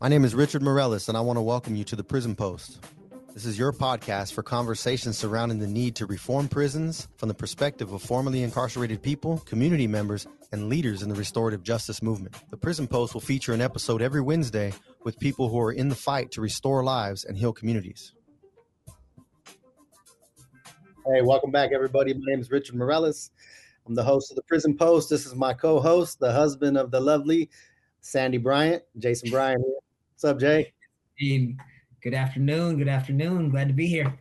My 0.00 0.08
name 0.08 0.24
is 0.24 0.34
Richard 0.34 0.60
Morellis, 0.60 1.08
and 1.08 1.16
I 1.16 1.20
want 1.20 1.36
to 1.36 1.42
welcome 1.42 1.76
you 1.76 1.84
to 1.84 1.96
the 1.96 2.02
Prison 2.02 2.34
Post. 2.34 2.84
This 3.32 3.46
is 3.46 3.58
your 3.58 3.72
podcast 3.72 4.32
for 4.32 4.42
conversations 4.42 5.16
surrounding 5.16 5.60
the 5.60 5.68
need 5.68 5.94
to 5.96 6.06
reform 6.06 6.48
prisons 6.48 7.08
from 7.16 7.28
the 7.28 7.34
perspective 7.34 7.92
of 7.92 8.02
formerly 8.02 8.42
incarcerated 8.42 9.02
people, 9.02 9.38
community 9.46 9.86
members, 9.86 10.26
and 10.52 10.68
leaders 10.68 11.02
in 11.02 11.08
the 11.08 11.14
restorative 11.14 11.62
justice 11.62 12.02
movement. 12.02 12.34
The 12.50 12.56
Prison 12.56 12.86
Post 12.88 13.14
will 13.14 13.20
feature 13.20 13.54
an 13.54 13.60
episode 13.60 14.02
every 14.02 14.20
Wednesday 14.20 14.72
with 15.04 15.18
people 15.18 15.48
who 15.48 15.60
are 15.60 15.72
in 15.72 15.88
the 15.88 15.94
fight 15.94 16.32
to 16.32 16.40
restore 16.40 16.82
lives 16.82 17.24
and 17.24 17.38
heal 17.38 17.52
communities. 17.52 18.12
Hey, 21.06 21.22
welcome 21.22 21.52
back, 21.52 21.70
everybody. 21.72 22.12
My 22.14 22.20
name 22.26 22.40
is 22.40 22.50
Richard 22.50 22.74
Morellis. 22.74 23.30
I'm 23.86 23.94
the 23.94 24.04
host 24.04 24.32
of 24.32 24.36
the 24.36 24.42
Prison 24.42 24.76
Post. 24.76 25.08
This 25.08 25.24
is 25.24 25.34
my 25.34 25.54
co-host, 25.54 26.18
the 26.18 26.32
husband 26.32 26.76
of 26.76 26.90
the 26.90 27.00
lovely 27.00 27.48
Sandy 28.00 28.38
Bryant, 28.38 28.82
Jason 28.98 29.30
Bryant. 29.30 29.64
Here. 30.24 30.32
What's 30.32 30.42
up, 30.42 30.48
Jay? 31.18 31.58
Good 32.00 32.14
afternoon. 32.14 32.78
Good 32.78 32.88
afternoon. 32.88 33.50
Glad 33.50 33.68
to 33.68 33.74
be 33.74 33.86
here. 33.86 34.18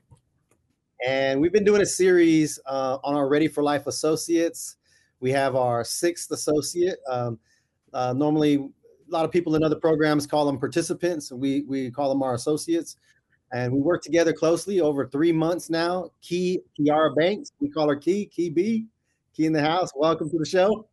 And 1.07 1.39
we've 1.39 1.53
been 1.53 1.63
doing 1.63 1.81
a 1.81 1.85
series 1.85 2.59
uh, 2.65 2.97
on 3.05 3.15
our 3.15 3.29
Ready 3.29 3.47
for 3.47 3.63
Life 3.63 3.87
associates. 3.87 4.75
We 5.21 5.31
have 5.31 5.55
our 5.55 5.85
sixth 5.85 6.29
associate. 6.31 6.97
Um, 7.09 7.39
uh, 7.93 8.11
normally, 8.11 8.55
a 8.55 8.67
lot 9.07 9.23
of 9.23 9.31
people 9.31 9.55
in 9.55 9.63
other 9.63 9.77
programs 9.77 10.27
call 10.27 10.45
them 10.45 10.59
participants. 10.59 11.31
We 11.31 11.61
we 11.69 11.89
call 11.89 12.09
them 12.09 12.21
our 12.21 12.33
associates 12.33 12.97
and 13.53 13.71
we 13.71 13.79
work 13.79 14.03
together 14.03 14.33
closely 14.33 14.81
over 14.81 15.07
three 15.07 15.31
months 15.31 15.69
now. 15.69 16.09
Kee 16.21 16.59
Kyara 16.77 17.15
Banks, 17.15 17.53
we 17.61 17.69
call 17.69 17.87
her 17.87 17.95
Kee, 17.95 18.25
Kee 18.25 18.49
B, 18.49 18.87
Kee 19.33 19.45
in 19.45 19.53
the 19.53 19.61
house. 19.61 19.89
Welcome 19.95 20.29
to 20.31 20.37
the 20.37 20.45
show. 20.45 20.85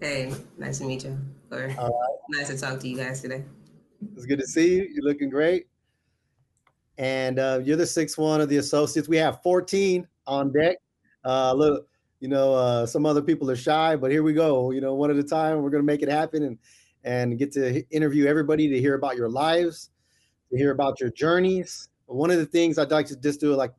Hey, 0.00 0.34
nice 0.58 0.78
to 0.78 0.84
meet 0.86 1.04
you. 1.04 1.16
Or 1.54 1.68
right. 1.68 1.90
nice 2.30 2.48
to 2.48 2.58
talk 2.58 2.80
to 2.80 2.88
you 2.88 2.96
guys 2.96 3.20
today. 3.20 3.44
It's 4.14 4.26
good 4.26 4.40
to 4.40 4.46
see 4.46 4.74
you. 4.76 4.88
You're 4.92 5.04
looking 5.04 5.30
great. 5.30 5.66
And 6.98 7.38
uh, 7.38 7.60
you're 7.64 7.76
the 7.76 7.86
sixth 7.86 8.18
one 8.18 8.40
of 8.40 8.48
the 8.48 8.58
associates. 8.58 9.08
We 9.08 9.16
have 9.16 9.42
14 9.42 10.06
on 10.26 10.52
deck. 10.52 10.76
Uh, 11.24 11.52
look, 11.54 11.88
you 12.20 12.28
know, 12.28 12.54
uh, 12.54 12.86
some 12.86 13.06
other 13.06 13.22
people 13.22 13.50
are 13.50 13.56
shy, 13.56 13.96
but 13.96 14.10
here 14.10 14.22
we 14.22 14.32
go. 14.32 14.70
You 14.70 14.80
know, 14.80 14.94
one 14.94 15.10
at 15.10 15.16
a 15.16 15.22
time. 15.22 15.62
We're 15.62 15.70
going 15.70 15.82
to 15.82 15.86
make 15.86 16.02
it 16.02 16.08
happen 16.08 16.42
and 16.44 16.58
and 17.04 17.38
get 17.38 17.52
to 17.52 17.82
interview 17.90 18.26
everybody 18.26 18.66
to 18.68 18.80
hear 18.80 18.94
about 18.94 19.16
your 19.16 19.28
lives 19.28 19.90
to 20.54 20.56
hear 20.56 20.70
about 20.70 21.00
your 21.00 21.10
journeys. 21.10 21.88
One 22.06 22.30
of 22.30 22.38
the 22.38 22.46
things 22.46 22.78
I'd 22.78 22.90
like 22.90 23.06
to 23.06 23.16
just 23.16 23.40
do 23.40 23.54
a 23.54 23.56
like 23.56 23.72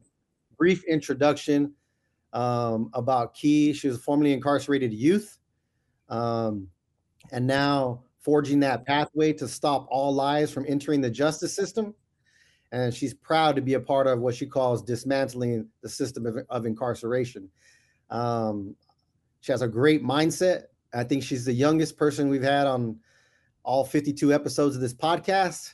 brief 0.57 0.83
introduction 0.85 1.73
um, 2.33 2.89
about 2.93 3.33
Kee. 3.33 3.73
She 3.73 3.87
was 3.87 4.01
formerly 4.03 4.33
incarcerated 4.33 4.93
youth, 4.93 5.37
um, 6.09 6.67
and 7.35 7.45
now 7.45 8.01
forging 8.19 8.61
that 8.61 8.85
pathway 8.85 9.33
to 9.33 9.45
stop 9.45 9.85
all 9.91 10.15
lies 10.15 10.49
from 10.49 10.65
entering 10.69 11.01
the 11.01 11.09
justice 11.09 11.53
system. 11.53 11.93
And 12.71 12.93
she's 12.93 13.13
proud 13.13 13.57
to 13.57 13.61
be 13.61 13.73
a 13.73 13.79
part 13.79 14.07
of 14.07 14.19
what 14.19 14.35
she 14.35 14.45
calls 14.45 14.81
dismantling 14.81 15.67
the 15.81 15.89
system 15.89 16.25
of, 16.25 16.37
of 16.49 16.65
incarceration. 16.65 17.49
Um, 18.09 18.75
she 19.41 19.51
has 19.51 19.61
a 19.61 19.67
great 19.67 20.01
mindset. 20.01 20.63
I 20.93 21.03
think 21.03 21.23
she's 21.23 21.43
the 21.43 21.53
youngest 21.53 21.97
person 21.97 22.29
we've 22.29 22.41
had 22.41 22.67
on 22.67 22.99
all 23.63 23.83
52 23.83 24.33
episodes 24.33 24.75
of 24.75 24.81
this 24.81 24.93
podcast 24.93 25.73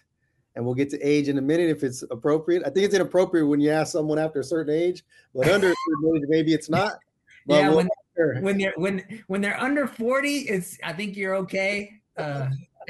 and 0.55 0.65
we'll 0.65 0.75
get 0.75 0.89
to 0.89 0.99
age 0.99 1.29
in 1.29 1.37
a 1.37 1.41
minute 1.41 1.69
if 1.69 1.83
it's 1.83 2.01
appropriate. 2.09 2.63
I 2.65 2.71
think 2.71 2.85
it's 2.85 2.95
inappropriate 2.95 3.47
when 3.47 3.59
you 3.59 3.69
ask 3.69 3.91
someone 3.91 4.17
after 4.17 4.39
a 4.39 4.43
certain 4.43 4.73
age, 4.73 5.05
but 5.33 5.47
under 5.47 5.69
a 5.69 5.75
certain 5.87 6.17
age, 6.17 6.23
maybe 6.27 6.53
it's 6.53 6.69
not. 6.69 6.93
yeah, 7.45 7.67
we'll 7.67 7.77
when, 7.77 7.89
sure. 8.15 8.41
when 8.41 8.57
they're 8.57 8.73
when 8.75 9.03
when 9.27 9.41
they're 9.41 9.59
under 9.59 9.87
40, 9.87 10.37
it's 10.39 10.77
I 10.83 10.93
think 10.93 11.15
you're 11.15 11.35
okay. 11.35 12.01
Uh, 12.17 12.49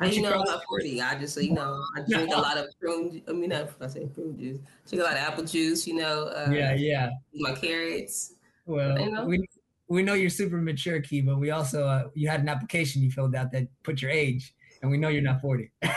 I 0.00 0.06
you 0.06 0.22
know 0.22 0.32
I'm 0.32 0.44
not 0.44 0.62
40. 0.68 1.02
I 1.02 1.18
just 1.18 1.40
you 1.40 1.52
know 1.52 1.82
I 1.96 2.00
drink 2.08 2.34
a 2.34 2.40
lot 2.40 2.56
of 2.56 2.66
prune. 2.80 3.22
I 3.28 3.32
mean, 3.32 3.50
not 3.50 3.70
I 3.80 3.86
say 3.86 4.06
prune 4.06 4.38
juice. 4.38 4.58
Drink 4.88 5.02
a 5.02 5.04
lot 5.04 5.12
of 5.14 5.18
apple 5.18 5.44
juice. 5.44 5.86
You 5.86 5.94
know. 5.94 6.24
Uh, 6.28 6.50
yeah, 6.50 6.74
yeah. 6.74 7.10
My 7.34 7.52
carrots. 7.52 8.34
Well, 8.66 8.98
you 8.98 9.10
know? 9.10 9.24
we 9.24 9.46
we 9.88 10.02
know 10.02 10.14
you're 10.14 10.30
super 10.30 10.56
mature, 10.56 11.00
Kee, 11.00 11.20
but 11.20 11.38
we 11.38 11.50
also 11.50 11.86
uh, 11.86 12.08
you 12.14 12.28
had 12.28 12.40
an 12.40 12.48
application 12.48 13.02
you 13.02 13.10
filled 13.10 13.34
out 13.34 13.52
that 13.52 13.66
put 13.82 14.00
your 14.00 14.10
age, 14.10 14.54
and 14.80 14.90
we 14.90 14.96
know 14.96 15.08
you're 15.08 15.22
not 15.22 15.40
40. 15.40 15.70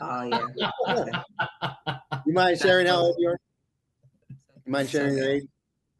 Oh 0.00 0.22
yeah. 0.22 1.22
you 2.24 2.32
mind 2.32 2.56
sharing 2.60 2.86
how 2.86 2.98
old 2.98 3.16
you 3.18 3.30
are? 3.30 3.40
You 4.28 4.72
mind 4.72 4.88
sharing 4.88 5.16
your 5.16 5.28
age? 5.28 5.48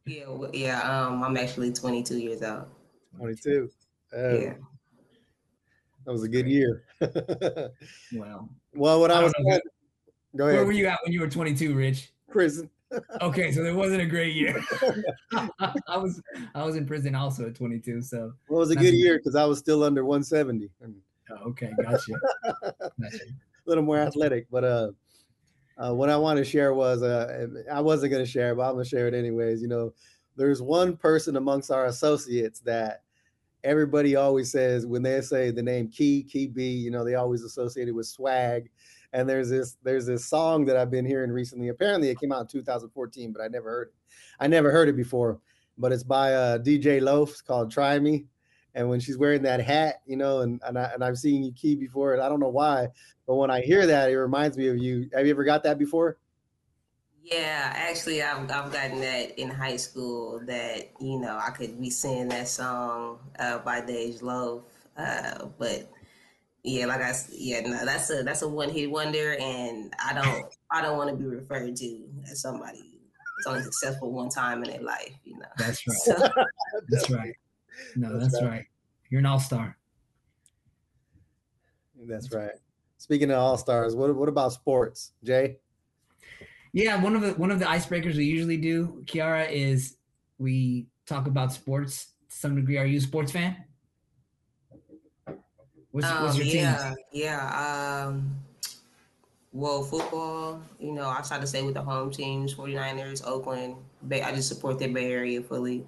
Yeah, 0.05 0.25
yeah. 0.53 0.81
Um, 0.81 1.23
I'm 1.23 1.37
actually 1.37 1.71
22 1.71 2.19
years 2.19 2.41
old. 2.41 2.65
22. 3.17 3.69
Uh, 4.15 4.17
yeah. 4.17 4.53
That 6.05 6.11
was 6.11 6.23
a 6.23 6.29
good 6.29 6.47
year. 6.47 6.83
well, 8.13 8.49
well, 8.73 8.99
what 8.99 9.11
I, 9.11 9.19
I 9.19 9.23
was 9.23 9.33
saying, 9.37 9.59
go 10.35 10.45
ahead. 10.45 10.57
Where 10.57 10.65
were 10.65 10.71
you 10.71 10.87
at 10.87 10.99
when 11.03 11.13
you 11.13 11.19
were 11.19 11.29
22, 11.29 11.75
Rich? 11.75 12.11
Prison. 12.29 12.69
okay, 13.21 13.51
so 13.51 13.63
it 13.63 13.75
wasn't 13.75 14.01
a 14.01 14.05
great 14.05 14.35
year. 14.35 14.63
I 15.33 15.97
was 15.97 16.19
I 16.55 16.63
was 16.63 16.75
in 16.75 16.87
prison 16.87 17.13
also 17.13 17.45
at 17.45 17.55
22. 17.55 18.01
So 18.01 18.33
well, 18.47 18.59
it 18.59 18.61
was 18.61 18.71
a 18.71 18.75
good 18.75 18.95
year 18.95 19.19
because 19.19 19.35
I 19.35 19.45
was 19.45 19.59
still 19.59 19.83
under 19.83 20.03
170. 20.03 20.69
Oh, 21.29 21.35
okay, 21.49 21.71
gotcha. 21.83 22.13
gotcha 22.99 23.19
little 23.69 23.83
more 23.83 23.99
athletic. 23.99 24.47
But 24.51 24.63
uh, 24.65 24.91
uh, 25.79 25.93
what 25.93 26.09
I 26.09 26.17
want 26.17 26.37
to 26.37 26.45
share 26.45 26.73
was 26.73 27.01
uh, 27.01 27.47
I 27.71 27.79
wasn't 27.79 28.11
going 28.11 28.23
to 28.23 28.29
share, 28.29 28.53
but 28.53 28.63
I'm 28.63 28.73
going 28.73 28.83
to 28.83 28.89
share 28.89 29.07
it 29.07 29.13
anyways. 29.13 29.61
You 29.61 29.69
know, 29.69 29.93
there's 30.35 30.61
one 30.61 30.97
person 30.97 31.37
amongst 31.37 31.71
our 31.71 31.85
associates 31.85 32.59
that 32.61 33.03
everybody 33.63 34.15
always 34.15 34.51
says 34.51 34.85
when 34.85 35.03
they 35.03 35.21
say 35.21 35.51
the 35.51 35.63
name 35.63 35.87
Kee 35.89 36.23
Kee 36.23 36.47
B, 36.47 36.69
you 36.69 36.91
know, 36.91 37.05
they 37.05 37.15
always 37.15 37.43
associate 37.43 37.87
it 37.87 37.95
with 37.95 38.07
swag. 38.07 38.69
And 39.13 39.27
there's 39.27 39.49
this 39.49 39.77
there's 39.81 40.05
this 40.05 40.25
song 40.25 40.65
that 40.65 40.77
I've 40.77 40.91
been 40.91 41.05
hearing 41.05 41.31
recently. 41.31 41.69
Apparently, 41.69 42.09
it 42.09 42.19
came 42.19 42.31
out 42.31 42.41
in 42.41 42.47
2014, 42.47 43.31
but 43.31 43.41
I 43.41 43.47
never 43.47 43.69
heard 43.69 43.87
it. 43.87 43.93
I 44.39 44.47
never 44.47 44.71
heard 44.71 44.89
it 44.89 44.95
before. 44.95 45.39
But 45.77 45.93
it's 45.93 46.03
by 46.03 46.33
uh, 46.33 46.57
Dej 46.59 47.01
Loaf. 47.01 47.31
It's 47.31 47.41
called 47.41 47.71
"Try 47.71 47.97
Me." 47.99 48.25
And 48.79 48.87
when 48.87 49.01
she's 49.01 49.17
wearing 49.17 49.41
that 49.41 49.59
hat, 49.59 50.01
you 50.05 50.15
know, 50.15 50.39
and 50.39 50.61
and, 50.65 50.79
I, 50.79 50.91
and 50.93 51.03
I've 51.03 51.17
seen 51.17 51.43
you 51.43 51.51
Kee 51.51 51.75
before, 51.75 52.13
and 52.13 52.21
I 52.21 52.29
don't 52.29 52.39
know 52.39 52.47
why, 52.47 52.87
but 53.27 53.35
when 53.35 53.51
I 53.51 53.59
hear 53.59 53.85
that, 53.85 54.09
it 54.09 54.17
reminds 54.17 54.57
me 54.57 54.67
of 54.67 54.77
you. 54.77 55.09
Have 55.13 55.25
you 55.25 55.33
ever 55.33 55.43
got 55.43 55.63
that 55.63 55.77
before? 55.77 56.17
Yeah, 57.21 57.73
actually, 57.75 58.23
I've, 58.23 58.49
I've 58.49 58.71
gotten 58.71 59.01
that 59.01 59.37
in 59.37 59.49
high 59.49 59.75
school. 59.75 60.39
That 60.45 60.91
you 61.01 61.19
know, 61.19 61.37
I 61.37 61.49
could 61.49 61.77
be 61.77 61.89
singing 61.89 62.29
that 62.29 62.47
song 62.47 63.19
uh, 63.37 63.57
by 63.57 63.81
Dej 63.81 64.21
Loaf, 64.21 64.63
uh, 64.95 65.47
but 65.57 65.91
yeah, 66.63 66.85
like 66.85 67.01
I 67.01 67.11
said, 67.11 67.35
yeah, 67.37 67.59
no, 67.59 67.83
that's 67.83 68.09
a 68.11 68.23
that's 68.23 68.43
a 68.43 68.47
one 68.47 68.69
hit 68.69 68.89
wonder, 68.89 69.35
and 69.41 69.93
I 70.01 70.13
don't 70.13 70.45
I 70.71 70.81
don't 70.81 70.97
want 70.97 71.09
to 71.09 71.17
be 71.17 71.25
referred 71.25 71.75
to 71.75 72.03
as 72.31 72.41
somebody 72.41 73.01
who's 73.35 73.45
only 73.45 73.63
successful 73.63 74.13
one 74.13 74.29
time 74.29 74.63
in 74.63 74.69
their 74.69 74.81
life. 74.81 75.11
You 75.25 75.37
know, 75.37 75.47
that's 75.57 75.85
right. 75.87 75.97
So, 75.97 76.29
that's 76.87 77.09
right. 77.09 77.35
No, 77.95 78.17
that's, 78.17 78.33
that's 78.33 78.43
right. 78.43 78.49
right. 78.49 78.65
You're 79.09 79.19
an 79.19 79.25
all 79.25 79.39
star. 79.39 79.77
That's 82.07 82.31
right. 82.31 82.51
Speaking 82.97 83.31
of 83.31 83.37
all 83.37 83.57
stars, 83.57 83.95
what 83.95 84.15
what 84.15 84.29
about 84.29 84.53
sports, 84.53 85.13
Jay? 85.23 85.57
Yeah, 86.73 87.01
one 87.01 87.15
of 87.15 87.21
the 87.21 87.33
one 87.33 87.51
of 87.51 87.59
the 87.59 87.65
icebreakers 87.65 88.15
we 88.15 88.25
usually 88.25 88.57
do, 88.57 89.03
Kyara, 89.05 89.49
is 89.49 89.97
we 90.37 90.87
talk 91.05 91.27
about 91.27 91.51
sports 91.51 92.13
to 92.29 92.35
some 92.35 92.55
degree. 92.55 92.77
Are 92.77 92.85
you 92.85 92.97
a 92.97 93.01
sports 93.01 93.31
fan? 93.31 93.57
What's, 95.91 96.07
um, 96.07 96.23
what's 96.23 96.37
your 96.37 96.45
yeah, 96.45 96.89
team? 96.89 96.97
Yeah. 97.11 98.05
Um, 98.07 98.35
well, 99.51 99.81
football, 99.83 100.61
you 100.79 100.91
know, 100.91 101.09
I 101.09 101.21
try 101.27 101.39
to 101.39 101.47
stay 101.47 101.63
with 101.63 101.73
the 101.73 101.81
home 101.81 102.11
teams, 102.11 102.53
49ers, 102.53 103.25
Oakland. 103.25 103.77
Bay, 104.07 104.21
I 104.21 104.33
just 104.33 104.47
support 104.47 104.77
the 104.77 104.87
Bay 104.87 105.11
Area 105.11 105.41
fully. 105.41 105.87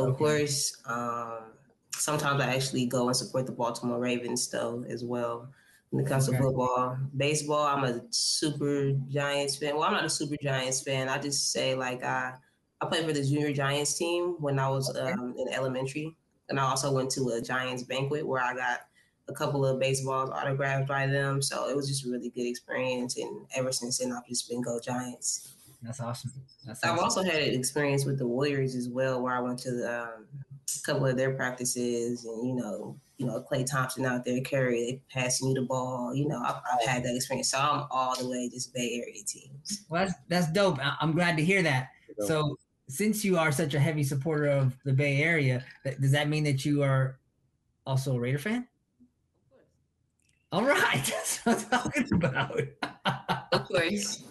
Of 0.00 0.08
okay. 0.10 0.18
course, 0.18 0.76
um, 0.86 1.52
sometimes 1.94 2.42
I 2.42 2.54
actually 2.54 2.86
go 2.86 3.06
and 3.08 3.16
support 3.16 3.46
the 3.46 3.52
Baltimore 3.52 3.98
Ravens 3.98 4.48
though 4.48 4.84
as 4.88 5.04
well. 5.04 5.48
When 5.90 6.04
it 6.04 6.08
comes 6.08 6.28
okay. 6.28 6.36
to 6.36 6.42
football, 6.42 6.96
baseball, 7.16 7.66
I'm 7.66 7.82
a 7.82 8.00
super 8.10 8.92
Giants 9.08 9.56
fan. 9.56 9.74
Well, 9.74 9.82
I'm 9.82 9.92
not 9.92 10.04
a 10.04 10.10
super 10.10 10.36
Giants 10.40 10.82
fan. 10.82 11.08
I 11.08 11.18
just 11.18 11.50
say 11.50 11.74
like 11.74 12.04
I 12.04 12.34
I 12.80 12.86
played 12.86 13.04
for 13.04 13.12
the 13.12 13.24
junior 13.24 13.52
Giants 13.52 13.98
team 13.98 14.36
when 14.38 14.58
I 14.58 14.68
was 14.68 14.96
um, 14.96 15.34
in 15.36 15.52
elementary, 15.52 16.16
and 16.48 16.58
I 16.60 16.62
also 16.62 16.92
went 16.92 17.10
to 17.12 17.28
a 17.30 17.42
Giants 17.42 17.82
banquet 17.82 18.26
where 18.26 18.40
I 18.40 18.54
got 18.54 18.80
a 19.28 19.32
couple 19.32 19.66
of 19.66 19.78
baseballs 19.78 20.30
autographed 20.30 20.88
by 20.88 21.06
them. 21.06 21.42
So 21.42 21.68
it 21.68 21.76
was 21.76 21.88
just 21.88 22.06
a 22.06 22.10
really 22.10 22.30
good 22.30 22.46
experience, 22.46 23.18
and 23.18 23.46
ever 23.54 23.72
since 23.72 23.98
then, 23.98 24.12
I've 24.12 24.26
just 24.28 24.48
been 24.48 24.62
go 24.62 24.78
Giants. 24.78 25.56
That's 25.82 26.00
awesome. 26.00 26.32
That's 26.66 26.84
I've 26.84 26.98
also 26.98 27.22
had 27.22 27.42
an 27.42 27.54
experience 27.54 28.04
with 28.04 28.18
the 28.18 28.26
Warriors 28.26 28.74
as 28.74 28.88
well, 28.88 29.22
where 29.22 29.34
I 29.34 29.40
went 29.40 29.58
to 29.60 29.70
um, 29.70 30.26
a 30.76 30.80
couple 30.84 31.06
of 31.06 31.16
their 31.16 31.32
practices, 31.34 32.24
and 32.26 32.46
you 32.46 32.54
know, 32.54 32.98
you 33.16 33.26
know, 33.26 33.42
Klay 33.50 33.64
Thompson 33.64 34.04
out 34.04 34.24
there, 34.24 34.40
Curry, 34.42 34.84
they 34.84 35.02
passing 35.10 35.48
you 35.48 35.54
the 35.54 35.62
ball. 35.62 36.14
You 36.14 36.28
know, 36.28 36.38
I've, 36.38 36.56
I've, 36.72 36.86
had 36.86 37.02
that 37.04 37.14
experience, 37.14 37.50
so 37.50 37.58
I'm 37.58 37.86
all 37.90 38.14
the 38.18 38.28
way 38.28 38.50
just 38.50 38.74
Bay 38.74 39.02
Area 39.02 39.22
teams. 39.24 39.84
Well, 39.88 40.04
that's 40.04 40.18
that's 40.28 40.52
dope. 40.52 40.78
I'm 41.00 41.12
glad 41.12 41.36
to 41.38 41.44
hear 41.44 41.62
that. 41.62 41.90
So, 42.26 42.58
since 42.88 43.24
you 43.24 43.38
are 43.38 43.50
such 43.50 43.72
a 43.72 43.80
heavy 43.80 44.04
supporter 44.04 44.48
of 44.48 44.76
the 44.84 44.92
Bay 44.92 45.22
Area, 45.22 45.64
does 45.98 46.12
that 46.12 46.28
mean 46.28 46.44
that 46.44 46.66
you 46.66 46.82
are 46.82 47.18
also 47.86 48.16
a 48.16 48.20
Raider 48.20 48.38
fan? 48.38 48.66
All 50.52 50.64
right, 50.64 51.02
that's 51.04 51.38
what 51.38 51.66
I'm 51.72 51.90
talking 51.90 52.12
about. 52.12 52.60
of 53.52 53.68
course. 53.68 54.24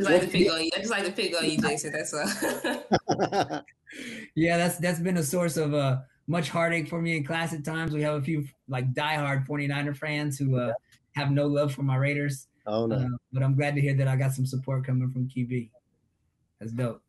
Just 0.00 0.10
like 0.10 0.22
to 0.22 0.28
pick 0.28 0.50
on 0.50 0.64
you. 0.64 0.70
I 0.74 0.78
just 0.78 0.90
like 0.90 1.04
to 1.04 1.12
pick 1.12 1.36
on 1.36 1.50
you, 1.50 1.58
Jason. 1.58 1.92
That's 1.92 2.14
all. 2.14 3.62
yeah, 4.34 4.56
that's 4.56 4.78
that's 4.78 5.00
been 5.00 5.18
a 5.18 5.22
source 5.22 5.56
of 5.56 5.74
uh 5.74 5.98
much 6.26 6.48
heartache 6.48 6.88
for 6.88 7.02
me 7.02 7.16
in 7.16 7.24
class 7.24 7.52
at 7.52 7.64
times. 7.64 7.92
We 7.92 8.02
have 8.02 8.14
a 8.14 8.22
few 8.22 8.46
like 8.68 8.94
diehard 8.94 9.46
49er 9.46 9.96
fans 9.96 10.38
who 10.38 10.56
uh, 10.56 10.72
have 11.16 11.30
no 11.30 11.46
love 11.46 11.74
for 11.74 11.82
my 11.82 11.96
Raiders. 11.96 12.46
Oh 12.66 12.86
no! 12.86 12.96
Uh, 12.96 13.08
but 13.32 13.42
I'm 13.42 13.56
glad 13.56 13.74
to 13.74 13.80
hear 13.80 13.94
that 13.94 14.08
I 14.08 14.16
got 14.16 14.32
some 14.32 14.46
support 14.46 14.86
coming 14.86 15.10
from 15.10 15.28
Kee 15.28 15.44
B. 15.44 15.70
That's 16.60 16.72
dope. 16.72 17.02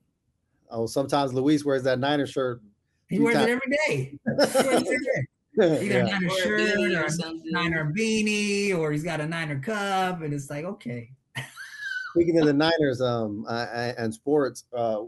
Oh, 0.70 0.88
sometimes 0.88 1.34
Luis 1.34 1.64
wears 1.64 1.84
that 1.84 2.00
Niner 2.00 2.26
shirt. 2.26 2.62
He 3.10 3.20
wears 3.20 3.36
times. 3.36 3.48
it 3.48 3.52
every 3.52 3.78
day. 3.88 4.20
Either 5.62 5.84
yeah. 5.84 6.04
Niner 6.04 6.28
or 6.28 6.38
shirt 6.38 6.80
or, 6.80 7.06
or 7.06 7.34
Niner 7.44 7.94
beanie, 7.96 8.76
or 8.76 8.92
he's 8.92 9.04
got 9.04 9.20
a 9.22 9.28
Niner 9.28 9.60
cup, 9.60 10.22
and 10.22 10.34
it's 10.34 10.50
like 10.50 10.66
okay. 10.66 11.12
Speaking 12.12 12.40
of 12.40 12.46
the 12.46 12.54
Niners, 12.54 13.02
um, 13.02 13.46
I, 13.50 13.94
and 13.98 14.14
sports, 14.14 14.66
uh, 14.76 15.04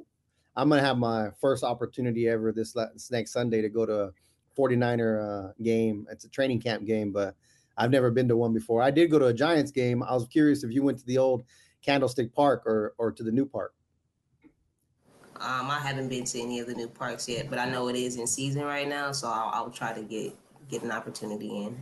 I'm 0.56 0.70
gonna 0.70 0.82
have 0.82 0.98
my 0.98 1.32
first 1.42 1.64
opportunity 1.64 2.30
ever 2.30 2.54
this, 2.54 2.76
next 3.12 3.34
Sunday 3.34 3.62
to 3.62 3.70
go 3.70 3.86
to 3.86 4.04
a 4.04 4.12
49er 4.58 5.50
uh, 5.50 5.54
game. 5.62 6.08
It's 6.10 6.24
a 6.24 6.30
training 6.30 6.62
camp 6.62 6.86
game, 6.86 7.12
but 7.12 7.36
I've 7.78 7.92
never 7.92 8.10
been 8.10 8.30
to 8.30 8.38
one 8.38 8.54
before. 8.54 8.82
I 8.82 8.90
did 8.90 9.12
go 9.12 9.20
to 9.20 9.28
a 9.28 9.34
Giants 9.34 9.72
game. 9.72 10.02
I 10.02 10.14
was 10.14 10.28
curious 10.28 10.64
if 10.64 10.72
you 10.72 10.82
went 10.82 10.98
to 11.00 11.06
the 11.06 11.18
old 11.18 11.44
Candlestick 11.82 12.34
Park 12.34 12.64
or 12.66 12.94
or 12.98 13.12
to 13.12 13.24
the 13.24 13.32
new 13.32 13.46
park. 13.46 13.74
Um, 15.42 15.70
I 15.70 15.80
haven't 15.80 16.08
been 16.08 16.24
to 16.24 16.40
any 16.40 16.60
of 16.60 16.68
the 16.68 16.76
new 16.76 16.88
parks 16.88 17.28
yet, 17.28 17.50
but 17.50 17.60
I 17.60 17.66
know 17.66 17.90
it 17.90 17.98
is 17.98 18.16
in 18.16 18.28
season 18.28 18.64
right 18.64 18.88
now, 18.88 19.12
so 19.12 19.28
I'll, 19.28 19.50
I'll 19.54 19.72
try 19.72 19.92
to 19.92 20.02
get 20.04 20.34
get 20.70 20.84
an 20.84 20.92
opportunity 20.92 21.64
in. 21.64 21.78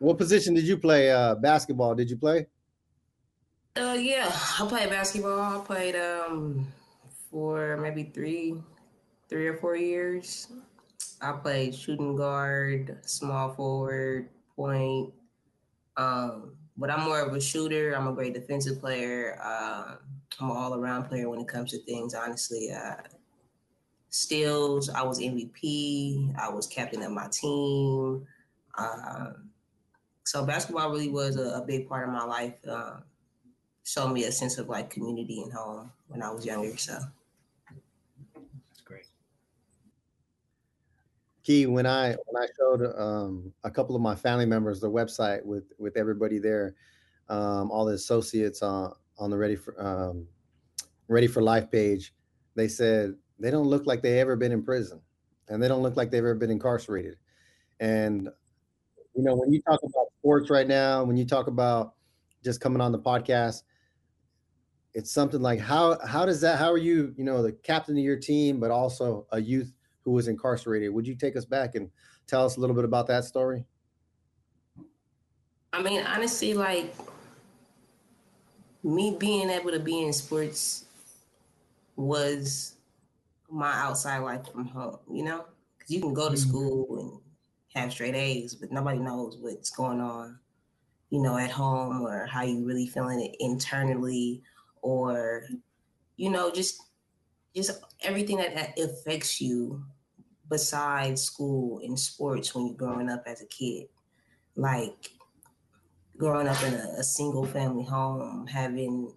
What 0.00 0.18
position 0.18 0.54
did 0.54 0.64
you 0.64 0.78
play? 0.78 1.12
Uh, 1.12 1.36
basketball? 1.36 1.94
Did 1.94 2.10
you 2.10 2.16
play? 2.16 2.46
Uh, 3.78 3.94
yeah, 3.94 4.28
I 4.58 4.66
played 4.66 4.90
basketball. 4.90 5.60
I 5.60 5.64
played 5.64 5.94
um 5.94 6.66
for 7.30 7.76
maybe 7.76 8.10
three, 8.12 8.56
three 9.28 9.46
or 9.46 9.56
four 9.56 9.76
years. 9.76 10.48
I 11.22 11.32
played 11.32 11.76
shooting 11.76 12.16
guard, 12.16 12.98
small 13.02 13.54
forward, 13.54 14.30
point. 14.56 15.12
Um, 15.96 16.56
but 16.76 16.90
I'm 16.90 17.04
more 17.04 17.20
of 17.20 17.32
a 17.34 17.40
shooter. 17.40 17.92
I'm 17.92 18.08
a 18.08 18.12
great 18.12 18.34
defensive 18.34 18.80
player. 18.80 19.38
Uh, 19.40 19.94
I'm 20.40 20.50
an 20.50 20.56
all 20.56 20.74
around 20.74 21.04
player 21.04 21.28
when 21.28 21.38
it 21.38 21.46
comes 21.46 21.70
to 21.70 21.78
things, 21.78 22.14
honestly. 22.14 22.72
Uh, 22.72 22.96
steals, 24.10 24.88
I 24.90 25.02
was 25.02 25.20
MVP. 25.20 26.34
I 26.36 26.48
was 26.50 26.66
captain 26.66 27.02
of 27.04 27.12
my 27.12 27.28
team. 27.28 28.26
Um, 28.76 29.50
so 30.24 30.44
basketball 30.44 30.90
really 30.90 31.08
was 31.10 31.36
a, 31.36 31.60
a, 31.60 31.64
big 31.64 31.88
part 31.88 32.06
of 32.06 32.14
my 32.14 32.24
life. 32.24 32.54
Uh, 32.68 32.98
showed 33.88 34.12
me 34.12 34.24
a 34.24 34.32
sense 34.32 34.58
of 34.58 34.68
like 34.68 34.90
community 34.90 35.40
and 35.40 35.52
home 35.52 35.90
when 36.08 36.22
I 36.22 36.30
was 36.30 36.44
younger. 36.44 36.76
So. 36.76 36.98
That's 38.34 38.82
great. 38.84 39.06
Kee 41.42 41.66
when 41.66 41.86
I 41.86 42.14
when 42.26 42.42
I 42.42 42.46
showed 42.58 42.82
um, 42.98 43.52
a 43.64 43.70
couple 43.70 43.96
of 43.96 44.02
my 44.02 44.14
family 44.14 44.44
members 44.44 44.80
the 44.80 44.90
website 44.90 45.42
with 45.44 45.72
with 45.78 45.96
everybody 45.96 46.38
there, 46.38 46.74
um, 47.30 47.70
all 47.70 47.86
the 47.86 47.94
associates 47.94 48.62
on 48.62 48.92
on 49.18 49.30
the 49.30 49.38
Ready 49.38 49.56
for 49.56 49.80
um, 49.80 50.26
Ready 51.08 51.26
for 51.26 51.42
Life 51.42 51.70
page, 51.70 52.14
they 52.54 52.68
said 52.68 53.14
they 53.38 53.50
don't 53.50 53.68
look 53.68 53.86
like 53.86 54.02
they 54.02 54.20
ever 54.20 54.36
been 54.36 54.52
in 54.52 54.62
prison, 54.62 55.00
and 55.48 55.62
they 55.62 55.68
don't 55.68 55.82
look 55.82 55.96
like 55.96 56.10
they've 56.10 56.18
ever 56.18 56.34
been 56.34 56.50
incarcerated. 56.50 57.16
And 57.80 58.28
you 59.14 59.22
know, 59.22 59.34
when 59.34 59.50
you 59.50 59.62
talk 59.62 59.80
about 59.82 60.08
sports 60.18 60.50
right 60.50 60.68
now, 60.68 61.04
when 61.04 61.16
you 61.16 61.24
talk 61.24 61.46
about 61.46 61.94
just 62.44 62.60
coming 62.60 62.82
on 62.82 62.92
the 62.92 62.98
podcast, 62.98 63.62
it's 64.94 65.10
something 65.10 65.40
like 65.40 65.60
how 65.60 65.98
how 66.06 66.24
does 66.24 66.40
that 66.40 66.58
how 66.58 66.72
are 66.72 66.78
you 66.78 67.14
you 67.16 67.24
know 67.24 67.42
the 67.42 67.52
captain 67.52 67.96
of 67.96 68.02
your 68.02 68.16
team, 68.16 68.58
but 68.58 68.70
also 68.70 69.26
a 69.32 69.40
youth 69.40 69.72
who 70.04 70.12
was 70.12 70.28
incarcerated. 70.28 70.92
Would 70.92 71.06
you 71.06 71.14
take 71.14 71.36
us 71.36 71.44
back 71.44 71.74
and 71.74 71.90
tell 72.26 72.44
us 72.44 72.56
a 72.56 72.60
little 72.60 72.74
bit 72.74 72.84
about 72.84 73.06
that 73.08 73.24
story? 73.24 73.64
I 75.72 75.82
mean, 75.82 76.02
honestly, 76.02 76.54
like 76.54 76.94
me 78.82 79.16
being 79.18 79.50
able 79.50 79.70
to 79.70 79.78
be 79.78 80.02
in 80.02 80.12
sports 80.12 80.86
was 81.96 82.76
my 83.50 83.72
outside 83.72 84.18
life 84.18 84.50
from 84.50 84.66
home, 84.66 84.98
you 85.10 85.24
know? 85.24 85.44
Because 85.78 85.94
you 85.94 86.00
can 86.00 86.14
go 86.14 86.28
to 86.28 86.34
mm-hmm. 86.34 86.48
school 86.48 86.98
and 86.98 87.82
have 87.82 87.92
straight 87.92 88.14
A's, 88.14 88.54
but 88.54 88.72
nobody 88.72 88.98
knows 88.98 89.36
what's 89.40 89.70
going 89.70 90.00
on, 90.00 90.38
you 91.10 91.20
know, 91.20 91.36
at 91.36 91.50
home 91.50 92.02
or 92.02 92.26
how 92.26 92.42
you 92.42 92.64
really 92.64 92.86
feeling 92.86 93.20
it 93.20 93.36
internally 93.40 94.42
or, 94.82 95.44
you 96.16 96.30
know, 96.30 96.50
just 96.50 96.82
just 97.54 97.82
everything 98.02 98.36
that, 98.36 98.54
that 98.54 98.78
affects 98.78 99.40
you 99.40 99.84
besides 100.48 101.22
school 101.22 101.80
and 101.84 101.98
sports 101.98 102.54
when 102.54 102.66
you're 102.66 102.76
growing 102.76 103.10
up 103.10 103.24
as 103.26 103.42
a 103.42 103.46
kid. 103.46 103.86
Like 104.56 105.10
growing 106.16 106.48
up 106.48 106.62
in 106.64 106.74
a, 106.74 106.94
a 106.98 107.02
single 107.02 107.46
family 107.46 107.84
home, 107.84 108.46
having 108.46 109.14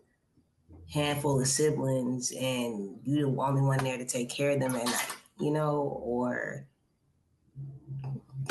handful 0.92 1.40
of 1.40 1.48
siblings 1.48 2.32
and 2.34 3.00
you're 3.04 3.30
the 3.30 3.38
only 3.38 3.62
one 3.62 3.84
there 3.84 3.98
to 3.98 4.06
take 4.06 4.30
care 4.30 4.52
of 4.52 4.60
them 4.60 4.76
at 4.76 4.86
night, 4.86 5.16
you 5.40 5.52
know, 5.52 6.02
or 6.04 6.68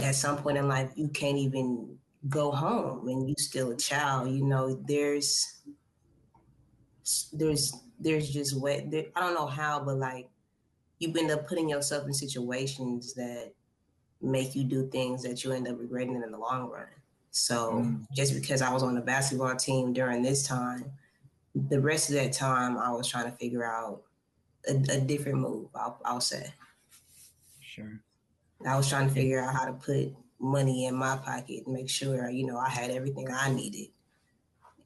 at 0.02 0.14
some 0.14 0.38
point 0.38 0.56
in 0.56 0.66
life 0.66 0.90
you 0.96 1.08
can't 1.08 1.36
even 1.36 1.96
go 2.28 2.50
home 2.50 3.08
and 3.08 3.28
you 3.28 3.34
still 3.38 3.70
a 3.70 3.76
child, 3.76 4.30
you 4.30 4.44
know, 4.44 4.82
there's 4.88 5.60
there's 7.32 7.74
there's 7.98 8.30
just 8.30 8.58
what 8.60 8.90
there, 8.90 9.06
I 9.14 9.20
don't 9.20 9.34
know 9.34 9.46
how, 9.46 9.80
but 9.80 9.96
like 9.96 10.28
you 10.98 11.12
end 11.16 11.30
up 11.30 11.46
putting 11.46 11.68
yourself 11.68 12.06
in 12.06 12.14
situations 12.14 13.14
that 13.14 13.52
make 14.22 14.54
you 14.54 14.64
do 14.64 14.88
things 14.88 15.22
that 15.22 15.44
you 15.44 15.52
end 15.52 15.68
up 15.68 15.78
regretting 15.78 16.14
in 16.14 16.30
the 16.30 16.38
long 16.38 16.68
run. 16.68 16.86
So 17.30 17.72
mm. 17.72 18.06
just 18.14 18.34
because 18.34 18.60
I 18.60 18.72
was 18.72 18.82
on 18.82 18.94
the 18.94 19.00
basketball 19.00 19.56
team 19.56 19.92
during 19.92 20.22
this 20.22 20.46
time, 20.46 20.84
the 21.54 21.80
rest 21.80 22.10
of 22.10 22.16
that 22.16 22.32
time 22.32 22.76
I 22.76 22.90
was 22.90 23.08
trying 23.08 23.30
to 23.30 23.36
figure 23.36 23.64
out 23.64 24.02
a, 24.68 24.74
a 24.90 25.00
different 25.00 25.38
move. 25.38 25.68
I'll, 25.74 26.00
I'll 26.04 26.20
say. 26.20 26.52
Sure. 27.60 28.00
I 28.66 28.76
was 28.76 28.88
trying 28.88 29.08
to 29.08 29.14
figure 29.14 29.40
out 29.40 29.54
how 29.54 29.64
to 29.64 29.72
put 29.72 30.12
money 30.38 30.86
in 30.86 30.94
my 30.94 31.16
pocket 31.16 31.62
and 31.66 31.74
make 31.74 31.88
sure 31.88 32.29
you 32.29 32.46
know 32.46 32.58
I 32.58 32.69
had 32.69 32.90
everything 32.90 33.29
I 33.32 33.50
needed, 33.50 33.88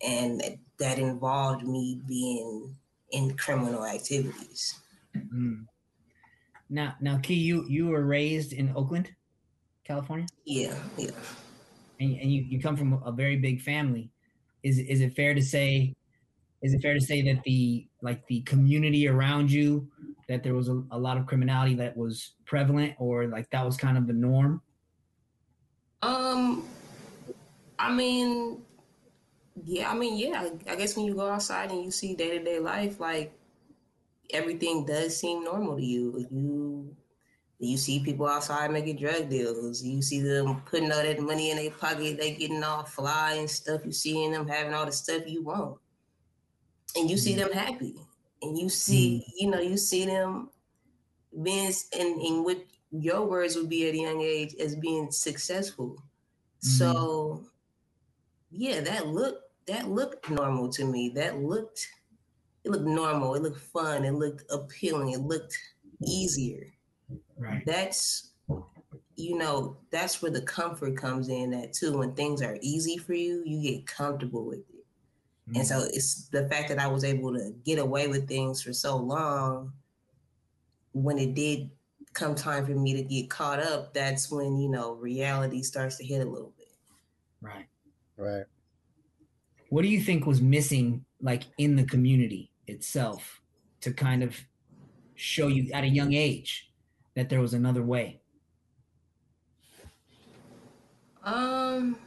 and 0.00 0.43
that, 0.78 0.99
involved 0.99 1.66
me 1.66 2.00
being 2.07 2.75
in 3.11 3.37
criminal 3.37 3.85
activities. 3.85 4.81
Mm. 5.16 5.66
Now, 6.71 6.95
now, 7.00 7.19
Kee, 7.19 7.35
you 7.35 7.64
you 7.69 7.88
were 7.88 8.04
raised 8.04 8.52
in 8.52 8.73
Oakland, 8.75 9.11
California. 9.85 10.26
Yeah, 10.45 10.75
yeah. 10.97 11.11
And, 12.00 12.19
and 12.19 12.33
you, 12.33 12.43
you 12.43 12.61
come 12.61 12.76
from 12.76 13.00
a 13.04 13.12
very 13.12 13.37
big 13.37 13.61
family. 13.61 14.11
Is 14.62 14.78
is 14.78 15.00
it 15.00 15.14
fair 15.14 15.35
to 15.35 15.43
say? 15.43 15.95
Is 16.62 16.73
it 16.73 16.81
fair 16.81 16.95
to 16.95 17.00
say 17.00 17.21
that 17.23 17.43
the 17.45 17.87
like 18.02 18.26
the 18.26 18.40
community 18.43 19.07
around 19.07 19.52
you 19.52 19.88
that 20.28 20.43
there 20.43 20.54
was 20.54 20.69
a, 20.69 20.83
a 20.90 20.99
lot 20.99 21.19
of 21.19 21.26
criminality 21.26 21.75
that 21.75 21.97
was 21.97 22.33
prevalent, 22.47 22.95
or 22.99 23.26
like 23.26 23.50
that 23.50 23.64
was 23.64 23.76
kind 23.76 23.99
of 23.99 24.07
the 24.07 24.14
norm? 24.14 24.62
Um, 26.02 26.66
I 27.78 27.93
mean, 27.93 28.62
yeah, 29.63 29.91
I 29.91 29.95
mean, 29.95 30.19
yeah. 30.19 30.49
I 30.69 30.75
guess 30.75 30.97
when 30.97 31.07
you 31.07 31.15
go 31.15 31.29
outside 31.29 31.71
and 31.71 31.85
you 31.85 31.91
see 31.91 32.15
day 32.15 32.39
to 32.39 32.45
day 32.45 32.59
life, 32.59 32.99
like 32.99 33.39
everything 34.31 34.85
does 34.85 35.17
seem 35.17 35.45
normal 35.45 35.77
to 35.77 35.85
you. 35.85 36.27
You 36.31 36.97
you 37.61 37.77
see 37.77 38.01
people 38.01 38.27
outside 38.27 38.71
making 38.73 38.97
drug 38.97 39.31
deals. 39.31 39.83
You 39.83 40.03
see 40.03 40.21
them 40.21 40.61
putting 40.67 40.91
all 40.91 41.03
that 41.03 41.21
money 41.21 41.51
in 41.51 41.57
their 41.57 41.71
pocket. 41.71 42.19
They 42.19 42.35
getting 42.35 42.65
all 42.65 42.85
fly 42.85 43.35
and 43.35 43.49
stuff. 43.49 43.83
You 43.85 43.93
seeing 43.93 44.33
them 44.33 44.49
having 44.49 44.75
all 44.75 44.87
the 44.87 44.93
stuff 44.93 45.23
you 45.27 45.43
want, 45.43 45.79
and 46.97 47.09
you 47.09 47.17
see 47.17 47.35
mm-hmm. 47.35 47.49
them 47.49 47.53
happy. 47.53 47.95
And 48.43 48.59
you 48.59 48.69
see, 48.69 49.25
mm-hmm. 49.25 49.33
you 49.39 49.51
know, 49.51 49.61
you 49.61 49.77
see 49.77 50.05
them 50.05 50.51
being 51.43 51.73
in 51.97 52.21
in 52.21 52.45
what 52.45 52.59
your 52.91 53.27
words 53.27 53.57
would 53.57 53.69
be 53.69 53.89
at 53.89 53.95
a 53.95 53.99
young 53.99 54.21
age 54.21 54.55
as 54.61 54.77
being 54.77 55.11
successful. 55.11 55.91
Mm-hmm. 55.91 56.69
So, 56.69 57.45
yeah, 58.51 58.81
that 58.81 59.07
looked 59.07 59.44
that 59.66 59.88
looked 59.88 60.30
normal 60.30 60.68
to 60.71 60.85
me. 60.85 61.11
That 61.11 61.38
looked 61.40 61.87
it 62.64 62.71
looked 62.71 62.87
normal, 62.87 63.35
it 63.35 63.42
looked 63.42 63.61
fun, 63.61 64.04
it 64.04 64.14
looked 64.14 64.44
appealing, 64.50 65.11
it 65.11 65.21
looked 65.21 65.56
easier. 66.06 66.66
Right. 67.37 67.62
That's 67.66 68.30
you 69.16 69.38
know, 69.38 69.76
that's 69.90 70.21
where 70.23 70.30
the 70.30 70.42
comfort 70.42 70.97
comes 70.97 71.28
in 71.28 71.50
that 71.50 71.73
too. 71.73 71.99
When 71.99 72.14
things 72.14 72.42
are 72.42 72.59
easy 72.61 72.97
for 72.99 73.14
you, 73.14 73.42
you 73.47 73.62
get 73.62 73.87
comfortable 73.87 74.44
with 74.44 74.61
it. 74.71 74.85
Mm-hmm. 75.49 75.56
And 75.56 75.66
so 75.66 75.85
it's 75.85 76.28
the 76.28 76.49
fact 76.49 76.68
that 76.68 76.78
I 76.78 76.87
was 76.87 77.04
able 77.04 77.33
to 77.35 77.54
get 77.64 77.78
away 77.78 78.09
with 78.09 78.26
things 78.28 78.62
for 78.62 78.73
so 78.73 78.97
long. 78.97 79.73
When 80.92 81.18
it 81.18 81.35
did 81.35 81.71
come 82.12 82.35
time 82.35 82.64
for 82.64 82.73
me 82.73 82.94
to 82.94 83.02
get 83.02 83.30
caught 83.30 83.61
up, 83.61 83.94
that's 83.94 84.30
when, 84.30 84.59
you 84.59 84.68
know, 84.68 84.94
reality 84.94 85.62
starts 85.62 85.97
to 85.99 86.04
hit 86.04 86.26
a 86.26 86.30
little 86.30 86.52
bit. 86.56 86.68
Right. 87.40 87.66
Right. 88.16 88.44
What 89.75 89.83
do 89.83 89.88
you 89.88 90.00
think 90.00 90.25
was 90.25 90.40
missing, 90.40 91.04
like 91.21 91.43
in 91.59 91.75
the 91.75 91.83
community 91.83 92.52
itself, 92.69 93.40
to 93.81 93.93
kind 93.93 94.23
of 94.23 94.37
show 95.16 95.49
you 95.49 95.73
at 95.73 95.83
a 95.83 95.88
young 95.88 96.12
age 96.12 96.71
that 97.16 97.28
there 97.28 97.40
was 97.40 97.54
another 97.54 97.83
way? 97.83 98.21
Um, 101.25 101.99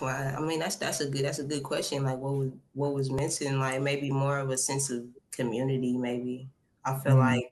I 0.00 0.38
mean 0.40 0.60
that's 0.60 0.76
that's 0.76 1.00
a 1.00 1.10
good 1.10 1.24
that's 1.24 1.40
a 1.40 1.44
good 1.44 1.64
question. 1.64 2.04
Like 2.04 2.18
what 2.18 2.34
was 2.34 2.52
what 2.74 2.94
was 2.94 3.10
missing? 3.10 3.58
Like 3.58 3.80
maybe 3.82 4.08
more 4.08 4.38
of 4.38 4.50
a 4.50 4.56
sense 4.56 4.88
of 4.88 5.04
community. 5.32 5.98
Maybe 5.98 6.48
I 6.84 6.96
feel 7.00 7.16
Mhm. 7.16 7.18
like 7.18 7.51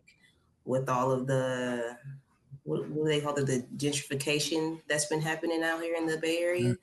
with 0.71 0.89
all 0.89 1.11
of 1.11 1.27
the 1.27 1.97
what, 2.62 2.89
what 2.91 3.07
do 3.07 3.12
they 3.12 3.21
call 3.21 3.35
it 3.35 3.47
the 3.47 3.67
gentrification 3.77 4.81
that's 4.89 5.07
been 5.07 5.21
happening 5.21 5.62
out 5.65 5.83
here 5.83 5.97
in 5.97 6.07
the 6.07 6.19
Bay 6.19 6.39
Area. 6.39 6.77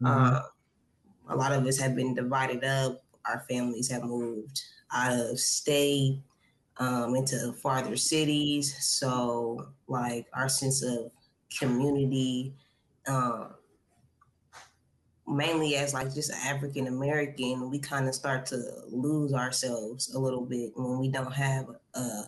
Mhm. 0.00 0.06
Uh, 0.06 0.42
a 1.28 1.36
lot 1.36 1.52
of 1.52 1.66
us 1.66 1.78
have 1.78 1.94
been 1.94 2.14
divided 2.14 2.64
up. 2.64 3.02
Our 3.26 3.44
families 3.48 3.90
have 3.90 4.04
moved 4.04 4.62
out 4.92 5.12
of 5.12 5.38
state 5.38 6.22
um, 6.78 7.14
into 7.14 7.52
farther 7.54 7.96
cities. 7.96 8.74
So, 8.80 9.68
like, 9.88 10.26
our 10.32 10.48
sense 10.48 10.82
of 10.82 11.10
community, 11.58 12.54
um, 13.06 13.54
mainly 15.26 15.76
as 15.76 15.92
like 15.92 16.14
just 16.14 16.30
African 16.30 16.86
American, 16.86 17.68
we 17.68 17.78
kind 17.80 18.08
of 18.08 18.14
start 18.14 18.46
to 18.46 18.56
lose 18.88 19.34
ourselves 19.34 20.14
a 20.14 20.18
little 20.18 20.44
bit 20.44 20.70
when 20.76 20.98
we 20.98 21.08
don't 21.08 21.32
have 21.32 21.66
a, 21.94 22.24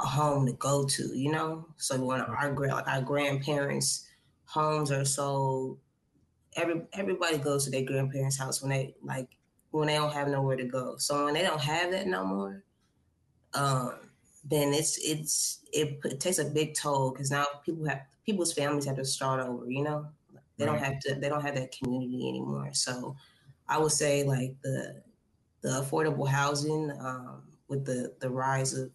a 0.00 0.06
home 0.06 0.46
to 0.46 0.52
go 0.52 0.84
to, 0.86 1.16
you 1.16 1.32
know. 1.32 1.66
So 1.76 2.02
when 2.04 2.20
our 2.20 2.54
like 2.54 2.88
our 2.88 3.02
grandparents' 3.02 4.08
homes 4.44 4.90
are 4.92 5.04
so 5.04 5.78
every 6.56 6.82
everybody 6.92 7.38
goes 7.38 7.64
to 7.64 7.70
their 7.70 7.84
grandparents' 7.84 8.38
house 8.38 8.62
when 8.62 8.70
they 8.70 8.94
like 9.02 9.36
when 9.70 9.88
they 9.88 9.94
don't 9.94 10.12
have 10.12 10.28
nowhere 10.28 10.56
to 10.56 10.64
go. 10.64 10.96
So 10.98 11.24
when 11.24 11.34
they 11.34 11.42
don't 11.42 11.60
have 11.60 11.90
that 11.92 12.06
no 12.06 12.24
more, 12.24 12.64
um, 13.54 14.10
then 14.44 14.72
it's 14.72 14.98
it's 14.98 15.60
it, 15.72 16.00
it 16.04 16.20
takes 16.20 16.38
a 16.38 16.44
big 16.44 16.74
toll 16.74 17.10
because 17.10 17.30
now 17.30 17.46
people 17.64 17.86
have 17.86 18.02
people's 18.24 18.52
families 18.52 18.86
have 18.86 18.96
to 18.96 19.04
start 19.04 19.40
over. 19.40 19.70
You 19.70 19.82
know, 19.82 20.08
they 20.56 20.64
don't 20.64 20.78
have 20.78 21.00
to 21.00 21.14
they 21.14 21.28
don't 21.28 21.42
have 21.42 21.54
that 21.56 21.72
community 21.72 22.28
anymore. 22.28 22.70
So 22.72 23.16
I 23.68 23.78
would 23.78 23.92
say 23.92 24.24
like 24.24 24.60
the 24.62 25.02
the 25.60 25.68
affordable 25.68 26.28
housing 26.28 26.90
um, 27.00 27.42
with 27.68 27.84
the 27.84 28.14
the 28.20 28.30
rise 28.30 28.74
of 28.74 28.90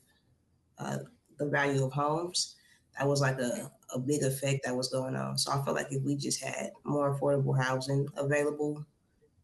uh, 0.83 0.99
the 1.37 1.47
value 1.49 1.83
of 1.85 1.93
homes 1.93 2.55
that 2.97 3.07
was 3.07 3.21
like 3.21 3.39
a, 3.39 3.71
a 3.93 3.99
big 3.99 4.23
effect 4.23 4.65
that 4.65 4.75
was 4.75 4.89
going 4.89 5.15
on. 5.15 5.37
So 5.37 5.51
I 5.51 5.63
felt 5.63 5.75
like 5.75 5.91
if 5.91 6.03
we 6.03 6.15
just 6.15 6.41
had 6.43 6.71
more 6.83 7.17
affordable 7.17 7.59
housing 7.61 8.07
available 8.17 8.85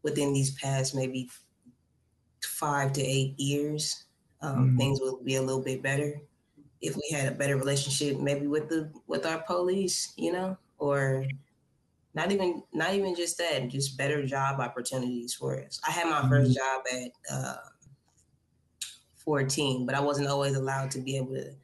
within 0.02 0.32
these 0.34 0.54
past 0.60 0.94
maybe 0.94 1.30
five 2.44 2.92
to 2.94 3.02
eight 3.02 3.38
years, 3.38 4.06
um, 4.42 4.72
Mhm. 4.72 4.76
things 4.76 4.98
would 5.00 5.24
be 5.24 5.36
a 5.36 5.42
little 5.42 5.62
bit 5.62 5.82
better. 5.82 6.20
If 6.80 6.96
we 6.96 7.08
had 7.12 7.32
a 7.32 7.36
better 7.36 7.56
relationship, 7.56 8.18
maybe 8.20 8.46
with 8.46 8.68
the 8.68 8.92
with 9.06 9.26
our 9.26 9.42
police, 9.42 10.14
you 10.16 10.32
know, 10.32 10.58
or 10.78 11.32
not 12.14 12.32
even 12.32 12.64
not 12.72 12.94
even 12.94 13.14
just 13.16 13.38
that, 13.38 13.68
just 13.68 13.98
better 13.98 14.26
job 14.26 14.60
opportunities 14.60 15.34
for 15.34 15.60
us. 15.64 15.80
I 15.86 15.92
had 15.92 16.08
my 16.10 16.28
first 16.28 16.54
job 16.54 16.82
at 16.92 17.12
uh, 17.32 17.56
14, 19.30 19.86
but 19.86 19.94
I 19.94 20.00
wasn't 20.00 20.28
always 20.28 20.56
allowed 20.56 20.90
to 20.92 21.00
be 21.00 21.16
able 21.16 21.34
to 21.34 21.54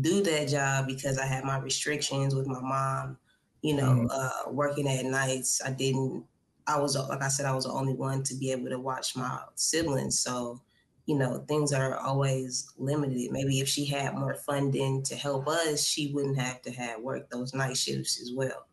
do 0.00 0.22
that 0.22 0.48
job 0.48 0.86
because 0.88 1.18
I 1.18 1.26
had 1.26 1.44
my 1.44 1.58
restrictions 1.58 2.34
with 2.34 2.46
my 2.48 2.60
mom. 2.60 3.18
You 3.62 3.76
know, 3.76 3.92
Mhm. 4.02 4.08
uh, 4.10 4.50
working 4.50 4.88
at 4.88 5.04
nights, 5.04 5.60
I 5.64 5.70
didn't. 5.72 6.26
I 6.66 6.80
was 6.80 6.96
like 6.96 7.22
I 7.22 7.28
said, 7.28 7.46
I 7.46 7.54
was 7.54 7.64
the 7.64 7.70
only 7.72 7.94
one 7.94 8.24
to 8.24 8.34
be 8.34 8.50
able 8.50 8.68
to 8.70 8.78
watch 8.80 9.14
my 9.16 9.40
siblings. 9.54 10.18
So, 10.20 10.60
you 11.06 11.16
know, 11.16 11.44
things 11.48 11.72
are 11.72 11.96
always 11.96 12.68
limited. 12.76 13.30
Maybe 13.30 13.60
if 13.60 13.68
she 13.68 13.84
had 13.86 14.14
more 14.16 14.34
funding 14.34 15.02
to 15.04 15.14
help 15.16 15.46
us, 15.48 15.84
she 15.84 16.12
wouldn't 16.12 16.38
have 16.38 16.60
to 16.62 16.72
have 16.72 17.00
work 17.02 17.30
those 17.30 17.54
night 17.54 17.76
shifts 17.76 18.20
as 18.20 18.32
well. 18.34 18.66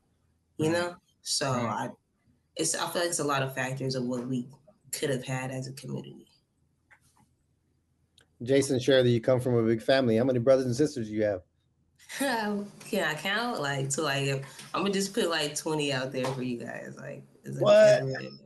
You 0.57 0.71
Right. 0.71 0.73
know, 0.73 0.95
so 1.21 1.47
Right. 1.51 1.69
I, 1.69 1.89
it's 2.57 2.75
I 2.75 2.89
feel 2.91 3.01
like 3.03 3.09
it's 3.11 3.19
a 3.19 3.25
lot 3.25 3.43
of 3.43 3.55
factors 3.55 3.95
of 3.95 4.05
what 4.05 4.27
we 4.27 4.49
could 4.93 5.11
have 5.11 5.25
had 5.25 5.51
as 5.51 5.67
a 5.67 5.73
community. 5.73 6.28
Jason 8.43 8.79
shared 8.79 9.05
that 9.05 9.09
you 9.09 9.19
come 9.21 9.39
from 9.39 9.55
a 9.55 9.63
big 9.63 9.81
family. 9.81 10.17
How 10.17 10.23
many 10.23 10.39
brothers 10.39 10.65
and 10.65 10.75
sisters 10.75 11.07
do 11.09 11.13
you 11.13 11.23
have? 11.23 11.41
Can 12.17 13.03
I 13.03 13.13
count? 13.15 13.61
Like 13.61 13.89
to 13.91 14.01
like 14.01 14.43
I'm 14.73 14.81
gonna 14.81 14.93
just 14.93 15.13
put 15.13 15.29
like 15.29 15.55
20 15.55 15.93
out 15.93 16.11
there 16.11 16.25
for 16.25 16.41
you 16.43 16.57
guys. 16.57 16.95
Like 16.97 17.23
is 17.43 17.57
it- 17.57 17.61
What? 17.61 18.03
is 18.03 18.41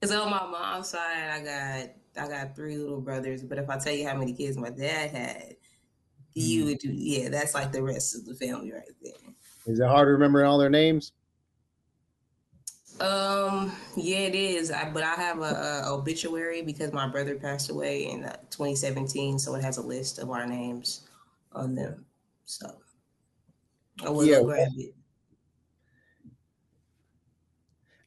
Cause 0.00 0.10
on 0.12 0.30
my 0.30 0.44
mom's 0.46 0.88
side, 0.88 1.30
I 1.30 1.40
got 1.44 2.24
I 2.24 2.28
got 2.28 2.54
three 2.56 2.76
little 2.76 3.00
brothers. 3.00 3.42
But 3.42 3.58
if 3.58 3.70
I 3.70 3.78
tell 3.78 3.92
you 3.94 4.06
how 4.06 4.16
many 4.16 4.32
kids 4.32 4.56
my 4.56 4.70
dad 4.70 5.10
had, 5.12 5.56
you 6.34 6.62
Mm. 6.64 6.66
would 6.66 6.78
do 6.78 6.92
yeah, 6.92 7.28
that's 7.28 7.54
like 7.54 7.72
the 7.72 7.82
rest 7.82 8.14
of 8.16 8.24
the 8.26 8.34
family 8.34 8.72
right 8.72 8.82
there. 9.02 9.12
Is 9.66 9.78
it 9.80 9.86
hard 9.86 10.06
to 10.06 10.12
remember 10.12 10.44
all 10.44 10.58
their 10.58 10.70
names? 10.70 11.12
Um, 13.02 13.72
yeah, 13.96 14.18
it 14.18 14.34
is. 14.36 14.70
I, 14.70 14.88
but 14.90 15.02
I 15.02 15.14
have 15.16 15.38
a, 15.38 15.82
a 15.84 15.92
obituary 15.92 16.62
because 16.62 16.92
my 16.92 17.08
brother 17.08 17.34
passed 17.34 17.68
away 17.68 18.08
in 18.08 18.22
uh, 18.24 18.36
2017, 18.50 19.40
so 19.40 19.56
it 19.56 19.62
has 19.62 19.76
a 19.78 19.82
list 19.82 20.20
of 20.20 20.30
our 20.30 20.46
names 20.46 21.08
on 21.52 21.74
them. 21.74 22.06
So 22.44 22.80
I 24.04 24.10
will 24.10 24.26
Yeah. 24.26 24.40
grab 24.44 24.68
it. 24.76 24.94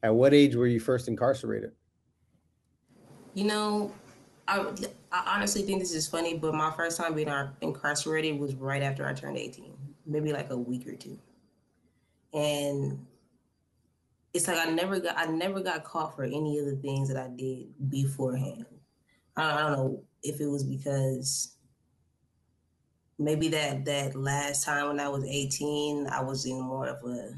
At 0.02 0.14
what 0.14 0.32
age 0.32 0.56
were 0.56 0.66
you 0.66 0.80
first 0.80 1.08
incarcerated? 1.08 1.72
You 3.34 3.44
know, 3.44 3.92
I, 4.48 4.60
I 5.12 5.34
honestly 5.36 5.60
think 5.62 5.80
this 5.80 5.92
is 5.94 6.08
funny, 6.08 6.38
but 6.38 6.54
my 6.54 6.70
first 6.70 6.96
time 6.96 7.14
being 7.14 7.28
incarcerated 7.60 8.38
was 8.40 8.54
right 8.54 8.82
after 8.82 9.06
I 9.06 9.12
turned 9.12 9.36
18, 9.36 9.76
maybe 10.06 10.32
like 10.32 10.48
a 10.48 10.56
week 10.56 10.86
or 10.86 10.94
two. 10.96 11.18
And 12.32 13.06
it's 14.36 14.48
like 14.48 14.58
I 14.58 14.70
never 14.70 15.00
got 15.00 15.16
I 15.18 15.26
never 15.26 15.60
got 15.60 15.84
caught 15.84 16.14
for 16.14 16.24
any 16.24 16.58
of 16.58 16.66
the 16.66 16.76
things 16.76 17.08
that 17.08 17.16
I 17.16 17.28
did 17.28 17.68
beforehand. 17.88 18.66
I 19.36 19.42
don't, 19.42 19.52
I 19.52 19.60
don't 19.62 19.72
know 19.72 20.04
if 20.22 20.40
it 20.40 20.46
was 20.46 20.62
because 20.62 21.56
maybe 23.18 23.48
that 23.48 23.84
that 23.86 24.14
last 24.14 24.64
time 24.64 24.88
when 24.88 25.00
I 25.00 25.08
was 25.08 25.24
18, 25.24 26.06
I 26.08 26.22
was 26.22 26.46
in 26.46 26.60
more 26.60 26.86
of 26.86 27.02
a 27.04 27.34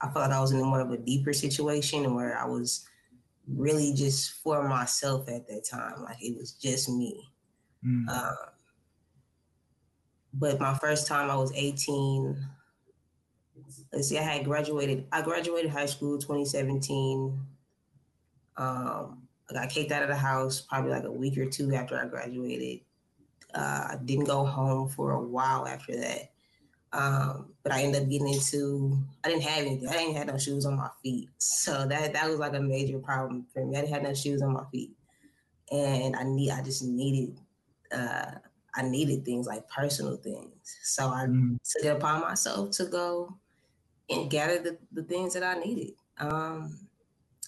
I 0.00 0.10
felt 0.10 0.28
like 0.28 0.36
I 0.36 0.40
was 0.40 0.52
in 0.52 0.62
more 0.62 0.80
of 0.80 0.90
a 0.90 0.98
deeper 0.98 1.32
situation 1.32 2.14
where 2.14 2.38
I 2.38 2.44
was 2.44 2.86
really 3.48 3.94
just 3.94 4.42
for 4.42 4.68
myself 4.68 5.28
at 5.28 5.48
that 5.48 5.64
time. 5.64 6.02
Like 6.02 6.18
it 6.20 6.36
was 6.36 6.52
just 6.52 6.90
me. 6.90 7.24
Mm. 7.84 8.04
Uh, 8.08 8.34
but 10.34 10.60
my 10.60 10.74
first 10.74 11.06
time 11.06 11.30
I 11.30 11.36
was 11.36 11.52
18. 11.54 12.36
Let's 13.92 14.08
see, 14.08 14.18
I 14.18 14.22
had 14.22 14.44
graduated. 14.44 15.06
I 15.12 15.22
graduated 15.22 15.70
high 15.70 15.86
school 15.86 16.18
2017. 16.18 17.40
Um, 18.56 19.22
I 19.50 19.54
got 19.54 19.70
kicked 19.70 19.92
out 19.92 20.02
of 20.02 20.08
the 20.08 20.16
house 20.16 20.60
probably 20.60 20.90
like 20.90 21.04
a 21.04 21.10
week 21.10 21.38
or 21.38 21.46
two 21.46 21.74
after 21.74 21.98
I 21.98 22.06
graduated. 22.06 22.80
Uh, 23.54 23.88
I 23.92 23.98
didn't 24.04 24.24
go 24.26 24.44
home 24.44 24.88
for 24.88 25.12
a 25.12 25.22
while 25.22 25.66
after 25.66 25.96
that. 25.96 26.30
Um, 26.92 27.52
but 27.62 27.72
I 27.72 27.82
ended 27.82 28.02
up 28.02 28.08
getting 28.08 28.28
into. 28.28 28.98
I 29.24 29.28
didn't 29.28 29.42
have 29.42 29.66
anything. 29.66 29.88
I 29.88 29.92
didn't 29.92 30.16
have 30.16 30.26
no 30.28 30.38
shoes 30.38 30.64
on 30.64 30.76
my 30.76 30.88
feet, 31.02 31.28
so 31.38 31.86
that 31.86 32.12
that 32.12 32.28
was 32.28 32.38
like 32.38 32.54
a 32.54 32.60
major 32.60 32.98
problem 32.98 33.46
for 33.52 33.64
me. 33.64 33.76
I 33.76 33.82
didn't 33.82 33.92
have 33.92 34.02
no 34.02 34.14
shoes 34.14 34.40
on 34.40 34.52
my 34.52 34.64
feet, 34.70 34.92
and 35.70 36.16
I 36.16 36.22
need. 36.22 36.50
I 36.50 36.62
just 36.62 36.84
needed. 36.84 37.38
Uh, 37.92 38.32
I 38.74 38.82
needed 38.82 39.24
things 39.24 39.46
like 39.46 39.68
personal 39.68 40.16
things, 40.16 40.76
so 40.84 41.08
I 41.08 41.26
Mm. 41.26 41.58
took 41.64 41.84
it 41.84 41.88
upon 41.96 42.20
myself 42.22 42.70
to 42.72 42.86
go 42.86 43.36
and 44.10 44.30
gather 44.30 44.58
the, 44.58 44.78
the 44.92 45.02
things 45.02 45.34
that 45.34 45.42
I 45.42 45.58
needed. 45.58 45.92
Um, 46.18 46.88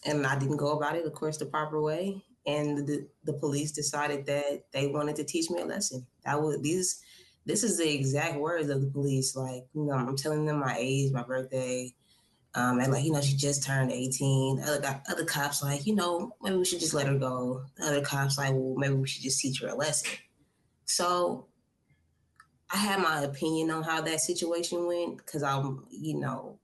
and 0.04 0.26
I 0.26 0.38
didn't 0.38 0.56
go 0.56 0.76
about 0.76 0.96
it, 0.96 1.06
of 1.06 1.12
course, 1.14 1.38
the 1.38 1.46
proper 1.46 1.80
way. 1.80 2.22
And 2.46 2.86
the, 2.86 3.06
the 3.24 3.34
police 3.34 3.72
decided 3.72 4.26
that 4.26 4.64
they 4.72 4.86
wanted 4.86 5.16
to 5.16 5.24
teach 5.24 5.50
me 5.50 5.60
a 5.60 5.66
lesson. 5.66 6.06
That 6.24 6.40
was 6.40 6.60
these. 6.62 7.02
This 7.44 7.62
is 7.62 7.78
the 7.78 7.92
exact 7.92 8.36
words 8.36 8.68
of 8.68 8.80
the 8.80 8.90
police. 8.90 9.36
Like, 9.36 9.64
you 9.74 9.84
know, 9.84 9.92
I'm 9.92 10.16
telling 10.16 10.46
them 10.46 10.60
my 10.60 10.76
age, 10.78 11.12
my 11.12 11.22
birthday, 11.22 11.94
um, 12.54 12.80
and 12.80 12.92
like, 12.92 13.04
you 13.04 13.12
know, 13.12 13.20
she 13.20 13.36
just 13.36 13.62
turned 13.62 13.92
18. 13.92 14.62
Other 14.62 15.00
other 15.08 15.24
cops 15.24 15.62
like, 15.62 15.86
you 15.86 15.94
know, 15.94 16.34
maybe 16.42 16.56
we 16.56 16.64
should 16.64 16.80
just 16.80 16.94
let 16.94 17.06
her 17.06 17.18
go. 17.18 17.62
Other 17.82 18.00
cops 18.00 18.38
like, 18.38 18.52
well, 18.52 18.74
maybe 18.76 18.94
we 18.94 19.06
should 19.06 19.22
just 19.22 19.40
teach 19.40 19.60
her 19.60 19.68
a 19.68 19.74
lesson. 19.74 20.10
So 20.84 21.46
I 22.70 22.76
had 22.76 23.00
my 23.00 23.22
opinion 23.22 23.70
on 23.70 23.82
how 23.82 24.00
that 24.02 24.20
situation 24.20 24.86
went 24.86 25.18
because 25.18 25.42
I'm, 25.42 25.86
you 25.90 26.14
know, 26.18 26.58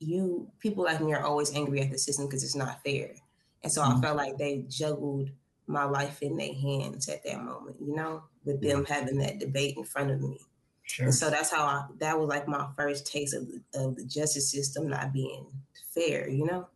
you 0.00 0.50
people 0.60 0.84
like 0.84 1.00
me 1.00 1.14
are 1.14 1.24
always 1.24 1.54
angry 1.54 1.80
at 1.80 1.90
the 1.90 1.98
system 1.98 2.26
because 2.26 2.44
it's 2.44 2.56
not 2.56 2.82
fair. 2.84 3.14
And 3.62 3.72
so 3.72 3.82
I 3.82 3.94
Mhm. 3.94 4.02
felt 4.02 4.16
like 4.16 4.38
they 4.38 4.62
juggled 4.68 5.30
my 5.66 5.84
life 5.84 6.22
in 6.22 6.36
their 6.36 6.54
hands 6.54 7.08
at 7.08 7.24
that 7.24 7.42
moment, 7.42 7.76
you 7.80 7.94
know, 7.94 8.24
with 8.44 8.60
them 8.62 8.84
having 8.84 9.18
that 9.18 9.38
debate 9.38 9.76
in 9.76 9.84
front 9.84 10.10
of 10.10 10.20
me. 10.20 10.40
Sure. 10.82 11.06
And 11.06 11.14
so 11.14 11.30
that's 11.30 11.50
how 11.50 11.64
I, 11.64 11.86
that 11.98 12.18
was 12.18 12.28
like 12.28 12.48
my 12.48 12.70
first 12.76 13.06
taste 13.06 13.34
of 13.34 13.48
the, 13.48 13.62
of 13.74 13.96
the 13.96 14.04
justice 14.04 14.50
system 14.50 14.88
not 14.88 15.12
being 15.12 15.46
fair, 15.94 16.28
you 16.28 16.44
know? 16.46 16.68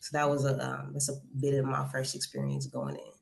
So 0.00 0.16
that 0.16 0.28
was 0.30 0.44
a, 0.44 0.58
um, 0.64 0.92
that's 0.92 1.08
a 1.08 1.20
bit 1.40 1.54
of 1.54 1.64
my 1.66 1.88
first 1.88 2.14
experience 2.14 2.66
going 2.66 2.96
in. 2.96 3.12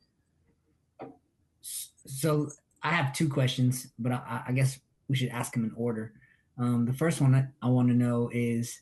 So 2.07 2.51
I 2.83 2.91
have 2.91 3.13
two 3.13 3.29
questions, 3.29 3.89
but 3.99 4.13
I, 4.13 4.43
I 4.49 4.53
guess 4.53 4.79
we 5.09 5.17
should 5.17 5.31
ask 5.31 5.53
them 5.53 5.65
in 5.65 5.73
order. 5.77 6.13
Um, 6.59 6.85
the 6.85 6.93
first 6.93 7.21
one 7.21 7.35
I, 7.35 7.47
I 7.65 7.69
want 7.69 7.89
to 7.89 7.95
know 7.95 8.31
is 8.33 8.81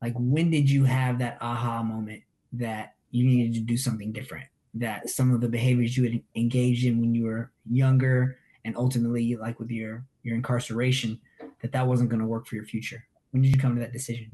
like, 0.00 0.14
when 0.16 0.50
did 0.50 0.68
you 0.70 0.84
have 0.84 1.18
that 1.18 1.38
aha 1.40 1.82
moment 1.82 2.22
that 2.54 2.94
you 3.10 3.24
needed 3.24 3.54
to 3.54 3.60
do 3.60 3.76
something 3.76 4.12
different? 4.12 4.46
That 4.74 5.10
some 5.10 5.32
of 5.32 5.40
the 5.40 5.48
behaviors 5.48 5.96
you 5.96 6.04
had 6.04 6.22
engaged 6.34 6.84
in 6.84 7.00
when 7.00 7.14
you 7.14 7.24
were 7.24 7.52
younger 7.70 8.38
and 8.64 8.76
ultimately 8.76 9.36
like 9.36 9.58
with 9.58 9.70
your 9.70 10.04
your 10.22 10.36
incarceration 10.36 11.20
that 11.60 11.72
that 11.72 11.86
wasn't 11.86 12.08
going 12.08 12.20
to 12.20 12.26
work 12.26 12.46
for 12.46 12.54
your 12.54 12.64
future 12.64 13.04
when 13.30 13.42
did 13.42 13.54
you 13.54 13.60
come 13.60 13.74
to 13.74 13.80
that 13.80 13.92
decision 13.92 14.30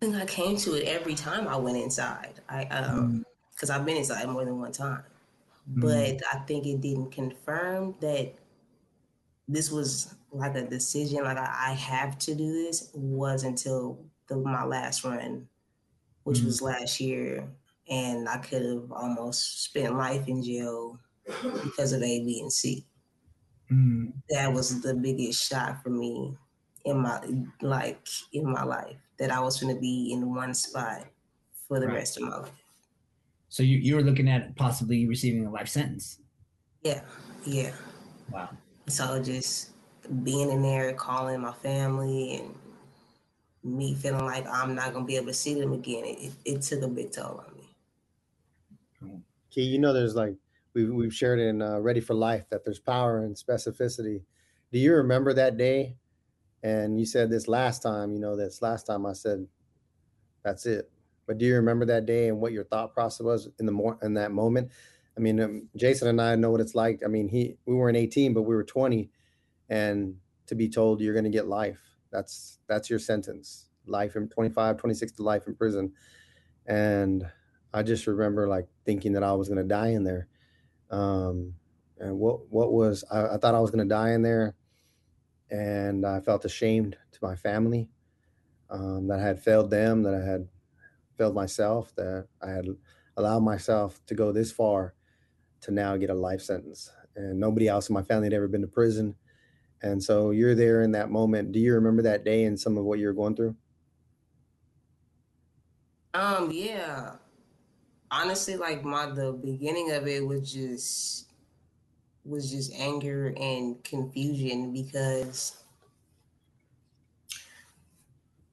i 0.00 0.06
think 0.06 0.16
i 0.16 0.24
came 0.26 0.56
to 0.56 0.74
it 0.74 0.84
every 0.86 1.14
time 1.14 1.46
i 1.48 1.56
went 1.56 1.76
inside 1.76 2.40
i 2.48 2.64
um 2.66 3.24
because 3.54 3.70
mm. 3.70 3.74
i've 3.74 3.84
been 3.84 3.96
inside 3.96 4.28
more 4.28 4.44
than 4.44 4.58
one 4.58 4.72
time 4.72 5.02
mm. 5.70 5.80
but 5.80 6.22
i 6.32 6.38
think 6.46 6.66
it 6.66 6.80
didn't 6.80 7.10
confirm 7.10 7.94
that 8.00 8.34
this 9.46 9.70
was 9.70 10.14
like 10.32 10.54
a 10.54 10.62
decision 10.62 11.24
like 11.24 11.36
i, 11.36 11.70
I 11.70 11.72
have 11.72 12.18
to 12.20 12.34
do 12.34 12.52
this 12.52 12.90
was 12.94 13.44
until 13.44 13.98
the, 14.28 14.36
my 14.36 14.64
last 14.64 15.04
run 15.04 15.48
which 16.24 16.38
mm. 16.38 16.46
was 16.46 16.62
last 16.62 17.00
year 17.00 17.46
and 17.88 18.28
i 18.28 18.38
could 18.38 18.62
have 18.62 18.92
almost 18.92 19.64
spent 19.64 19.96
life 19.96 20.26
in 20.28 20.42
jail 20.42 20.98
because 21.62 21.92
of 21.92 22.02
a 22.02 22.24
b 22.24 22.40
and 22.40 22.52
c 22.52 22.86
Mm. 23.70 24.12
That 24.30 24.52
was 24.52 24.82
the 24.82 24.94
biggest 24.94 25.48
shock 25.48 25.82
for 25.82 25.90
me 25.90 26.36
in 26.84 26.98
my 26.98 27.20
like 27.62 27.98
in 28.32 28.50
my 28.50 28.62
life 28.62 28.96
that 29.18 29.30
I 29.30 29.40
was 29.40 29.60
going 29.60 29.74
to 29.74 29.80
be 29.80 30.12
in 30.12 30.34
one 30.34 30.54
spot 30.54 31.06
for 31.66 31.80
the 31.80 31.86
right. 31.86 31.96
rest 31.96 32.18
of 32.18 32.24
my 32.24 32.36
life. 32.38 32.63
So 33.54 33.62
you 33.62 33.76
you 33.76 33.94
were 33.94 34.02
looking 34.02 34.28
at 34.28 34.56
possibly 34.56 35.06
receiving 35.06 35.46
a 35.46 35.50
life 35.50 35.68
sentence. 35.68 36.18
Yeah, 36.82 37.02
yeah. 37.46 37.70
Wow. 38.28 38.48
So 38.88 39.22
just 39.22 39.70
being 40.24 40.50
in 40.50 40.60
there, 40.60 40.92
calling 40.94 41.40
my 41.40 41.52
family, 41.52 42.34
and 42.34 42.52
me 43.62 43.94
feeling 43.94 44.24
like 44.24 44.44
I'm 44.48 44.74
not 44.74 44.92
gonna 44.92 45.04
be 45.04 45.14
able 45.14 45.28
to 45.28 45.34
see 45.34 45.54
them 45.54 45.72
again, 45.72 46.04
it, 46.04 46.32
it 46.44 46.62
took 46.62 46.82
a 46.82 46.88
big 46.88 47.12
toll 47.12 47.44
on 47.46 47.54
me. 47.56 49.22
Kee, 49.52 49.62
you 49.62 49.78
know, 49.78 49.92
there's 49.92 50.16
like 50.16 50.34
we've 50.74 50.92
we've 50.92 51.14
shared 51.14 51.38
in 51.38 51.62
uh, 51.62 51.78
Ready 51.78 52.00
for 52.00 52.14
Life 52.14 52.48
that 52.50 52.64
there's 52.64 52.80
power 52.80 53.24
in 53.24 53.34
specificity. 53.34 54.22
Do 54.72 54.80
you 54.80 54.94
remember 54.94 55.32
that 55.32 55.56
day? 55.56 55.94
And 56.64 56.98
you 56.98 57.06
said 57.06 57.30
this 57.30 57.46
last 57.46 57.84
time. 57.84 58.14
You 58.14 58.18
know, 58.18 58.34
this 58.34 58.62
last 58.62 58.88
time 58.88 59.06
I 59.06 59.12
said, 59.12 59.46
"That's 60.42 60.66
it." 60.66 60.90
But 61.26 61.38
do 61.38 61.46
you 61.46 61.56
remember 61.56 61.86
that 61.86 62.06
day 62.06 62.28
and 62.28 62.40
what 62.40 62.52
your 62.52 62.64
thought 62.64 62.92
process 62.92 63.24
was 63.24 63.48
in 63.58 63.66
the 63.66 63.72
more 63.72 63.98
in 64.02 64.14
that 64.14 64.32
moment? 64.32 64.70
I 65.16 65.20
mean, 65.20 65.40
um, 65.40 65.68
Jason 65.76 66.08
and 66.08 66.20
I 66.20 66.34
know 66.36 66.50
what 66.50 66.60
it's 66.60 66.74
like. 66.74 67.02
I 67.04 67.08
mean, 67.08 67.28
he 67.28 67.56
we 67.66 67.74
weren't 67.74 67.96
18, 67.96 68.34
but 68.34 68.42
we 68.42 68.54
were 68.54 68.64
20, 68.64 69.10
and 69.68 70.16
to 70.46 70.54
be 70.54 70.68
told 70.68 71.00
you're 71.00 71.14
going 71.14 71.24
to 71.24 71.30
get 71.30 71.46
life. 71.46 71.80
That's 72.10 72.58
that's 72.68 72.90
your 72.90 72.98
sentence. 72.98 73.68
Life 73.86 74.16
in 74.16 74.28
25, 74.28 74.78
26 74.78 75.12
to 75.12 75.22
life 75.22 75.46
in 75.46 75.54
prison. 75.54 75.92
And 76.66 77.26
I 77.72 77.82
just 77.82 78.06
remember 78.06 78.48
like 78.48 78.68
thinking 78.84 79.12
that 79.12 79.22
I 79.22 79.32
was 79.32 79.48
going 79.48 79.60
to 79.60 79.68
die 79.68 79.88
in 79.88 80.04
there. 80.04 80.28
Um, 80.90 81.54
and 81.98 82.18
what 82.18 82.50
what 82.50 82.72
was 82.72 83.04
I, 83.10 83.34
I 83.34 83.36
thought 83.38 83.54
I 83.54 83.60
was 83.60 83.70
going 83.70 83.86
to 83.86 83.94
die 83.94 84.12
in 84.12 84.22
there, 84.22 84.54
and 85.50 86.04
I 86.04 86.20
felt 86.20 86.44
ashamed 86.44 86.96
to 87.12 87.18
my 87.22 87.36
family 87.36 87.88
um, 88.70 89.08
that 89.08 89.20
I 89.20 89.22
had 89.22 89.42
failed 89.42 89.70
them, 89.70 90.02
that 90.02 90.14
I 90.14 90.24
had 90.24 90.48
failed 91.16 91.34
myself, 91.34 91.94
that 91.96 92.28
I 92.42 92.50
had 92.50 92.66
allowed 93.16 93.40
myself 93.40 94.00
to 94.06 94.14
go 94.14 94.32
this 94.32 94.52
far 94.52 94.94
to 95.62 95.70
now 95.70 95.96
get 95.96 96.10
a 96.10 96.14
life 96.14 96.40
sentence. 96.40 96.90
And 97.16 97.38
nobody 97.38 97.68
else 97.68 97.88
in 97.88 97.94
my 97.94 98.02
family 98.02 98.26
had 98.26 98.34
ever 98.34 98.48
been 98.48 98.62
to 98.62 98.66
prison. 98.66 99.14
And 99.82 100.02
so 100.02 100.30
you're 100.30 100.54
there 100.54 100.82
in 100.82 100.92
that 100.92 101.10
moment. 101.10 101.52
Do 101.52 101.60
you 101.60 101.74
remember 101.74 102.02
that 102.02 102.24
day 102.24 102.44
and 102.44 102.58
some 102.58 102.76
of 102.76 102.84
what 102.84 102.98
you 102.98 103.06
were 103.06 103.12
going 103.12 103.36
through? 103.36 103.56
Um, 106.14 106.50
yeah 106.50 107.16
honestly 108.14 108.56
like 108.56 108.84
my 108.84 109.06
the 109.06 109.32
beginning 109.32 109.90
of 109.90 110.06
it 110.06 110.24
was 110.24 110.52
just 110.52 111.32
was 112.24 112.50
just 112.50 112.72
anger 112.74 113.34
and 113.36 113.82
confusion 113.82 114.72
because 114.72 115.56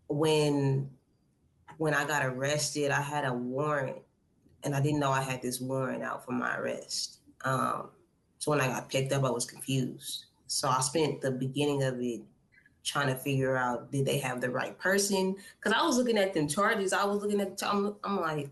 when 0.07 0.89
when 1.81 1.95
I 1.95 2.05
got 2.05 2.23
arrested, 2.23 2.91
I 2.91 3.01
had 3.01 3.25
a 3.25 3.33
warrant 3.33 3.97
and 4.63 4.75
I 4.75 4.81
didn't 4.83 4.99
know 4.99 5.09
I 5.09 5.23
had 5.23 5.41
this 5.41 5.59
warrant 5.59 6.03
out 6.03 6.23
for 6.23 6.31
my 6.31 6.55
arrest. 6.55 7.21
Um, 7.43 7.89
so 8.37 8.51
when 8.51 8.61
I 8.61 8.67
got 8.67 8.87
picked 8.87 9.11
up, 9.11 9.23
I 9.23 9.31
was 9.31 9.45
confused. 9.45 10.25
So 10.45 10.69
I 10.69 10.79
spent 10.81 11.21
the 11.21 11.31
beginning 11.31 11.81
of 11.81 11.99
it 11.99 12.21
trying 12.83 13.07
to 13.07 13.15
figure 13.15 13.57
out 13.57 13.91
did 13.91 14.05
they 14.05 14.19
have 14.19 14.41
the 14.41 14.51
right 14.51 14.77
person? 14.77 15.35
Because 15.55 15.75
I 15.75 15.83
was 15.83 15.97
looking 15.97 16.19
at 16.19 16.35
them 16.35 16.47
charges. 16.47 16.93
I 16.93 17.03
was 17.03 17.23
looking 17.23 17.41
at 17.41 17.59
I'm, 17.63 17.95
I'm 18.03 18.21
like, 18.21 18.51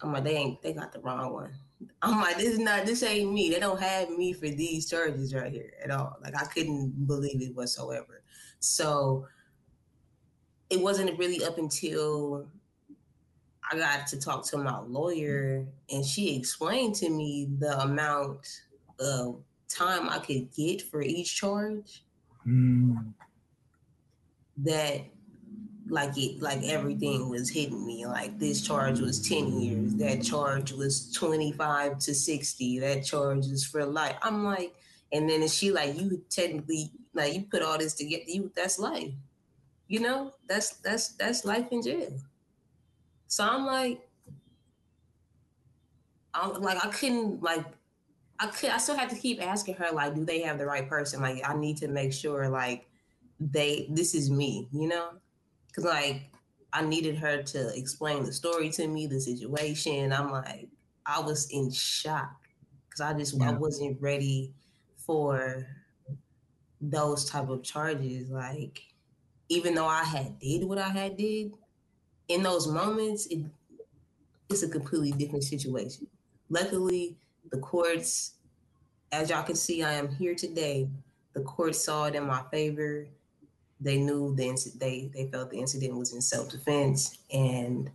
I'm 0.00 0.14
like, 0.14 0.24
they 0.24 0.36
ain't, 0.36 0.62
they 0.62 0.72
got 0.72 0.94
the 0.94 1.00
wrong 1.00 1.30
one. 1.30 1.52
I'm 2.00 2.22
like, 2.22 2.38
this 2.38 2.54
is 2.54 2.58
not, 2.58 2.86
this 2.86 3.02
ain't 3.02 3.34
me. 3.34 3.50
They 3.50 3.60
don't 3.60 3.82
have 3.82 4.08
me 4.08 4.32
for 4.32 4.48
these 4.48 4.88
charges 4.88 5.34
right 5.34 5.52
here 5.52 5.74
at 5.84 5.90
all. 5.90 6.16
Like, 6.22 6.40
I 6.40 6.46
couldn't 6.46 7.06
believe 7.06 7.42
it 7.42 7.54
whatsoever. 7.54 8.22
So 8.60 9.26
it 10.70 10.80
wasn't 10.80 11.18
really 11.18 11.44
up 11.44 11.58
until 11.58 12.46
I 13.70 13.76
got 13.76 14.06
to 14.08 14.20
talk 14.20 14.44
to 14.46 14.58
my 14.58 14.78
lawyer 14.78 15.64
and 15.90 16.04
she 16.04 16.36
explained 16.36 16.94
to 16.96 17.08
me 17.08 17.48
the 17.58 17.80
amount 17.80 18.46
of 19.00 19.40
time 19.68 20.08
I 20.08 20.18
could 20.18 20.52
get 20.54 20.82
for 20.82 21.02
each 21.02 21.36
charge. 21.36 22.04
Mm. 22.46 23.12
That 24.58 25.04
like 25.88 26.16
it 26.16 26.40
like 26.40 26.62
everything 26.64 27.28
was 27.28 27.50
hitting 27.50 27.84
me 27.84 28.06
like 28.06 28.38
this 28.38 28.62
charge 28.66 29.00
was 29.00 29.20
10 29.28 29.60
years 29.60 29.94
that 29.96 30.22
charge 30.22 30.72
was 30.72 31.12
25 31.12 31.98
to 31.98 32.14
60 32.14 32.78
that 32.78 33.04
charge 33.04 33.46
is 33.46 33.64
for 33.66 33.84
life 33.84 34.16
i'm 34.22 34.44
like 34.44 34.74
and 35.12 35.28
then 35.28 35.46
she 35.46 35.70
like 35.70 35.98
you 36.00 36.22
technically 36.30 36.90
like 37.12 37.34
you 37.34 37.42
put 37.50 37.62
all 37.62 37.76
this 37.76 37.92
together 37.94 38.22
you 38.26 38.50
that's 38.56 38.78
life 38.78 39.12
you 39.88 40.00
know 40.00 40.32
that's 40.48 40.76
that's 40.78 41.08
that's 41.10 41.44
life 41.44 41.66
in 41.70 41.82
jail 41.82 42.12
so 43.26 43.44
i'm 43.44 43.66
like 43.66 44.00
i'm 46.34 46.60
like 46.60 46.84
i 46.84 46.88
couldn't 46.88 47.42
like 47.42 47.64
i 48.40 48.46
could 48.46 48.70
i 48.70 48.78
still 48.78 48.96
had 48.96 49.10
to 49.10 49.16
keep 49.16 49.42
asking 49.42 49.74
her 49.74 49.90
like 49.92 50.14
do 50.14 50.24
they 50.24 50.40
have 50.40 50.58
the 50.58 50.66
right 50.66 50.88
person 50.88 51.20
like 51.20 51.42
i 51.46 51.54
need 51.54 51.76
to 51.76 51.88
make 51.88 52.12
sure 52.12 52.48
like 52.48 52.86
they 53.40 53.86
this 53.90 54.14
is 54.14 54.30
me 54.30 54.68
you 54.72 54.88
know 54.88 55.10
because 55.66 55.84
like 55.84 56.30
I 56.74 56.82
needed 56.82 57.16
her 57.18 57.40
to 57.40 57.78
explain 57.78 58.24
the 58.24 58.32
story 58.32 58.68
to 58.70 58.88
me, 58.88 59.06
the 59.06 59.20
situation. 59.20 60.12
I'm 60.12 60.32
like, 60.32 60.68
I 61.06 61.20
was 61.20 61.48
in 61.50 61.70
shock 61.70 62.34
because 62.88 63.00
I 63.00 63.16
just 63.16 63.38
yeah. 63.38 63.50
I 63.50 63.52
wasn't 63.52 64.00
ready 64.02 64.52
for 64.96 65.68
those 66.80 67.30
type 67.30 67.48
of 67.48 67.62
charges. 67.62 68.28
Like, 68.28 68.82
even 69.48 69.74
though 69.74 69.86
I 69.86 70.04
had 70.04 70.38
did 70.38 70.64
what 70.64 70.78
I 70.78 70.88
had 70.88 71.16
did, 71.16 71.52
in 72.28 72.42
those 72.42 72.66
moments, 72.66 73.26
it 73.26 73.44
it's 74.48 74.62
a 74.62 74.68
completely 74.68 75.12
different 75.12 75.44
situation. 75.44 76.06
Luckily, 76.50 77.16
the 77.50 77.58
courts, 77.58 78.34
as 79.10 79.30
y'all 79.30 79.42
can 79.42 79.56
see, 79.56 79.82
I 79.82 79.94
am 79.94 80.08
here 80.08 80.34
today. 80.34 80.88
The 81.32 81.40
court 81.40 81.74
saw 81.74 82.04
it 82.04 82.14
in 82.14 82.26
my 82.26 82.42
favor 82.50 83.08
they 83.80 83.98
knew 83.98 84.34
the 84.34 84.44
inc- 84.44 84.78
they 84.78 85.10
they 85.14 85.26
felt 85.30 85.50
the 85.50 85.58
incident 85.58 85.96
was 85.96 86.14
in 86.14 86.20
self 86.20 86.50
defense, 86.50 87.18
and 87.32 87.90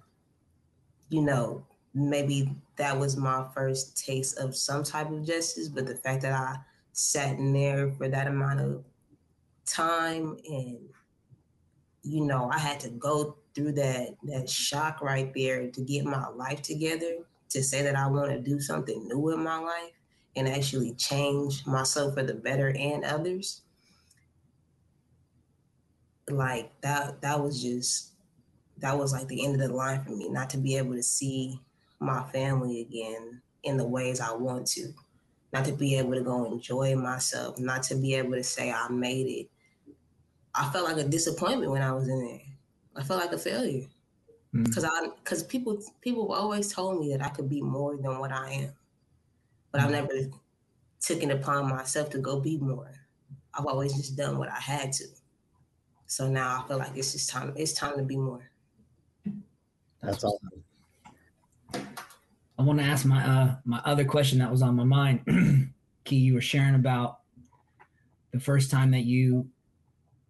you 1.09 1.21
know 1.21 1.65
maybe 1.93 2.51
that 2.75 2.97
was 2.97 3.17
my 3.17 3.43
first 3.53 3.97
taste 3.97 4.37
of 4.37 4.55
some 4.55 4.83
type 4.83 5.09
of 5.09 5.25
justice. 5.25 5.67
But 5.67 5.87
the 5.87 5.95
fact 5.95 6.21
that 6.21 6.33
I 6.33 6.57
sat 6.93 7.37
in 7.37 7.53
there 7.53 7.91
for 7.91 8.07
that 8.07 8.27
amount 8.27 8.59
of 8.59 8.83
time 9.65 10.37
and 10.47 10.79
you 12.03 12.25
know 12.25 12.49
I 12.51 12.59
had 12.59 12.79
to 12.81 12.89
go 12.89 13.37
through 13.53 13.73
that 13.73 14.15
that 14.23 14.49
shock 14.49 15.01
right 15.01 15.33
there 15.33 15.69
to 15.69 15.81
get 15.81 16.05
my 16.05 16.27
life 16.29 16.61
together 16.61 17.17
to 17.49 17.63
say 17.63 17.81
that 17.81 17.95
I 17.95 18.07
want 18.07 18.31
to 18.31 18.39
do 18.39 18.59
something 18.59 19.07
new 19.07 19.29
in 19.31 19.43
my 19.43 19.57
life 19.57 19.91
and 20.35 20.47
actually 20.47 20.93
change 20.93 21.65
myself 21.65 22.13
for 22.13 22.23
the 22.23 22.35
better 22.35 22.69
and 22.77 23.03
others 23.03 23.61
like 26.29 26.71
that 26.81 27.21
that 27.21 27.41
was 27.41 27.61
just 27.61 28.13
that 28.77 28.97
was 28.97 29.11
like 29.11 29.27
the 29.27 29.43
end 29.43 29.55
of 29.59 29.67
the 29.67 29.73
line 29.73 30.03
for 30.03 30.11
me 30.11 30.29
not 30.29 30.49
to 30.51 30.57
be 30.57 30.77
able 30.77 30.93
to 30.93 31.03
see 31.03 31.59
my 31.99 32.23
family 32.31 32.81
again 32.81 33.41
in 33.63 33.77
the 33.77 33.87
ways 33.87 34.19
I 34.19 34.33
want 34.33 34.67
to, 34.67 34.93
not 35.51 35.65
to 35.65 35.73
be 35.73 35.95
able 35.95 36.13
to 36.13 36.21
go 36.21 36.45
enjoy 36.45 36.95
myself, 36.95 37.59
not 37.59 37.83
to 37.83 37.95
be 37.95 38.15
able 38.15 38.33
to 38.33 38.43
say 38.43 38.71
I 38.71 38.87
made 38.89 39.27
it. 39.27 39.49
I 40.55 40.69
felt 40.71 40.85
like 40.85 40.97
a 40.97 41.07
disappointment 41.07 41.71
when 41.71 41.81
I 41.81 41.91
was 41.91 42.07
in 42.07 42.19
there. 42.25 42.41
I 42.95 43.03
felt 43.03 43.21
like 43.21 43.31
a 43.31 43.37
failure 43.37 43.87
because 44.51 44.83
mm. 44.83 44.89
I 44.91 45.09
because 45.23 45.43
people 45.43 45.79
people 46.01 46.33
always 46.33 46.73
told 46.73 46.99
me 46.99 47.15
that 47.15 47.23
I 47.23 47.29
could 47.29 47.49
be 47.49 47.61
more 47.61 47.95
than 47.95 48.19
what 48.19 48.31
I 48.31 48.51
am, 48.51 48.73
but 49.71 49.81
mm. 49.81 49.85
I've 49.85 49.91
never 49.91 50.13
taken 50.99 51.31
upon 51.31 51.69
myself 51.69 52.09
to 52.11 52.17
go 52.17 52.39
be 52.39 52.57
more. 52.57 52.91
I've 53.53 53.65
always 53.65 53.93
just 53.93 54.17
done 54.17 54.37
what 54.37 54.49
I 54.49 54.59
had 54.59 54.91
to. 54.93 55.05
So 56.07 56.27
now 56.27 56.63
I 56.63 56.67
feel 56.67 56.77
like 56.77 56.95
it's 56.95 57.13
just 57.13 57.29
time. 57.29 57.53
It's 57.55 57.73
time 57.73 57.97
to 57.97 58.03
be 58.03 58.17
more. 58.17 58.49
That's 60.01 60.23
awesome. 60.23 60.63
I 61.73 62.61
want 62.61 62.79
to 62.79 62.85
ask 62.85 63.05
my 63.05 63.23
uh 63.23 63.55
my 63.65 63.81
other 63.85 64.05
question 64.05 64.39
that 64.39 64.51
was 64.51 64.61
on 64.61 64.75
my 64.75 64.83
mind. 64.83 65.73
Kee, 66.03 66.15
you 66.15 66.33
were 66.33 66.41
sharing 66.41 66.75
about 66.75 67.19
the 68.31 68.39
first 68.39 68.71
time 68.71 68.91
that 68.91 69.05
you 69.05 69.47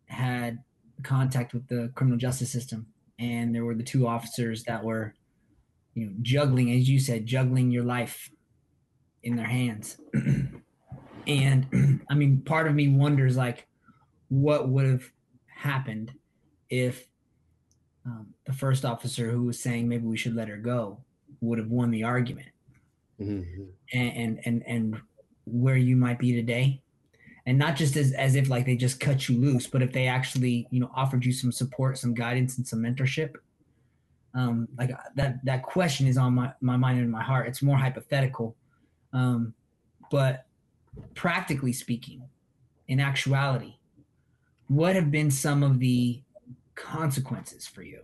had 0.10 0.60
contact 1.04 1.54
with 1.54 1.67
the 1.67 1.91
criminal 1.95 2.17
justice 2.17 2.52
system, 2.52 2.88
and 3.17 3.54
there 3.54 3.65
were 3.65 3.76
the 3.76 3.84
two 3.84 4.08
officers 4.08 4.63
that 4.65 4.84
were, 4.84 5.13
you 5.93 6.06
know, 6.06 6.13
juggling, 6.22 6.72
as 6.72 6.89
you 6.89 7.00
said, 7.00 7.26
juggling 7.26 7.72
your 7.72 7.84
life 7.84 8.30
in 9.24 9.36
their 9.36 9.48
hands. 9.48 9.98
and 11.28 12.02
I 12.10 12.15
mean, 12.15 12.41
part 12.41 12.67
of 12.67 12.76
me 12.76 12.89
wonders 12.89 13.38
like, 13.38 13.67
what 14.30 14.69
would 14.69 14.86
have 14.86 15.12
happened 15.48 16.13
if 16.69 17.10
um, 18.06 18.34
the 18.45 18.54
first 18.54 18.86
officer 18.86 19.30
who 19.32 19.43
was 19.43 19.62
saying 19.62 19.88
maybe 19.88 20.06
we 20.06 20.17
should 20.17 20.36
let 20.36 20.48
her 20.48 20.58
go 20.58 21.00
would 21.41 21.60
have 21.60 21.69
won 21.69 21.91
the 21.91 22.04
argument 22.04 22.48
mm-hmm. 23.19 23.63
and, 23.93 24.17
and 24.17 24.39
and 24.45 24.63
and 24.67 25.02
where 25.45 25.78
you 25.78 25.95
might 25.95 26.19
be 26.19 26.34
today 26.34 26.82
and 27.50 27.58
not 27.58 27.76
just 27.76 27.96
as, 27.96 28.12
as 28.12 28.36
if 28.36 28.48
like 28.48 28.66
they 28.66 28.76
just 28.76 29.00
cut 29.00 29.28
you 29.28 29.40
loose 29.40 29.66
but 29.66 29.82
if 29.82 29.92
they 29.92 30.08
actually 30.08 30.68
you 30.70 30.80
know 30.80 30.92
offered 30.96 31.26
you 31.26 31.34
some 31.34 31.52
support 31.52 31.98
some 31.98 32.14
guidance 32.14 32.58
and 32.58 32.68
some 32.68 32.80
mentorship 32.80 33.36
um 34.36 34.68
like 34.78 34.92
that 35.16 35.44
that 35.44 35.64
question 35.64 36.06
is 36.06 36.16
on 36.16 36.36
my 36.36 36.52
my 36.62 36.78
mind 36.78 37.00
and 37.00 37.12
my 37.12 37.24
heart. 37.24 37.48
It's 37.48 37.64
more 37.64 37.78
hypothetical. 37.78 38.56
Um 39.14 39.56
but 40.12 40.46
practically 41.16 41.74
speaking 41.74 42.22
in 42.88 43.00
actuality 43.00 43.74
what 44.68 44.96
have 44.96 45.10
been 45.10 45.32
some 45.32 45.64
of 45.64 45.80
the 45.80 46.22
consequences 46.76 47.66
for 47.66 47.82
you? 47.82 48.02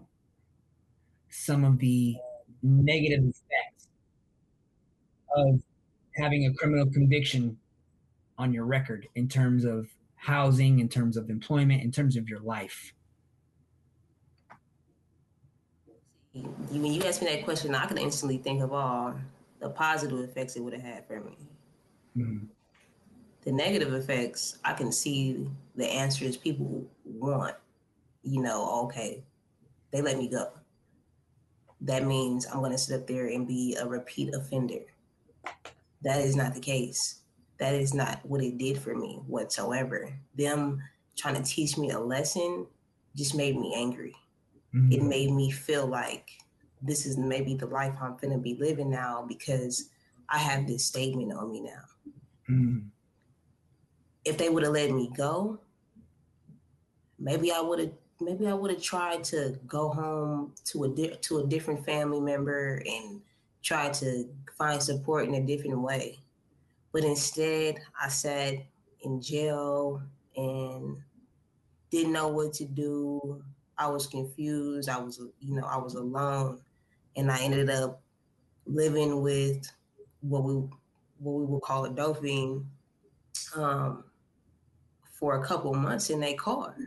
Some 1.29 1.63
of 1.63 1.77
the 1.77 2.15
negative 2.63 3.23
effects 3.23 3.87
of 5.35 5.61
having 6.15 6.47
a 6.47 6.53
criminal 6.55 6.87
conviction 6.91 7.59
on 8.37 8.53
your 8.53 8.65
record 8.65 9.07
in 9.15 9.27
terms 9.27 9.65
of 9.65 9.87
housing, 10.15 10.79
in 10.79 10.89
terms 10.89 11.17
of 11.17 11.29
employment, 11.29 11.83
in 11.83 11.91
terms 11.91 12.15
of 12.15 12.27
your 12.27 12.39
life? 12.39 12.93
When 16.33 16.85
you 16.85 17.01
ask 17.03 17.21
me 17.21 17.27
that 17.29 17.45
question, 17.45 17.73
I 17.73 17.85
can 17.85 17.97
instantly 17.97 18.37
think 18.37 18.61
of 18.61 18.73
all 18.73 19.15
the 19.59 19.69
positive 19.69 20.19
effects 20.19 20.55
it 20.55 20.61
would 20.63 20.73
have 20.73 20.81
had 20.81 21.07
for 21.07 21.21
me. 21.21 21.37
Mm-hmm. 22.17 22.45
The 23.45 23.51
negative 23.51 23.93
effects, 23.93 24.57
I 24.65 24.73
can 24.73 24.91
see 24.91 25.47
the 25.75 25.85
answers 25.85 26.35
people 26.35 26.83
want. 27.05 27.55
You 28.23 28.41
know, 28.41 28.83
okay, 28.85 29.23
they 29.91 30.01
let 30.01 30.17
me 30.17 30.27
go 30.27 30.49
that 31.81 32.05
means 32.05 32.47
I'm 32.47 32.59
going 32.59 32.71
to 32.71 32.77
sit 32.77 32.99
up 32.99 33.07
there 33.07 33.27
and 33.27 33.47
be 33.47 33.75
a 33.79 33.85
repeat 33.85 34.33
offender. 34.33 34.81
That 36.01 36.21
is 36.21 36.35
not 36.35 36.53
the 36.53 36.59
case. 36.59 37.21
That 37.57 37.73
is 37.73 37.93
not 37.93 38.19
what 38.25 38.43
it 38.43 38.57
did 38.57 38.77
for 38.77 38.95
me 38.95 39.21
whatsoever. 39.27 40.13
Them 40.37 40.81
trying 41.15 41.35
to 41.35 41.43
teach 41.43 41.77
me 41.77 41.91
a 41.91 41.99
lesson 41.99 42.67
just 43.15 43.35
made 43.35 43.57
me 43.57 43.73
angry. 43.75 44.15
Mm-hmm. 44.73 44.91
It 44.91 45.03
made 45.03 45.31
me 45.31 45.51
feel 45.51 45.87
like 45.87 46.31
this 46.81 47.05
is 47.05 47.17
maybe 47.17 47.55
the 47.55 47.65
life 47.65 47.93
I'm 48.01 48.17
to 48.17 48.37
be 48.37 48.55
living 48.55 48.89
now 48.89 49.25
because 49.27 49.89
I 50.29 50.37
have 50.37 50.67
this 50.67 50.85
statement 50.85 51.31
on 51.33 51.51
me 51.51 51.61
now. 51.61 52.11
Mm-hmm. 52.49 52.79
If 54.25 54.37
they 54.37 54.49
would 54.49 54.63
have 54.63 54.73
let 54.73 54.91
me 54.91 55.11
go, 55.15 55.59
maybe 57.19 57.51
I 57.51 57.61
would 57.61 57.79
have 57.79 57.91
maybe 58.19 58.47
I 58.47 58.53
would 58.53 58.71
have 58.71 58.81
tried 58.81 59.23
to 59.25 59.57
go 59.67 59.89
home 59.89 60.53
to 60.65 60.85
a 60.85 60.89
di- 60.89 61.17
to 61.21 61.39
a 61.39 61.47
different 61.47 61.85
family 61.85 62.19
member 62.19 62.81
and 62.85 63.21
try 63.63 63.89
to 63.89 64.27
find 64.57 64.81
support 64.81 65.27
in 65.27 65.35
a 65.35 65.41
different 65.41 65.79
way. 65.79 66.19
But 66.95 67.03
instead, 67.03 67.81
I 68.01 68.07
sat 68.07 68.53
in 69.01 69.21
jail 69.21 70.01
and 70.37 70.95
didn't 71.91 72.13
know 72.13 72.29
what 72.29 72.53
to 72.53 72.63
do. 72.63 73.43
I 73.77 73.87
was 73.87 74.07
confused. 74.07 74.87
I 74.87 74.99
was, 74.99 75.19
you 75.41 75.55
know, 75.55 75.65
I 75.65 75.75
was 75.75 75.95
alone, 75.95 76.61
and 77.17 77.29
I 77.29 77.41
ended 77.41 77.69
up 77.69 78.01
living 78.65 79.21
with 79.21 79.69
what 80.21 80.45
we 80.45 80.53
what 81.19 81.33
we 81.33 81.43
would 81.43 81.63
call 81.63 81.83
a 81.83 81.89
doping 81.89 82.65
um, 83.57 84.05
for 85.19 85.41
a 85.41 85.45
couple 85.45 85.73
months 85.73 86.09
in 86.09 86.23
a 86.23 86.33
car 86.35 86.77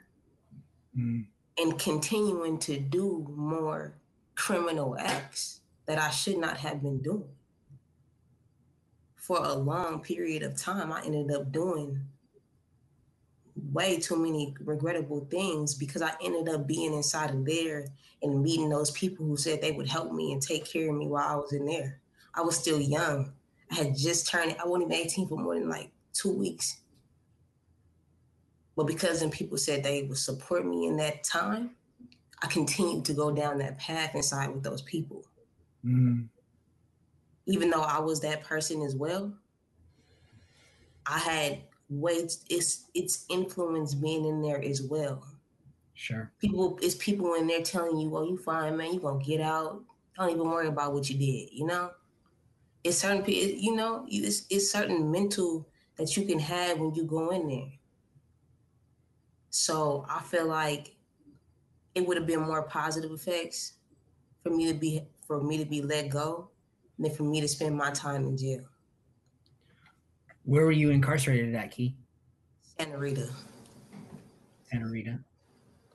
mm. 0.98 1.26
and 1.58 1.78
continuing 1.78 2.58
to 2.60 2.80
do 2.80 3.26
more 3.36 3.92
criminal 4.36 4.96
acts 4.98 5.60
that 5.84 5.98
I 5.98 6.08
should 6.08 6.38
not 6.38 6.56
have 6.56 6.82
been 6.82 7.02
doing. 7.02 7.28
For 9.28 9.44
a 9.44 9.52
long 9.52 10.00
period 10.00 10.42
of 10.42 10.56
time, 10.56 10.90
I 10.90 11.04
ended 11.04 11.30
up 11.30 11.52
doing 11.52 12.00
way 13.72 13.98
too 13.98 14.16
many 14.16 14.54
regrettable 14.58 15.26
things 15.30 15.74
because 15.74 16.00
I 16.00 16.12
ended 16.24 16.48
up 16.48 16.66
being 16.66 16.94
inside 16.94 17.32
of 17.32 17.44
there 17.44 17.88
and 18.22 18.42
meeting 18.42 18.70
those 18.70 18.90
people 18.92 19.26
who 19.26 19.36
said 19.36 19.60
they 19.60 19.72
would 19.72 19.86
help 19.86 20.12
me 20.14 20.32
and 20.32 20.40
take 20.40 20.64
care 20.64 20.88
of 20.88 20.96
me 20.96 21.08
while 21.08 21.28
I 21.28 21.34
was 21.36 21.52
in 21.52 21.66
there. 21.66 22.00
I 22.34 22.40
was 22.40 22.56
still 22.56 22.80
young. 22.80 23.34
I 23.70 23.74
had 23.74 23.98
just 23.98 24.30
turned, 24.30 24.56
I 24.64 24.66
wasn't 24.66 24.90
even 24.90 25.04
18 25.04 25.28
for 25.28 25.36
more 25.36 25.58
than 25.58 25.68
like 25.68 25.90
two 26.14 26.32
weeks. 26.32 26.78
But 28.76 28.86
because 28.86 29.20
then 29.20 29.30
people 29.30 29.58
said 29.58 29.84
they 29.84 30.04
would 30.04 30.16
support 30.16 30.64
me 30.64 30.86
in 30.86 30.96
that 30.96 31.22
time, 31.22 31.72
I 32.42 32.46
continued 32.46 33.04
to 33.04 33.12
go 33.12 33.30
down 33.30 33.58
that 33.58 33.76
path 33.76 34.14
inside 34.14 34.54
with 34.54 34.62
those 34.62 34.80
people. 34.80 35.22
Mm. 35.84 36.28
Even 37.48 37.70
though 37.70 37.82
I 37.82 37.98
was 38.00 38.20
that 38.20 38.44
person 38.44 38.82
as 38.82 38.94
well, 38.94 39.36
I 41.06 41.18
had 41.18 41.62
ways 41.88 42.44
it's 42.50 42.86
it's 42.94 43.24
influence 43.28 43.94
being 43.94 44.26
in 44.26 44.42
there 44.42 44.62
as 44.62 44.82
well. 44.82 45.24
Sure. 45.94 46.32
People 46.40 46.78
it's 46.82 46.94
people 46.96 47.34
in 47.34 47.46
there 47.46 47.62
telling 47.62 47.98
you, 47.98 48.16
"Oh, 48.16 48.24
you 48.24 48.38
fine, 48.38 48.76
man. 48.76 48.94
You 48.94 49.00
gonna 49.00 49.24
get 49.24 49.40
out. 49.40 49.84
Don't 50.16 50.30
even 50.30 50.48
worry 50.48 50.68
about 50.68 50.94
what 50.94 51.08
you 51.10 51.18
did." 51.18 51.52
You 51.52 51.66
know, 51.66 51.94
it's 52.84 52.98
certain 52.98 53.24
people. 53.24 53.58
You 53.58 53.76
know, 53.76 54.06
it's 54.08 54.46
it's 54.50 54.70
certain 54.70 55.10
mental 55.10 55.68
that 55.96 56.16
you 56.16 56.26
can 56.26 56.40
have 56.40 56.80
when 56.80 56.94
you 56.94 57.04
go 57.04 57.30
in 57.30 57.48
there. 57.48 57.72
So 59.50 60.04
I 60.08 60.22
feel 60.22 60.46
like 60.46 60.96
it 61.94 62.06
would 62.06 62.16
have 62.16 62.26
been 62.26 62.40
more 62.40 62.62
positive 62.64 63.10
effects 63.12 63.74
for 64.42 64.50
me 64.50 64.72
to 64.72 64.78
be 64.78 65.08
for 65.26 65.42
me 65.42 65.58
to 65.58 65.66
be 65.66 65.82
let 65.82 66.10
go 66.10 66.50
than 66.98 67.14
for 67.14 67.22
me 67.22 67.40
to 67.40 67.48
spend 67.48 67.76
my 67.76 67.90
time 67.90 68.24
in 68.24 68.36
jail. 68.36 68.64
Where 70.44 70.64
were 70.64 70.72
you 70.72 70.90
incarcerated 70.90 71.54
at, 71.54 71.70
Kee? 71.70 71.94
Santa 72.62 72.98
Rita. 72.98 73.28
Santa 74.70 74.86
Rita. 74.86 75.18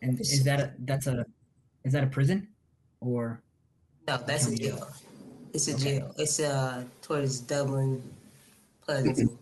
And 0.02 0.20
is 0.20 0.44
that 0.44 0.60
a 0.60 0.74
that's 0.80 1.08
a 1.08 1.26
is 1.84 1.94
that 1.94 2.04
a 2.04 2.08
prison 2.08 2.48
or 3.00 3.42
no, 4.08 4.18
that's 4.28 4.48
a 4.48 4.56
jail. 4.56 4.88
It's 5.54 5.68
a 5.70 5.76
okay. 5.76 5.84
jail. 5.84 6.14
It's 6.18 6.40
uh 6.40 6.84
towards 7.02 7.40
Dublin, 7.40 8.04
Pleasanton. 8.82 9.38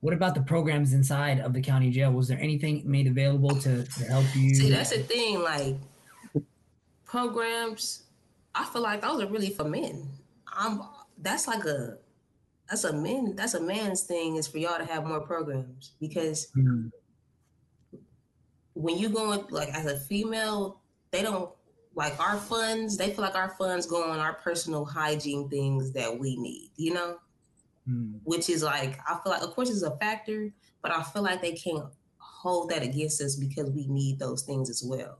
What 0.00 0.14
about 0.14 0.34
the 0.34 0.42
programs 0.42 0.92
inside 0.92 1.40
of 1.40 1.52
the 1.52 1.60
county 1.60 1.90
jail? 1.90 2.12
Was 2.12 2.28
there 2.28 2.38
anything 2.40 2.82
made 2.84 3.06
available 3.06 3.50
to, 3.56 3.84
to 3.84 4.04
help 4.04 4.24
you? 4.34 4.54
See, 4.54 4.70
that's 4.70 4.90
the 4.90 4.98
thing. 4.98 5.42
Like 5.42 5.76
programs, 7.04 8.04
I 8.54 8.64
feel 8.66 8.82
like 8.82 9.02
those 9.02 9.22
are 9.22 9.26
really 9.26 9.50
for 9.50 9.64
men. 9.64 10.08
I'm. 10.56 10.82
That's 11.18 11.46
like 11.46 11.64
a. 11.64 11.98
That's 12.68 12.84
a 12.84 12.92
men. 12.92 13.34
That's 13.36 13.54
a 13.54 13.60
man's 13.60 14.02
thing. 14.02 14.36
Is 14.36 14.48
for 14.48 14.58
y'all 14.58 14.78
to 14.78 14.84
have 14.84 15.04
more 15.04 15.20
programs 15.20 15.92
because 16.00 16.48
mm-hmm. 16.56 16.88
when 18.74 18.98
you 18.98 19.08
go 19.08 19.32
in, 19.32 19.44
like 19.50 19.68
as 19.68 19.86
a 19.86 19.98
female, 19.98 20.80
they 21.10 21.22
don't 21.22 21.50
like 21.94 22.18
our 22.20 22.36
funds. 22.36 22.96
They 22.96 23.10
feel 23.10 23.22
like 23.22 23.36
our 23.36 23.50
funds 23.50 23.86
go 23.86 24.10
on 24.10 24.18
our 24.18 24.34
personal 24.34 24.84
hygiene 24.84 25.48
things 25.48 25.92
that 25.92 26.18
we 26.18 26.36
need. 26.36 26.70
You 26.76 26.94
know 26.94 27.18
mm. 27.88 28.18
which 28.24 28.48
is 28.50 28.62
like 28.62 28.98
I 29.08 29.18
feel 29.22 29.32
like 29.32 29.42
of 29.42 29.54
course 29.54 29.70
it's 29.70 29.82
a 29.82 29.96
factor, 29.96 30.52
but 30.82 30.92
I 30.92 31.02
feel 31.02 31.22
like 31.22 31.40
they 31.40 31.52
can't 31.52 31.84
hold 32.18 32.70
that 32.70 32.82
against 32.82 33.20
us 33.22 33.36
because 33.36 33.70
we 33.70 33.86
need 33.86 34.18
those 34.18 34.42
things 34.42 34.70
as 34.70 34.82
well. 34.84 35.18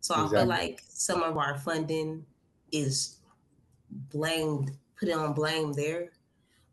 So 0.00 0.14
exactly. 0.14 0.36
I 0.36 0.40
feel 0.40 0.48
like 0.48 0.82
some 0.88 1.22
of 1.22 1.36
our 1.36 1.58
funding 1.58 2.24
is 2.72 3.15
blamed 3.90 4.72
put 4.98 5.08
it 5.08 5.12
on 5.12 5.32
blame 5.32 5.72
there. 5.72 6.10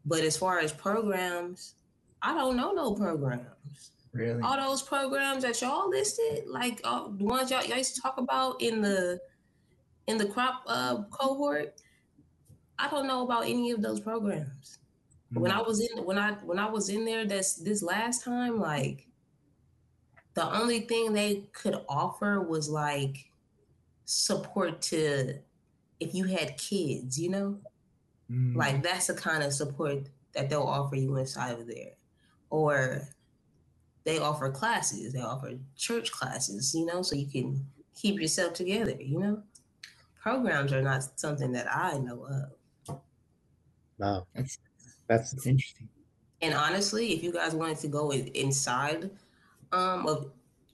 But 0.05 0.21
as 0.21 0.35
far 0.35 0.59
as 0.59 0.71
programs, 0.71 1.75
I 2.21 2.33
don't 2.33 2.57
know 2.57 2.71
no 2.71 2.93
programs. 2.93 3.91
Really? 4.11 4.41
All 4.41 4.57
those 4.57 4.81
programs 4.81 5.43
that 5.43 5.59
y'all 5.61 5.89
listed, 5.89 6.47
like 6.47 6.81
uh, 6.83 7.07
the 7.17 7.23
ones 7.23 7.49
y'all, 7.49 7.63
y'all 7.63 7.77
used 7.77 7.95
to 7.95 8.01
talk 8.01 8.17
about 8.17 8.61
in 8.61 8.81
the 8.81 9.19
in 10.07 10.17
the 10.17 10.25
CROP 10.25 10.63
uh, 10.67 11.03
cohort, 11.03 11.81
I 12.77 12.89
don't 12.89 13.07
know 13.07 13.23
about 13.23 13.45
any 13.45 13.71
of 13.71 13.81
those 13.81 13.99
programs. 13.99 14.79
Mm-hmm. 15.31 15.41
When 15.41 15.51
I 15.51 15.61
was 15.61 15.79
in 15.79 16.03
when 16.03 16.19
I 16.19 16.33
when 16.33 16.59
I 16.59 16.69
was 16.69 16.89
in 16.89 17.05
there 17.05 17.25
this 17.25 17.55
this 17.55 17.81
last 17.81 18.23
time, 18.23 18.59
like 18.59 19.07
the 20.33 20.53
only 20.53 20.81
thing 20.81 21.13
they 21.13 21.47
could 21.53 21.81
offer 21.87 22.41
was 22.41 22.69
like 22.69 23.31
support 24.05 24.81
to 24.81 25.39
if 26.03 26.13
you 26.13 26.25
had 26.25 26.57
kids, 26.57 27.19
you 27.19 27.29
know? 27.29 27.59
Mm. 28.31 28.55
Like 28.55 28.83
that's 28.83 29.07
the 29.07 29.13
kind 29.13 29.43
of 29.43 29.53
support 29.53 30.09
that 30.33 30.49
they'll 30.49 30.61
offer 30.61 30.95
you 30.95 31.17
inside 31.17 31.59
of 31.59 31.67
there. 31.67 31.93
Or 32.49 33.07
they 34.03 34.19
offer 34.19 34.49
classes, 34.51 35.13
they 35.13 35.21
offer 35.21 35.53
church 35.75 36.11
classes, 36.11 36.73
you 36.73 36.85
know, 36.85 37.01
so 37.01 37.15
you 37.15 37.27
can 37.27 37.65
keep 37.95 38.19
yourself 38.19 38.53
together, 38.53 38.95
you 38.99 39.19
know? 39.19 39.43
Programs 40.21 40.71
are 40.71 40.81
not 40.81 41.19
something 41.19 41.51
that 41.51 41.67
I 41.73 41.97
know 41.97 42.25
of. 42.87 42.99
Wow. 43.97 44.27
That's 44.35 44.57
that's, 45.07 45.31
that's 45.31 45.47
interesting. 45.47 45.89
And 46.41 46.53
honestly, 46.53 47.13
if 47.13 47.23
you 47.23 47.31
guys 47.31 47.53
wanted 47.53 47.77
to 47.79 47.87
go 47.87 48.11
inside 48.11 49.09
um, 49.71 50.07
of 50.07 50.31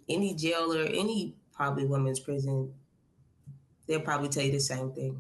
any 0.08 0.34
jail 0.34 0.74
or 0.74 0.84
any 0.86 1.36
probably 1.54 1.86
women's 1.86 2.20
prison, 2.20 2.74
they'll 3.90 4.00
probably 4.00 4.30
tell 4.30 4.44
you 4.44 4.52
the 4.52 4.60
same 4.60 4.92
thing. 4.92 5.20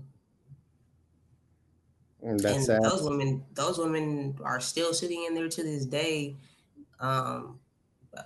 And, 2.22 2.44
and 2.46 2.66
those 2.66 3.02
women, 3.02 3.44
those 3.54 3.78
women 3.78 4.38
are 4.44 4.60
still 4.60 4.94
sitting 4.94 5.26
in 5.26 5.34
there 5.34 5.50
to 5.50 5.64
this 5.64 5.86
day, 5.86 6.36
um, 7.00 7.60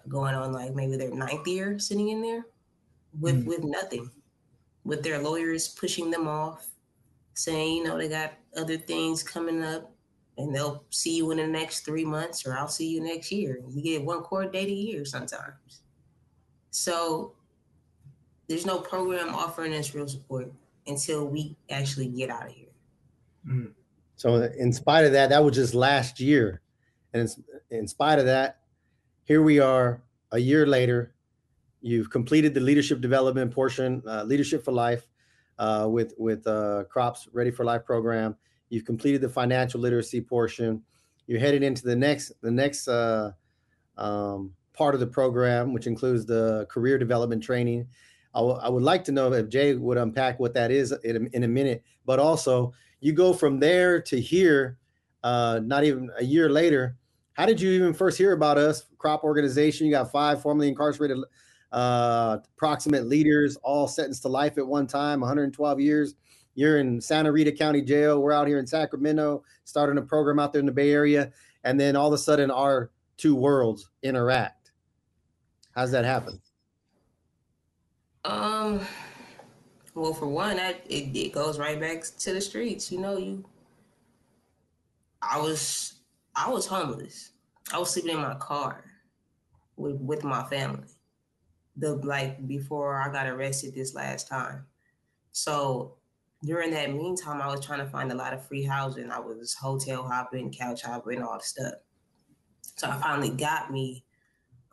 going 0.09 0.35
on 0.35 0.51
like 0.51 0.73
maybe 0.73 0.97
their 0.97 1.11
ninth 1.11 1.47
year 1.47 1.77
sitting 1.79 2.09
in 2.09 2.21
there 2.21 2.45
with 3.19 3.43
mm. 3.43 3.45
with 3.45 3.63
nothing, 3.63 4.09
with 4.83 5.03
their 5.03 5.19
lawyers 5.19 5.69
pushing 5.69 6.11
them 6.11 6.27
off, 6.27 6.67
saying 7.35 7.77
you 7.77 7.83
know 7.83 7.97
they 7.97 8.09
got 8.09 8.33
other 8.57 8.77
things 8.77 9.23
coming 9.23 9.63
up, 9.63 9.91
and 10.37 10.53
they'll 10.53 10.83
see 10.89 11.15
you 11.15 11.31
in 11.31 11.37
the 11.37 11.47
next 11.47 11.81
three 11.85 12.05
months, 12.05 12.45
or 12.45 12.57
I'll 12.57 12.67
see 12.67 12.89
you 12.89 12.99
next 12.99 13.31
year. 13.31 13.59
You 13.69 13.81
get 13.81 14.03
one 14.03 14.21
court 14.21 14.51
date 14.51 14.69
a 14.69 14.73
year 14.73 15.05
sometimes. 15.05 15.81
So 16.71 17.35
there's 18.53 18.67
no 18.67 18.77
program 18.77 19.33
offering 19.33 19.73
us 19.73 19.95
real 19.95 20.07
support 20.07 20.51
until 20.85 21.27
we 21.27 21.55
actually 21.71 22.07
get 22.07 22.29
out 22.29 22.45
of 22.45 22.51
here. 22.51 22.67
Mm. 23.47 23.71
So, 24.15 24.35
in 24.35 24.71
spite 24.71 25.05
of 25.05 25.11
that, 25.13 25.31
that 25.31 25.43
was 25.43 25.55
just 25.55 25.73
last 25.73 26.19
year. 26.19 26.61
And 27.13 27.27
in, 27.69 27.79
in 27.79 27.87
spite 27.87 28.19
of 28.19 28.25
that, 28.25 28.59
here 29.23 29.41
we 29.41 29.59
are 29.59 30.03
a 30.31 30.37
year 30.37 30.67
later. 30.67 31.15
You've 31.81 32.11
completed 32.11 32.53
the 32.53 32.59
leadership 32.59 33.01
development 33.01 33.51
portion, 33.51 34.03
uh, 34.07 34.23
Leadership 34.23 34.63
for 34.63 34.71
Life, 34.71 35.07
uh, 35.57 35.87
with 35.89 36.13
with 36.19 36.45
uh, 36.45 36.83
CROP's 36.91 37.27
Ready 37.33 37.49
for 37.49 37.65
Life 37.65 37.83
program. 37.85 38.35
You've 38.69 38.85
completed 38.85 39.21
the 39.21 39.29
financial 39.29 39.81
literacy 39.81 40.21
portion. 40.21 40.83
You're 41.25 41.39
headed 41.39 41.63
into 41.63 41.81
the 41.83 41.95
next 41.95 42.33
the 42.41 42.51
next 42.51 42.87
uh, 42.87 43.31
um, 43.97 44.53
part 44.73 44.93
of 44.93 44.99
the 44.99 45.07
program, 45.07 45.73
which 45.73 45.87
includes 45.87 46.27
the 46.27 46.67
career 46.69 46.99
development 46.99 47.43
training. 47.43 47.87
I, 48.35 48.69
would 48.69 48.83
like 48.83 49.03
to 49.05 49.11
know 49.11 49.31
if 49.31 49.49
Jay 49.49 49.75
would 49.75 49.97
unpack 49.97 50.39
what 50.39 50.53
that 50.55 50.71
is 50.71 50.91
in 51.03 51.15
a, 51.15 51.35
in 51.35 51.43
a 51.43 51.47
minute, 51.47 51.83
but 52.05 52.19
also 52.19 52.73
you 52.99 53.13
go 53.13 53.33
from 53.33 53.59
there 53.59 54.01
to 54.01 54.19
here, 54.19 54.77
uh, 55.23 55.59
not 55.63 55.83
even 55.83 56.09
a 56.17 56.23
year 56.23 56.49
later. 56.49 56.97
How 57.33 57.45
did 57.45 57.59
you 57.59 57.71
even 57.71 57.93
first 57.93 58.17
hear 58.17 58.31
about 58.31 58.57
us, 58.57 58.85
CROP 58.97 59.23
Organization? 59.23 59.85
You 59.85 59.91
got 59.91 60.11
five 60.11 60.41
formerly 60.41 60.67
incarcerated 60.67 61.17
uh, 61.71 62.37
proximate 62.55 63.05
leaders, 63.05 63.55
all 63.57 63.87
sentenced 63.87 64.21
to 64.23 64.29
life 64.29 64.57
at 64.57 64.65
one 64.65 64.87
time, 64.87 65.19
112 65.19 65.79
years. 65.79 66.15
You're 66.55 66.79
in 66.79 67.01
Santa 67.01 67.31
Rita 67.31 67.51
County 67.51 67.81
Jail. 67.81 68.21
We're 68.21 68.31
out 68.31 68.47
here 68.47 68.59
in 68.59 68.67
Sacramento, 68.67 69.43
starting 69.63 69.97
a 69.97 70.01
program 70.01 70.39
out 70.39 70.53
there 70.53 70.59
in 70.59 70.67
the 70.67 70.71
Bay 70.71 70.91
Area. 70.91 71.31
And 71.63 71.79
then 71.79 71.95
all 71.95 72.07
of 72.07 72.13
a 72.13 72.17
sudden, 72.17 72.51
our 72.51 72.91
two 73.17 73.35
worlds 73.35 73.89
interact. 74.03 74.71
How's 75.75 75.91
that 75.91 76.05
happen? 76.05 76.39
Um, 78.25 78.81
well, 79.95 80.13
for 80.13 80.27
one, 80.27 80.57
it, 80.57 80.83
it 80.87 81.33
goes 81.33 81.59
right 81.59 81.79
back 81.79 82.03
to 82.19 82.33
the 82.33 82.41
streets. 82.41 82.91
You 82.91 82.99
know, 82.99 83.17
you. 83.17 83.45
I 85.21 85.39
was 85.39 85.95
I 86.35 86.49
was 86.49 86.65
homeless. 86.65 87.31
I 87.73 87.79
was 87.79 87.91
sleeping 87.91 88.11
in 88.11 88.21
my 88.21 88.35
car 88.35 88.83
with 89.77 89.95
with 89.99 90.23
my 90.23 90.43
family. 90.45 90.87
The 91.77 91.95
like 91.95 92.47
before 92.47 93.01
I 93.01 93.11
got 93.11 93.27
arrested 93.27 93.73
this 93.73 93.95
last 93.95 94.27
time. 94.27 94.65
So 95.31 95.97
during 96.43 96.71
that 96.71 96.93
meantime, 96.93 97.41
I 97.41 97.47
was 97.47 97.65
trying 97.65 97.79
to 97.79 97.85
find 97.85 98.11
a 98.11 98.15
lot 98.15 98.33
of 98.33 98.45
free 98.45 98.63
housing. 98.63 99.11
I 99.11 99.19
was 99.19 99.53
hotel 99.53 100.03
hopping, 100.03 100.51
couch 100.51 100.83
hopping, 100.83 101.23
all 101.23 101.37
the 101.37 101.43
stuff. 101.43 101.73
So 102.77 102.89
I 102.89 102.97
finally 102.97 103.29
got 103.29 103.71
me 103.71 104.03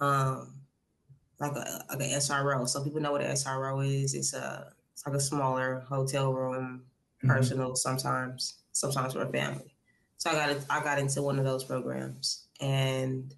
um, 0.00 0.59
like 1.40 1.52
a 1.52 1.84
like 1.88 2.00
an 2.00 2.10
SRO. 2.10 2.68
So 2.68 2.84
people 2.84 3.00
know 3.00 3.12
what 3.12 3.22
an 3.22 3.32
SRO 3.32 3.84
is. 3.84 4.14
It's 4.14 4.34
a 4.34 4.72
it's 4.92 5.06
like 5.06 5.16
a 5.16 5.20
smaller 5.20 5.84
hotel 5.88 6.32
room, 6.32 6.82
mm-hmm. 7.18 7.28
personal 7.28 7.68
mm-hmm. 7.68 7.76
sometimes, 7.76 8.58
sometimes 8.72 9.14
for 9.14 9.22
a 9.22 9.28
family. 9.28 9.74
So 10.18 10.30
I 10.30 10.34
got 10.34 10.56
I 10.68 10.84
got 10.84 10.98
into 10.98 11.22
one 11.22 11.38
of 11.38 11.44
those 11.44 11.64
programs, 11.64 12.46
and 12.60 13.34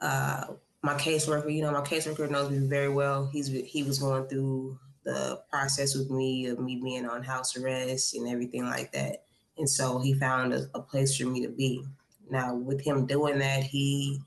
uh, 0.00 0.44
my 0.82 0.94
caseworker, 0.94 1.54
you 1.54 1.62
know, 1.62 1.72
my 1.72 1.82
caseworker 1.82 2.30
knows 2.30 2.50
me 2.50 2.66
very 2.66 2.88
well. 2.88 3.28
He's 3.30 3.48
he 3.48 3.82
was 3.82 3.98
going 3.98 4.26
through 4.26 4.78
the 5.04 5.42
process 5.50 5.94
with 5.94 6.10
me 6.10 6.46
of 6.46 6.58
me 6.58 6.80
being 6.82 7.06
on 7.06 7.22
house 7.22 7.54
arrest 7.58 8.14
and 8.14 8.26
everything 8.26 8.64
like 8.64 8.92
that, 8.92 9.24
and 9.58 9.68
so 9.68 9.98
he 9.98 10.14
found 10.14 10.54
a, 10.54 10.66
a 10.74 10.80
place 10.80 11.16
for 11.16 11.26
me 11.26 11.42
to 11.42 11.48
be. 11.48 11.84
Now, 12.30 12.54
with 12.54 12.80
him 12.80 13.04
doing 13.04 13.38
that, 13.40 13.64
he 13.64 14.18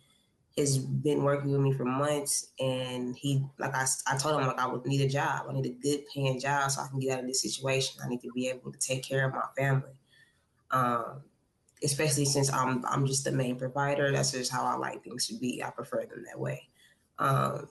has 0.57 0.77
been 0.77 1.23
working 1.23 1.51
with 1.51 1.61
me 1.61 1.71
for 1.71 1.85
months 1.85 2.47
and 2.59 3.15
he 3.15 3.45
like 3.59 3.75
I, 3.75 3.85
I 4.07 4.17
told 4.17 4.39
him 4.39 4.47
like 4.47 4.59
I 4.59 4.67
would 4.67 4.85
need 4.85 5.01
a 5.01 5.09
job. 5.09 5.45
I 5.47 5.53
need 5.53 5.65
a 5.65 5.69
good 5.69 6.01
paying 6.13 6.39
job 6.39 6.71
so 6.71 6.81
I 6.81 6.87
can 6.87 6.99
get 6.99 7.13
out 7.13 7.19
of 7.19 7.27
this 7.27 7.41
situation. 7.41 8.01
I 8.03 8.09
need 8.09 8.21
to 8.21 8.31
be 8.33 8.49
able 8.49 8.71
to 8.71 8.79
take 8.79 9.03
care 9.03 9.27
of 9.27 9.33
my 9.33 9.45
family. 9.55 9.99
Um, 10.71 11.21
especially 11.83 12.25
since 12.25 12.51
I'm 12.51 12.83
I'm 12.85 13.05
just 13.05 13.23
the 13.23 13.31
main 13.31 13.55
provider. 13.55 14.11
That's 14.11 14.31
just 14.31 14.51
how 14.51 14.65
I 14.65 14.75
like 14.75 15.03
things 15.03 15.27
to 15.27 15.35
be. 15.35 15.63
I 15.63 15.69
prefer 15.69 16.05
them 16.05 16.23
that 16.25 16.39
way. 16.39 16.67
Um, 17.19 17.69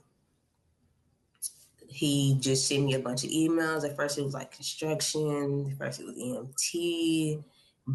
he 1.88 2.36
just 2.40 2.68
sent 2.68 2.84
me 2.84 2.94
a 2.94 2.98
bunch 2.98 3.24
of 3.24 3.30
emails. 3.30 3.88
At 3.88 3.96
first 3.96 4.18
it 4.18 4.22
was 4.22 4.34
like 4.34 4.52
construction, 4.52 5.70
at 5.70 5.78
first 5.78 6.00
it 6.00 6.06
was 6.06 6.16
EMT, 6.16 7.42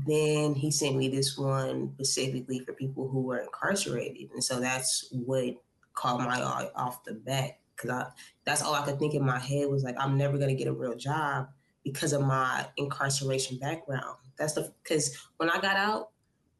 then 0.07 0.55
he 0.55 0.71
sent 0.71 0.95
me 0.95 1.09
this 1.09 1.37
one 1.37 1.91
specifically 1.95 2.59
for 2.59 2.73
people 2.73 3.09
who 3.09 3.21
were 3.21 3.39
incarcerated, 3.39 4.31
and 4.31 4.43
so 4.43 4.59
that's 4.59 5.07
what 5.11 5.55
caught 5.93 6.19
my 6.19 6.41
eye 6.41 6.69
off 6.75 7.03
the 7.03 7.13
bat 7.13 7.59
because 7.75 7.89
I 7.89 8.07
that's 8.45 8.61
all 8.61 8.73
I 8.73 8.83
could 8.85 8.99
think 8.99 9.13
in 9.13 9.25
my 9.25 9.39
head 9.39 9.69
was 9.69 9.83
like 9.83 9.95
I'm 9.99 10.17
never 10.17 10.37
gonna 10.37 10.55
get 10.55 10.67
a 10.67 10.73
real 10.73 10.95
job 10.95 11.49
because 11.83 12.13
of 12.13 12.21
my 12.21 12.65
incarceration 12.77 13.57
background. 13.57 14.17
That's 14.37 14.53
the 14.53 14.73
because 14.83 15.15
when 15.37 15.49
I 15.49 15.59
got 15.59 15.75
out, 15.75 16.11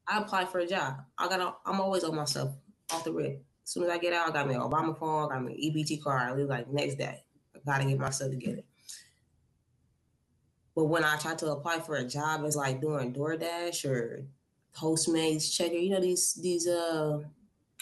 I 0.08 0.20
applied 0.20 0.50
for 0.50 0.60
a 0.60 0.68
job. 0.68 0.96
I 1.18 1.28
got 1.30 1.60
I'm 1.66 1.80
always 1.80 2.04
on 2.04 2.16
myself 2.16 2.52
off 2.92 3.04
the 3.04 3.14
rip. 3.14 3.44
As 3.64 3.72
soon 3.72 3.84
as 3.84 3.90
I 3.90 3.98
get 3.98 4.14
out, 4.14 4.30
I 4.30 4.34
got 4.34 4.48
me 4.48 4.56
an 4.56 4.62
Obama 4.62 4.98
phone, 4.98 5.32
I 5.32 5.36
got 5.36 5.44
me 5.44 5.54
an 5.54 5.76
EBT 5.76 6.04
card. 6.04 6.32
I 6.32 6.34
leave 6.34 6.48
like 6.48 6.70
next 6.70 6.96
day. 6.96 7.24
I 7.56 7.60
gotta 7.66 7.86
get 7.86 8.00
myself 8.00 8.32
together. 8.32 8.64
But 10.76 10.86
when 10.86 11.04
I 11.04 11.18
tried 11.18 11.38
to 11.40 11.52
apply 11.52 11.80
for 11.80 11.96
a 11.96 12.06
job 12.06 12.44
as 12.46 12.56
like 12.56 12.82
doing 12.82 13.14
DoorDash 13.14 13.86
or 13.86 14.26
Postmates, 14.76 15.56
Checker, 15.56 15.76
you 15.76 15.90
know 15.90 16.00
these 16.00 16.34
these 16.36 16.68
uh 16.68 17.22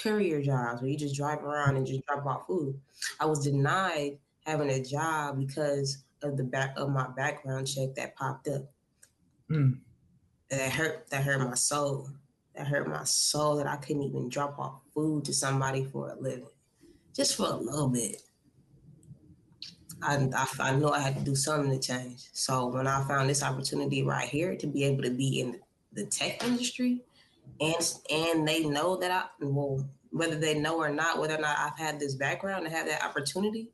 courier 0.02 0.41
jobs 0.41 0.82
where 0.82 0.89
you 0.89 0.97
just 0.97 1.15
drive 1.15 1.43
around 1.43 1.75
and 1.75 1.86
just 1.86 2.06
drop 2.06 2.25
off 2.25 2.47
food. 2.47 2.80
I 3.19 3.25
was 3.25 3.43
denied 3.43 4.17
having 4.45 4.69
a 4.69 4.84
job 4.84 5.38
because 5.38 6.04
of 6.23 6.38
the 6.38 6.43
back 6.43 6.73
of 6.78 6.89
my 6.89 7.08
background 7.15 7.67
check 7.67 7.95
that 7.95 8.15
popped 8.15 8.47
up. 8.47 8.63
Mm. 9.49 9.80
That 10.49 10.71
hurt. 10.71 11.10
That 11.10 11.23
hurt 11.23 11.47
my 11.47 11.56
soul. 11.56 12.10
That 12.56 12.67
hurt 12.67 12.88
my 12.88 13.04
soul 13.04 13.56
that 13.58 13.67
I 13.67 13.75
couldn't 13.78 14.04
even 14.04 14.30
drop 14.30 14.58
off 14.58 14.82
food 14.93 15.25
to 15.25 15.34
somebody 15.34 15.86
for 15.86 16.10
a 16.10 16.15
living, 16.19 16.47
just 17.15 17.36
for 17.36 17.45
a 17.45 17.56
little 17.56 17.88
bit. 17.88 18.21
I, 20.01 20.29
I, 20.35 20.47
I 20.59 20.75
know 20.75 20.91
I 20.91 20.99
had 20.99 21.17
to 21.17 21.23
do 21.23 21.35
something 21.35 21.71
to 21.71 21.79
change. 21.79 22.23
So 22.33 22.67
when 22.67 22.88
I 22.88 23.03
found 23.07 23.29
this 23.29 23.43
opportunity 23.43 24.03
right 24.03 24.27
here 24.27 24.55
to 24.55 24.67
be 24.67 24.83
able 24.85 25.03
to 25.03 25.12
be 25.12 25.41
in 25.41 25.59
the 25.93 26.05
tech 26.05 26.43
industry, 26.43 27.01
and 27.59 27.93
and 28.12 28.47
they 28.47 28.63
know 28.63 28.95
that 28.97 29.12
I 29.12 29.23
well 29.41 29.85
whether 30.12 30.35
they 30.35 30.57
know 30.57 30.77
or 30.77 30.89
not 30.89 31.19
whether 31.19 31.35
or 31.35 31.41
not 31.41 31.57
I've 31.57 31.77
had 31.77 31.99
this 31.99 32.15
background 32.15 32.65
to 32.65 32.71
have 32.71 32.88
that 32.88 33.03
opportunity 33.03 33.69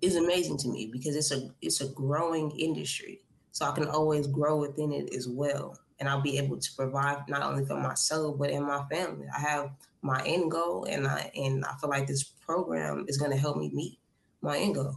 is 0.00 0.16
amazing 0.16 0.56
to 0.58 0.68
me 0.68 0.88
because 0.92 1.16
it's 1.16 1.32
a 1.32 1.50
it's 1.62 1.80
a 1.80 1.88
growing 1.88 2.50
industry. 2.52 3.22
so 3.52 3.66
I 3.66 3.72
can 3.72 3.88
always 3.88 4.26
grow 4.26 4.58
within 4.58 4.92
it 4.92 5.14
as 5.14 5.28
well. 5.28 5.76
And 5.98 6.08
I'll 6.08 6.22
be 6.22 6.38
able 6.38 6.56
to 6.56 6.70
provide 6.76 7.28
not 7.28 7.42
only 7.42 7.64
for 7.66 7.76
myself 7.76 8.38
but 8.38 8.50
in 8.50 8.62
my 8.62 8.82
family. 8.90 9.26
I 9.34 9.40
have 9.40 9.70
my 10.02 10.22
end 10.24 10.50
goal, 10.50 10.84
and 10.84 11.06
I 11.06 11.30
and 11.34 11.64
I 11.64 11.74
feel 11.80 11.90
like 11.90 12.06
this 12.06 12.24
program 12.24 13.04
is 13.08 13.18
going 13.18 13.30
to 13.30 13.36
help 13.36 13.56
me 13.56 13.70
meet 13.72 13.98
my 14.42 14.58
end 14.58 14.74
goal. 14.74 14.96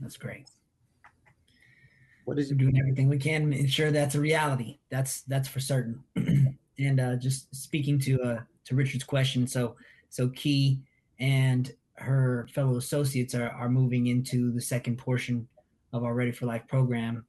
That's 0.00 0.16
great. 0.16 0.46
What 2.24 2.38
is 2.38 2.50
We're 2.50 2.58
doing 2.58 2.78
everything 2.78 3.08
we 3.08 3.18
can 3.18 3.50
to 3.50 3.58
ensure 3.58 3.90
that's 3.90 4.14
a 4.14 4.20
reality. 4.20 4.78
That's 4.90 5.22
that's 5.22 5.48
for 5.48 5.60
certain. 5.60 6.02
and 6.78 7.00
uh, 7.00 7.16
just 7.16 7.54
speaking 7.54 7.98
to 8.00 8.22
uh, 8.22 8.40
to 8.64 8.74
Richard's 8.74 9.04
question, 9.04 9.46
so 9.46 9.76
so 10.08 10.28
Kee 10.30 10.80
and 11.18 11.72
her 11.96 12.48
fellow 12.52 12.76
associates 12.76 13.34
are, 13.34 13.50
are 13.50 13.68
moving 13.68 14.08
into 14.08 14.50
the 14.52 14.60
second 14.60 14.98
portion 14.98 15.46
of 15.92 16.04
our 16.04 16.14
Ready 16.14 16.32
for 16.32 16.46
Life 16.46 16.66
program, 16.66 17.24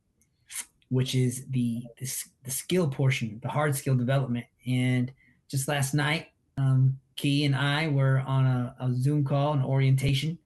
which 0.90 1.16
is 1.16 1.46
the, 1.50 1.84
the, 2.00 2.12
the 2.44 2.52
skill 2.52 2.88
portion, 2.88 3.40
the 3.44 3.50
hard 3.50 3.76
skill 3.76 3.96
development. 3.96 4.46
And 4.66 5.12
just 5.48 5.68
last 5.68 5.94
night, 5.94 6.28
um, 6.58 6.98
Kee 7.16 7.46
and 7.46 7.56
I 7.56 7.88
were 7.88 8.20
on 8.20 8.46
a, 8.46 8.76
a 8.80 8.94
Zoom 8.94 9.24
call, 9.24 9.54
an 9.54 9.64
orientation 9.64 10.38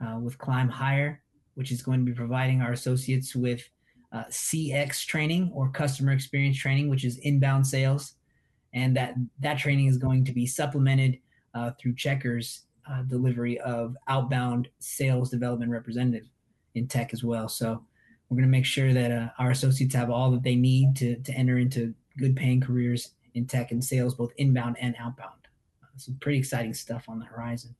uh, 0.00 0.18
with 0.18 0.38
Climb 0.38 0.68
Hire, 0.68 1.22
which 1.54 1.70
is 1.70 1.82
going 1.82 2.00
to 2.00 2.04
be 2.04 2.16
providing 2.16 2.60
our 2.60 2.72
associates 2.72 3.34
with 3.34 3.68
uh, 4.12 4.24
CX 4.30 5.04
training 5.04 5.50
or 5.54 5.70
customer 5.70 6.12
experience 6.12 6.56
training, 6.56 6.88
which 6.88 7.04
is 7.04 7.18
inbound 7.18 7.66
sales, 7.66 8.14
and 8.72 8.96
that 8.96 9.14
that 9.40 9.58
training 9.58 9.86
is 9.86 9.98
going 9.98 10.24
to 10.24 10.32
be 10.32 10.46
supplemented 10.46 11.18
uh, 11.54 11.72
through 11.78 11.94
Checkr's 11.94 12.62
uh, 12.90 13.02
delivery 13.02 13.58
of 13.60 13.96
outbound 14.08 14.68
sales 14.78 15.30
development 15.30 15.70
representative 15.70 16.28
in 16.74 16.86
tech 16.86 17.12
as 17.12 17.24
well. 17.24 17.48
So 17.48 17.82
we're 18.28 18.36
going 18.36 18.48
to 18.48 18.50
make 18.50 18.66
sure 18.66 18.92
that 18.92 19.10
uh, 19.10 19.28
our 19.38 19.50
associates 19.50 19.94
have 19.94 20.10
all 20.10 20.30
that 20.32 20.42
they 20.42 20.56
need 20.56 20.96
to 20.96 21.16
to 21.16 21.32
enter 21.32 21.58
into 21.58 21.94
good 22.18 22.36
paying 22.36 22.60
careers 22.60 23.10
in 23.34 23.46
tech 23.46 23.70
and 23.70 23.84
sales, 23.84 24.14
both 24.14 24.32
inbound 24.38 24.76
and 24.80 24.94
outbound. 24.98 25.45
Some 25.96 26.16
pretty 26.20 26.38
exciting 26.38 26.74
stuff 26.74 27.06
on 27.08 27.18
the 27.18 27.24
horizon. 27.24 27.74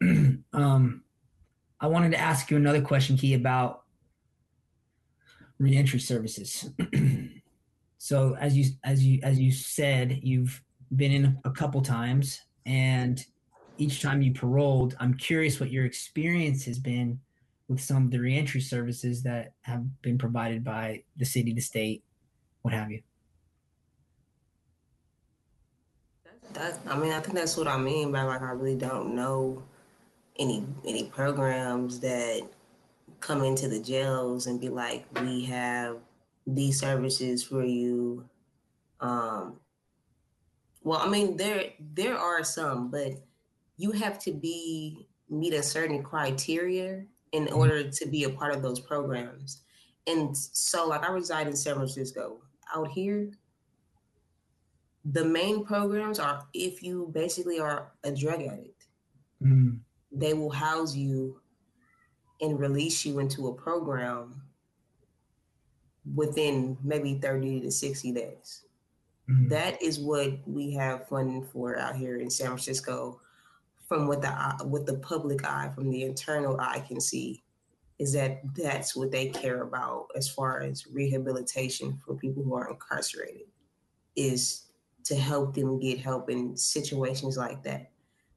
um, 0.52 1.02
I 1.80 1.86
wanted 1.86 2.12
to 2.12 2.18
ask 2.18 2.50
you 2.50 2.56
another 2.56 2.80
question, 2.80 3.16
Kee, 3.16 3.34
about 3.34 3.82
reentry 5.58 6.00
services. 6.00 6.70
so 7.98 8.36
as 8.40 8.56
you 8.56 8.72
as 8.84 9.04
you 9.04 9.20
as 9.22 9.38
you 9.38 9.52
said, 9.52 10.20
you've 10.22 10.62
been 10.96 11.12
in 11.12 11.38
a 11.44 11.50
couple 11.50 11.82
times, 11.82 12.40
and 12.66 13.24
each 13.76 14.02
time 14.02 14.22
you 14.22 14.32
paroled, 14.32 14.96
I'm 14.98 15.14
curious 15.14 15.60
what 15.60 15.70
your 15.70 15.84
experience 15.84 16.64
has 16.64 16.78
been 16.78 17.20
with 17.68 17.80
some 17.80 18.04
of 18.06 18.10
the 18.10 18.18
reentry 18.18 18.60
services 18.60 19.22
that 19.22 19.52
have 19.62 20.02
been 20.02 20.18
provided 20.18 20.64
by 20.64 21.02
the 21.16 21.24
city, 21.24 21.52
the 21.52 21.60
state, 21.60 22.02
what 22.62 22.74
have 22.74 22.90
you. 22.90 23.00
That 26.54 26.78
I 26.86 26.98
mean, 26.98 27.12
I 27.12 27.20
think 27.20 27.34
that's 27.34 27.56
what 27.56 27.68
I 27.68 27.78
mean 27.78 28.12
by 28.12 28.22
like 28.22 28.42
I 28.42 28.50
really 28.50 28.76
don't 28.76 29.14
know 29.14 29.62
any 30.38 30.64
any 30.84 31.04
programs 31.04 32.00
that 32.00 32.42
come 33.20 33.44
into 33.44 33.68
the 33.68 33.80
jails 33.80 34.46
and 34.46 34.60
be 34.60 34.68
like, 34.68 35.06
we 35.20 35.44
have 35.44 35.98
these 36.46 36.80
services 36.80 37.42
for 37.42 37.64
you. 37.64 38.24
Um, 39.00 39.56
well, 40.82 40.98
I 40.98 41.08
mean, 41.08 41.36
there 41.36 41.64
there 41.94 42.16
are 42.16 42.42
some, 42.42 42.90
but 42.90 43.12
you 43.76 43.92
have 43.92 44.18
to 44.20 44.32
be 44.32 45.06
meet 45.28 45.54
a 45.54 45.62
certain 45.62 46.02
criteria 46.02 47.04
in 47.32 47.46
mm-hmm. 47.46 47.56
order 47.56 47.90
to 47.90 48.06
be 48.08 48.24
a 48.24 48.30
part 48.30 48.54
of 48.54 48.62
those 48.62 48.80
programs. 48.80 49.62
And 50.06 50.36
so, 50.36 50.88
like, 50.88 51.04
I 51.04 51.12
reside 51.12 51.46
in 51.46 51.56
San 51.56 51.74
Francisco. 51.74 52.38
Out 52.74 52.88
here, 52.88 53.30
the 55.12 55.24
main 55.24 55.64
programs 55.64 56.18
are 56.18 56.46
if 56.54 56.82
you 56.82 57.10
basically 57.12 57.58
are 57.58 57.92
a 58.04 58.12
drug 58.12 58.42
addict, 58.42 58.86
mm. 59.42 59.78
they 60.12 60.34
will 60.34 60.50
house 60.50 60.94
you 60.94 61.40
and 62.40 62.58
release 62.58 63.04
you 63.04 63.18
into 63.18 63.48
a 63.48 63.54
program 63.54 64.42
within 66.14 66.76
maybe 66.82 67.14
30 67.14 67.60
to 67.60 67.70
60 67.70 68.12
days. 68.12 68.64
Mm-hmm. 69.28 69.48
That 69.48 69.80
is 69.82 69.98
what 69.98 70.32
we 70.46 70.72
have 70.72 71.08
funding 71.08 71.44
for 71.44 71.78
out 71.78 71.96
here 71.96 72.16
in 72.16 72.30
San 72.30 72.46
Francisco 72.46 73.20
from 73.88 74.06
what 74.06 74.22
the 74.22 74.30
what 74.64 74.86
the 74.86 74.98
public 74.98 75.44
eye 75.44 75.70
from 75.74 75.90
the 75.90 76.04
internal 76.04 76.58
eye 76.60 76.82
can 76.86 77.00
see 77.00 77.42
is 77.98 78.12
that 78.12 78.40
that's 78.54 78.96
what 78.96 79.10
they 79.10 79.28
care 79.28 79.62
about 79.62 80.06
as 80.16 80.28
far 80.28 80.62
as 80.62 80.86
rehabilitation 80.86 81.98
for 82.04 82.14
people 82.14 82.42
who 82.42 82.54
are 82.54 82.70
incarcerated 82.70 83.46
is 84.16 84.69
to 85.04 85.16
help 85.16 85.54
them 85.54 85.78
get 85.78 85.98
help 85.98 86.30
in 86.30 86.56
situations 86.56 87.36
like 87.36 87.62
that. 87.64 87.90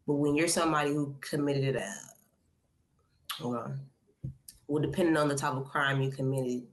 But 0.07 0.15
when 0.15 0.35
you're 0.35 0.47
somebody 0.47 0.91
who 0.91 1.15
committed 1.21 1.75
a 1.75 1.93
hold 3.39 3.57
on, 3.57 3.79
well, 4.67 4.81
depending 4.81 5.17
on 5.17 5.27
the 5.27 5.35
type 5.35 5.53
of 5.53 5.65
crime 5.65 6.01
you 6.01 6.09
committed, 6.09 6.63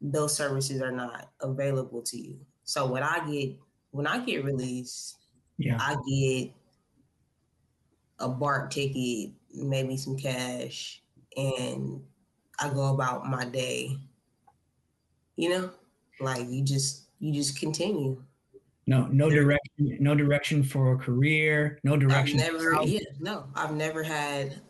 those 0.00 0.34
services 0.34 0.82
are 0.82 0.92
not 0.92 1.30
available 1.40 2.02
to 2.02 2.18
you. 2.18 2.38
So 2.64 2.86
when 2.86 3.02
I 3.02 3.26
get 3.30 3.56
when 3.90 4.06
I 4.06 4.18
get 4.18 4.44
released, 4.44 5.16
yeah. 5.58 5.78
I 5.80 5.96
get 6.08 6.52
a 8.18 8.28
BART 8.28 8.70
ticket, 8.70 9.32
maybe 9.54 9.96
some 9.96 10.16
cash, 10.16 11.02
and 11.36 12.02
I 12.58 12.68
go 12.68 12.92
about 12.94 13.26
my 13.26 13.44
day. 13.44 13.96
You 15.36 15.50
know, 15.50 15.70
like 16.20 16.48
you 16.48 16.62
just 16.62 17.04
you 17.20 17.32
just 17.32 17.58
continue. 17.58 18.22
No, 18.88 19.06
no 19.08 19.28
direction, 19.28 19.96
no 19.98 20.14
direction 20.14 20.62
for 20.62 20.92
a 20.92 20.96
career, 20.96 21.80
no 21.82 21.96
direction. 21.96 22.38
I've 22.38 22.52
never, 22.52 22.82
yeah, 22.84 23.00
no, 23.18 23.46
I've 23.56 23.74
never 23.74 24.02
had 24.04 24.60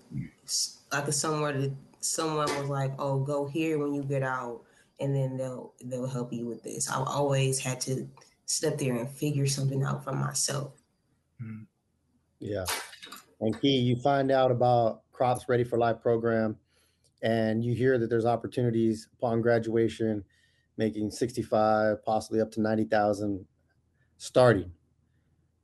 like 0.91 1.07
a 1.07 1.13
somewhere 1.13 1.53
that 1.53 1.73
someone 2.01 2.49
was 2.59 2.69
like, 2.69 2.93
"Oh, 2.99 3.19
go 3.19 3.47
here 3.47 3.79
when 3.79 3.93
you 3.93 4.03
get 4.03 4.23
out," 4.23 4.63
and 5.01 5.15
then 5.15 5.37
they'll 5.37 5.75
they'll 5.85 6.07
help 6.07 6.33
you 6.33 6.47
with 6.47 6.63
this. 6.63 6.91
I've 6.91 7.07
always 7.07 7.59
had 7.59 7.79
to 7.83 8.09
step 8.47 8.79
there 8.79 8.97
and 8.97 9.11
figure 9.11 9.47
something 9.47 9.83
out 9.83 10.03
for 10.03 10.13
myself. 10.13 10.73
Hmm. 11.39 11.65
Yeah, 12.39 12.65
and 13.41 13.61
Kee, 13.61 13.77
you 13.77 13.97
find 13.97 14.31
out 14.31 14.51
about 14.51 15.03
CROP's 15.13 15.47
Ready 15.47 15.65
for 15.65 15.77
Life 15.77 16.01
program, 16.01 16.57
and 17.23 17.63
you 17.63 17.75
hear 17.75 17.99
that 17.99 18.09
there's 18.09 18.25
opportunities 18.25 19.09
upon 19.19 19.43
graduation, 19.43 20.25
making 20.79 21.11
sixty-five, 21.11 22.03
possibly 22.03 22.41
up 22.41 22.51
to 22.53 22.63
ninety 22.63 22.85
thousand, 22.85 23.45
starting. 24.19 24.73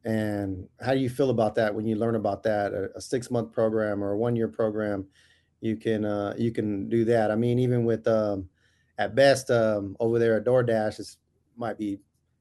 And 0.05 0.69
how 0.81 0.95
do 0.95 1.01
you 1.01 1.09
feel 1.09 1.31
about 1.31 1.55
that 1.55 1.75
when 1.75 1.87
you 1.87 1.97
learn 1.97 2.17
about 2.17 2.43
that? 2.43 2.73
A, 2.73 2.91
a 2.97 3.01
six-month 3.01 3.53
program 3.53 4.03
or 4.03 4.13
a 4.13 4.19
one-year 4.19 4.49
program 4.49 5.07
you 5.63 5.77
can 5.77 6.05
uh, 6.05 6.35
you 6.37 6.51
can 6.51 6.89
do 6.91 7.07
that. 7.07 7.31
I 7.31 7.37
mean, 7.37 7.59
even 7.61 7.85
with 7.85 8.07
um, 8.07 8.49
at 8.99 9.15
best 9.15 9.51
um, 9.51 9.97
over 10.01 10.19
there 10.19 10.37
at 10.37 10.45
DoorDash, 10.45 10.99
it 10.99 11.17
might 11.57 11.79
be 11.79 12.01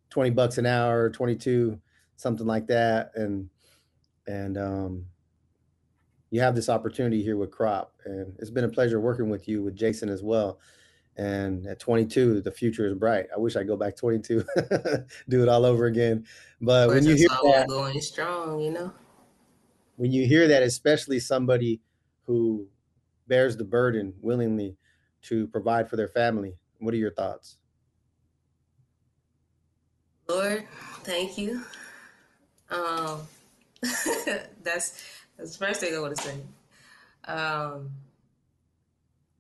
twenty 0.10 0.32
bucks 0.32 0.58
an 0.58 0.66
hour, 0.66 1.10
twenty 1.10 1.36
two, 1.36 1.80
something 2.18 2.48
like 2.48 2.68
that, 2.68 3.12
and 3.16 3.48
and 4.28 4.58
um, 4.58 5.06
you 6.32 6.42
have 6.42 6.56
this 6.56 6.68
opportunity 6.68 7.22
here 7.22 7.38
with 7.38 7.52
CROP, 7.52 7.94
and 8.06 8.36
it's 8.40 8.50
been 8.50 8.64
a 8.66 8.70
pleasure 8.70 9.00
working 9.00 9.30
with 9.30 9.48
you 9.48 9.64
with 9.64 9.76
Jason 9.76 10.10
as 10.10 10.24
well. 10.24 10.60
And 11.18 11.68
at 11.68 11.80
22, 11.80 12.42
the 12.42 12.52
future 12.52 12.88
is 12.88 12.96
bright. 12.96 13.28
I 13.36 13.40
wish 13.40 13.56
I 13.56 13.64
go 13.64 13.76
back 13.76 13.98
22, 13.98 14.44
do 15.30 15.44
it 15.44 15.50
all 15.50 15.66
over 15.66 15.86
again. 15.86 16.26
But 16.62 16.88
when 16.90 17.06
you 17.06 17.16
hear 17.16 17.28
that, 17.28 17.68
going 17.68 18.00
strong, 18.02 18.62
you 18.62 18.72
know, 18.72 18.94
when 19.98 20.12
you 20.12 20.26
hear 20.26 20.48
that, 20.48 20.64
especially 20.64 21.20
somebody 21.20 21.82
who 22.26 22.68
bears 23.28 23.58
the 23.58 23.64
burden 23.64 24.14
willingly 24.22 24.76
to 25.24 25.48
provide 25.48 25.90
for 25.90 25.96
their 25.96 26.08
family. 26.08 26.56
What 26.80 26.94
are 26.94 26.98
your 26.98 27.14
thoughts? 27.14 27.58
Lord, 30.28 30.66
thank 31.04 31.38
you. 31.38 31.62
Um, 32.70 33.22
that's 34.64 35.02
that's 35.38 35.58
the 35.58 35.66
first 35.66 35.82
thing 35.82 35.96
I 35.96 36.00
want 36.00 36.16
to 36.18 36.24
say. 36.24 36.36
Um, 37.26 37.92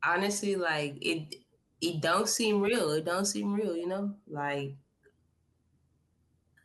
honestly, 0.03 0.55
like 0.55 0.95
it, 1.01 1.35
it 1.81 2.01
don't 2.01 2.29
seem 2.29 2.61
real. 2.61 2.91
It 2.91 3.05
don't 3.05 3.25
seem 3.25 3.53
real, 3.53 3.75
you 3.75 3.87
know. 3.87 4.13
Like, 4.27 4.75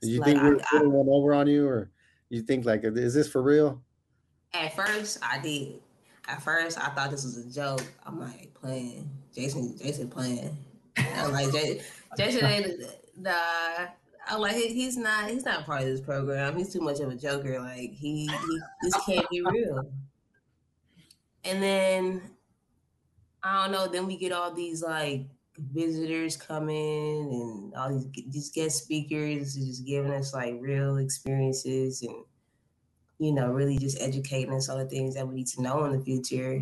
do 0.02 0.10
you 0.10 0.20
like 0.20 0.36
think 0.36 0.42
we're 0.42 0.58
putting 0.70 0.92
one 0.92 1.06
over 1.08 1.34
on 1.34 1.46
you, 1.46 1.66
or 1.66 1.90
you 2.28 2.42
think 2.42 2.64
like, 2.64 2.82
is 2.84 3.14
this 3.14 3.28
for 3.28 3.42
real? 3.42 3.82
At 4.52 4.74
first, 4.76 5.18
I 5.22 5.38
did 5.38 5.80
at 6.28 6.42
first 6.42 6.78
I 6.78 6.88
thought 6.90 7.10
this 7.10 7.24
was 7.24 7.36
a 7.36 7.50
joke. 7.50 7.84
I'm 8.04 8.20
like 8.20 8.52
playing 8.54 9.08
Jason. 9.34 9.76
Jason 9.78 10.08
playing. 10.08 10.56
I'm 10.96 11.32
like 11.32 11.52
Jason 12.16 12.44
ain't 12.46 12.82
nah. 13.16 13.86
I'm 14.28 14.40
like 14.40 14.56
he's 14.56 14.96
not. 14.96 15.30
He's 15.30 15.44
not 15.44 15.66
part 15.66 15.82
of 15.82 15.88
this 15.88 16.00
program. 16.00 16.56
He's 16.56 16.72
too 16.72 16.80
much 16.80 17.00
of 17.00 17.10
a 17.10 17.14
joker. 17.14 17.60
Like 17.60 17.92
he, 17.92 18.26
he 18.26 18.60
this 18.82 18.94
can't 19.04 19.28
be 19.30 19.42
real. 19.42 19.90
And 21.44 21.62
then 21.62 22.22
I 23.46 23.62
don't 23.62 23.72
know. 23.72 23.86
Then 23.86 24.06
we 24.06 24.16
get 24.16 24.32
all 24.32 24.52
these 24.52 24.82
like 24.82 25.26
visitors 25.56 26.36
coming 26.36 27.30
and 27.30 27.74
all 27.74 27.88
these 27.88 28.24
these 28.28 28.50
guest 28.50 28.82
speakers 28.82 29.54
just 29.54 29.86
giving 29.86 30.10
us 30.12 30.34
like 30.34 30.56
real 30.60 30.96
experiences 30.96 32.02
and 32.02 32.24
you 33.18 33.32
know 33.32 33.52
really 33.52 33.78
just 33.78 34.00
educating 34.02 34.52
us 34.52 34.68
on 34.68 34.78
the 34.78 34.84
things 34.86 35.14
that 35.14 35.26
we 35.26 35.36
need 35.36 35.46
to 35.46 35.62
know 35.62 35.84
in 35.84 35.96
the 35.96 36.04
future. 36.04 36.60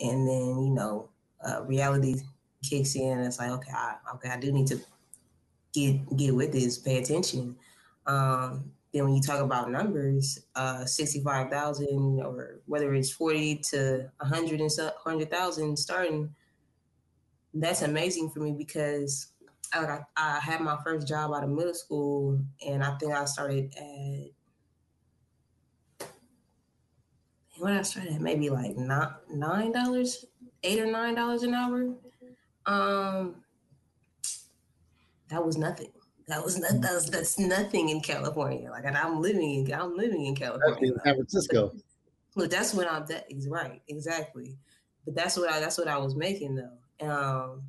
And 0.00 0.28
then 0.28 0.62
you 0.64 0.70
know 0.70 1.08
uh, 1.42 1.62
reality 1.64 2.16
kicks 2.62 2.94
in. 2.94 3.18
And 3.18 3.26
it's 3.26 3.38
like 3.38 3.50
okay, 3.50 3.72
I, 3.72 3.94
okay, 4.16 4.28
I 4.28 4.38
do 4.38 4.52
need 4.52 4.66
to 4.66 4.80
get 5.72 6.14
get 6.14 6.34
with 6.34 6.52
this, 6.52 6.76
pay 6.76 6.98
attention. 6.98 7.56
Um, 8.06 8.72
then 8.92 9.04
when 9.04 9.14
you 9.14 9.20
talk 9.20 9.40
about 9.40 9.70
numbers, 9.70 10.38
uh, 10.54 10.84
65,000 10.84 12.20
or 12.22 12.60
whether 12.66 12.94
it's 12.94 13.10
40 13.10 13.60
to 13.70 14.10
100 14.18 14.60
and 14.60 14.70
100,000 14.70 15.76
starting, 15.78 16.34
that's 17.52 17.82
amazing 17.82 18.30
for 18.30 18.40
me 18.40 18.52
because 18.52 19.32
I, 19.72 20.00
I 20.16 20.38
had 20.40 20.60
my 20.60 20.78
first 20.82 21.06
job 21.06 21.32
out 21.34 21.44
of 21.44 21.50
middle 21.50 21.74
school 21.74 22.40
and 22.66 22.82
I 22.82 22.96
think 22.96 23.12
I 23.12 23.24
started 23.26 23.74
at 23.76 24.30
when 27.58 27.76
I 27.76 27.82
started 27.82 28.14
at 28.14 28.20
maybe 28.20 28.50
like 28.50 28.76
nine 28.76 29.72
dollars, 29.72 30.24
eight 30.62 30.78
or 30.78 30.86
nine 30.86 31.14
dollars 31.14 31.42
an 31.42 31.54
hour. 31.54 31.94
Um, 32.66 33.42
that 35.28 35.44
was 35.44 35.58
nothing. 35.58 35.90
That 36.28 36.44
was 36.44 36.58
not, 36.58 36.80
that's 36.80 37.08
that's 37.08 37.38
nothing 37.38 37.88
in 37.88 38.00
California. 38.00 38.70
Like, 38.70 38.84
and 38.84 38.96
I'm 38.96 39.20
living 39.20 39.66
in 39.66 39.72
I'm 39.72 39.96
living 39.96 40.26
in 40.26 40.34
California. 40.34 40.92
In 40.92 41.00
San 41.00 41.14
Francisco. 41.14 41.72
Look, 42.36 42.50
that's 42.50 42.74
what 42.74 42.90
I'm. 42.90 43.06
That 43.06 43.24
is 43.30 43.48
right, 43.48 43.80
exactly. 43.88 44.56
But 45.04 45.14
that's 45.14 45.36
what 45.36 45.50
I 45.50 45.58
that's 45.58 45.78
what 45.78 45.88
I 45.88 45.96
was 45.96 46.14
making 46.14 46.56
though. 46.56 47.08
Um, 47.08 47.62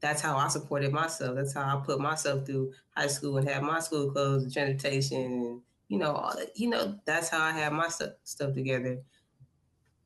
that's 0.00 0.22
how 0.22 0.36
I 0.36 0.48
supported 0.48 0.92
myself. 0.92 1.34
That's 1.34 1.52
how 1.52 1.76
I 1.76 1.84
put 1.84 2.00
myself 2.00 2.46
through 2.46 2.72
high 2.96 3.08
school 3.08 3.36
and 3.36 3.48
had 3.48 3.62
my 3.62 3.80
school 3.80 4.10
clothes 4.10 4.44
and 4.44 4.52
transportation 4.52 5.20
and 5.20 5.60
you 5.90 5.98
know, 5.98 6.12
all, 6.12 6.34
that. 6.36 6.56
you 6.56 6.70
know, 6.70 6.94
that's 7.04 7.28
how 7.28 7.42
I 7.42 7.50
had 7.50 7.72
my 7.72 7.88
stuff, 7.88 8.12
stuff 8.22 8.54
together. 8.54 9.02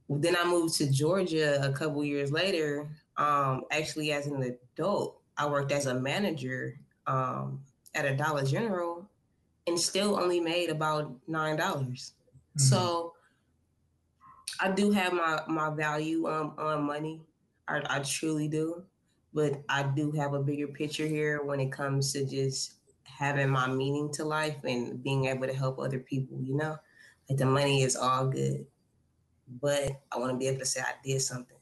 Then 0.09 0.35
I 0.35 0.45
moved 0.45 0.75
to 0.79 0.91
Georgia 0.91 1.63
a 1.63 1.73
couple 1.73 2.03
years 2.03 2.33
later. 2.33 2.89
Um, 3.19 3.65
actually, 3.71 4.11
as 4.13 4.27
an 4.27 4.59
adult, 4.77 5.21
I 5.37 5.47
worked 5.47 5.73
as 5.73 5.87
a 5.87 5.95
manager 5.95 6.79
um, 7.07 7.61
at 7.95 8.05
a 8.05 8.17
Dollar 8.17 8.45
General 8.45 9.09
and 9.67 9.79
still 9.79 10.19
only 10.19 10.41
made 10.41 10.71
about 10.71 11.15
nine 11.27 11.57
dollars. 11.57 12.13
Mm-hmm. 12.59 12.61
So 12.61 13.15
I 14.61 14.71
do 14.71 14.91
have 14.91 15.13
my 15.13 15.41
my 15.49 15.71
value 15.71 16.29
um, 16.29 16.55
on 16.59 16.85
money. 16.85 17.23
I, 17.67 17.83
I 17.89 17.99
truly 18.01 18.49
do, 18.49 18.83
but 19.33 19.63
I 19.69 19.85
do 19.85 20.13
have 20.13 20.35
a 20.35 20.43
bigger 20.43 20.69
picture 20.69 21.07
here 21.07 21.43
when 21.43 21.61
it 21.61 21.73
comes 21.73 22.13
to 22.13 22.27
just 22.27 22.75
having 23.05 23.49
my 23.49 23.67
meaning 23.69 24.13
to 24.13 24.25
life 24.25 24.57
and 24.65 25.03
being 25.03 25.27
able 25.27 25.47
to 25.47 25.55
help 25.55 25.79
other 25.79 25.99
people. 25.99 26.39
You 26.43 26.57
know, 26.57 26.77
like 27.29 27.39
the 27.39 27.47
money 27.47 27.83
is 27.83 27.97
all 27.97 28.27
good, 28.27 28.67
but 29.61 30.01
I 30.13 30.19
want 30.19 30.33
to 30.33 30.37
be 30.39 30.49
able 30.49 30.61
to 30.61 30.67
say 30.67 30.81
I 30.81 30.95
did 31.03 31.21
something. 31.23 31.57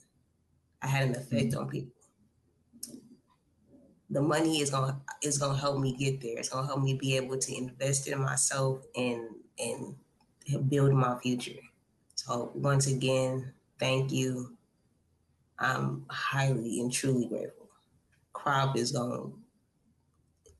I 0.82 0.88
had 0.88 1.08
an 1.08 1.14
effect 1.14 1.50
mm-hmm. 1.52 1.60
on 1.60 1.68
people 1.68 2.01
the 4.12 4.20
money 4.20 4.60
is 4.60 4.70
gonna 4.70 5.00
is 5.22 5.38
gonna 5.38 5.58
help 5.58 5.80
me 5.80 5.96
get 5.96 6.20
there. 6.20 6.38
It's 6.38 6.50
gonna 6.50 6.66
help 6.66 6.82
me 6.82 6.94
be 6.94 7.16
able 7.16 7.38
to 7.38 7.56
invest 7.56 8.06
in 8.06 8.20
myself 8.20 8.84
and 8.94 9.22
and 9.58 9.96
build 10.68 10.92
my 10.92 11.18
future. 11.18 11.60
So 12.14 12.52
once 12.54 12.86
again, 12.86 13.52
thank 13.78 14.12
you. 14.12 14.56
I'm 15.58 16.04
highly 16.10 16.80
and 16.80 16.92
truly 16.92 17.26
grateful. 17.26 17.68
CROP 18.34 18.76
is 18.76 18.92
gonna 18.92 19.30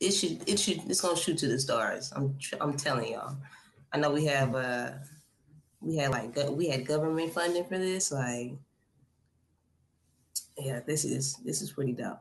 it 0.00 0.12
should 0.12 0.48
it 0.48 0.58
should 0.58 0.80
it's 0.88 1.02
gonna 1.02 1.16
shoot 1.16 1.36
to 1.38 1.48
the 1.48 1.60
stars. 1.60 2.10
I'm 2.16 2.38
I'm 2.58 2.74
telling 2.74 3.12
y'all. 3.12 3.36
I 3.92 3.98
know 3.98 4.12
we 4.12 4.24
have 4.26 4.54
uh 4.54 4.92
we 5.82 5.96
had 5.96 6.10
like 6.10 6.34
we 6.52 6.68
had 6.68 6.86
government 6.86 7.34
funding 7.34 7.66
for 7.66 7.76
this. 7.76 8.10
Like 8.10 8.52
yeah, 10.56 10.80
this 10.86 11.04
is 11.04 11.36
this 11.44 11.60
is 11.60 11.70
pretty 11.70 11.92
dope. 11.92 12.20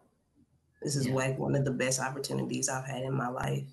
This 0.82 0.96
is 0.96 1.08
yeah. 1.08 1.14
like 1.14 1.38
one 1.38 1.56
of 1.56 1.66
the 1.66 1.72
best 1.72 2.00
opportunities 2.00 2.70
I've 2.70 2.86
had 2.86 3.04
in 3.04 3.14
my 3.14 3.30
life. 3.30 3.68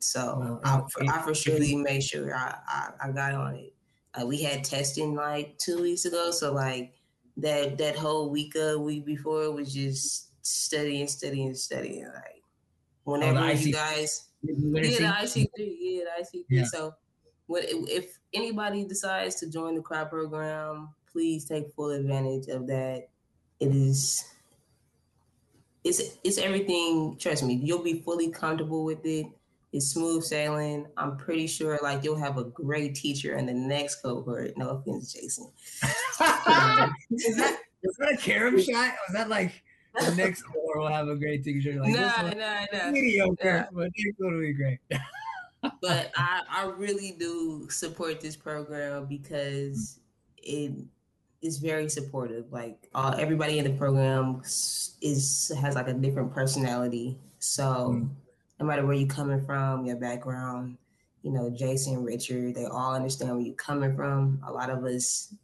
So 0.00 0.36
well, 0.38 0.60
I, 0.64 1.18
I, 1.18 1.22
for 1.22 1.34
surely 1.34 1.76
made 1.76 2.02
sure 2.02 2.34
I, 2.34 2.56
I, 2.66 2.90
I 3.04 3.10
got 3.12 3.34
on 3.34 3.54
it. 3.54 3.72
Uh, 4.20 4.26
we 4.26 4.42
had 4.42 4.64
testing 4.64 5.14
like 5.14 5.56
two 5.58 5.80
weeks 5.80 6.04
ago, 6.04 6.32
so 6.32 6.52
like 6.52 6.92
that 7.36 7.78
that 7.78 7.96
whole 7.96 8.28
week 8.30 8.54
a 8.56 8.78
week 8.78 9.06
before 9.06 9.52
was 9.52 9.72
just 9.72 10.30
studying, 10.44 11.06
studying, 11.06 11.54
studying. 11.54 12.04
Like 12.04 12.42
whenever 13.04 13.38
oh, 13.38 13.50
you 13.50 13.72
guys, 13.72 14.28
yeah, 14.42 14.54
the 14.58 15.16
IC 15.22 15.50
three, 15.56 15.78
yeah, 15.80 16.04
the 16.04 16.22
IC 16.22 16.30
three. 16.30 16.44
Yeah. 16.48 16.64
So 16.64 16.94
when, 17.46 17.62
if 17.66 18.18
anybody 18.34 18.84
decides 18.84 19.36
to 19.36 19.48
join 19.48 19.76
the 19.76 19.82
CROP 19.82 20.10
program, 20.10 20.90
please 21.10 21.44
take 21.44 21.72
full 21.74 21.90
advantage 21.90 22.48
of 22.48 22.66
that. 22.66 23.08
It 23.60 23.74
is 23.74 24.24
it's 25.84 26.18
it's 26.22 26.38
everything. 26.38 27.16
Trust 27.18 27.42
me, 27.42 27.54
you'll 27.54 27.82
be 27.82 28.00
fully 28.02 28.30
comfortable 28.30 28.84
with 28.84 29.04
it. 29.04 29.26
It's 29.72 29.86
smooth 29.86 30.22
sailing. 30.22 30.86
I'm 30.96 31.16
pretty 31.16 31.46
sure 31.46 31.78
like 31.82 32.04
you'll 32.04 32.16
have 32.16 32.38
a 32.38 32.44
great 32.44 32.94
teacher 32.94 33.36
in 33.36 33.46
the 33.46 33.54
next 33.54 33.96
cohort. 33.96 34.56
No 34.56 34.68
offense, 34.70 35.12
Jason. 35.12 35.50
is 35.80 37.36
that 37.36 37.58
is 37.82 37.96
that 37.96 38.12
a 38.12 38.16
carom 38.16 38.60
shot? 38.60 38.94
Was 39.08 39.14
that 39.14 39.28
like 39.28 39.62
the 39.98 40.14
next 40.14 40.42
cohort 40.54 40.78
will 40.78 40.88
have 40.88 41.08
a 41.08 41.16
great 41.16 41.42
teacher? 41.42 41.80
Like 41.80 41.94
nah, 41.94 42.30
nah, 42.30 42.66
nah. 42.72 42.90
Mediocre, 42.90 43.36
yeah. 43.42 43.66
but 43.72 43.88
it's 43.94 44.18
going 44.18 44.34
to 44.34 44.40
be 44.40 44.52
great. 44.52 44.78
but 45.80 46.12
I, 46.16 46.42
I 46.50 46.64
really 46.76 47.16
do 47.18 47.66
support 47.70 48.20
this 48.20 48.36
program 48.36 49.06
because 49.06 50.00
it 50.36 50.72
is 51.42 51.58
very 51.58 51.88
supportive. 51.88 52.46
Like 52.50 52.88
uh, 52.94 53.14
everybody 53.18 53.58
in 53.58 53.64
the 53.64 53.72
program 53.72 54.40
is 54.42 55.52
has 55.60 55.74
like 55.74 55.88
a 55.88 55.94
different 55.94 56.32
personality. 56.32 57.18
So 57.38 57.64
mm. 57.64 58.08
no 58.60 58.66
matter 58.66 58.86
where 58.86 58.94
you're 58.94 59.08
coming 59.08 59.44
from, 59.44 59.84
your 59.84 59.96
background, 59.96 60.78
you 61.22 61.32
know, 61.32 61.50
Jason, 61.50 62.02
Richard, 62.02 62.54
they 62.54 62.66
all 62.66 62.94
understand 62.94 63.32
where 63.32 63.40
you're 63.40 63.54
coming 63.54 63.94
from. 63.96 64.40
A 64.46 64.52
lot 64.52 64.70
of 64.70 64.84
us 64.84 65.34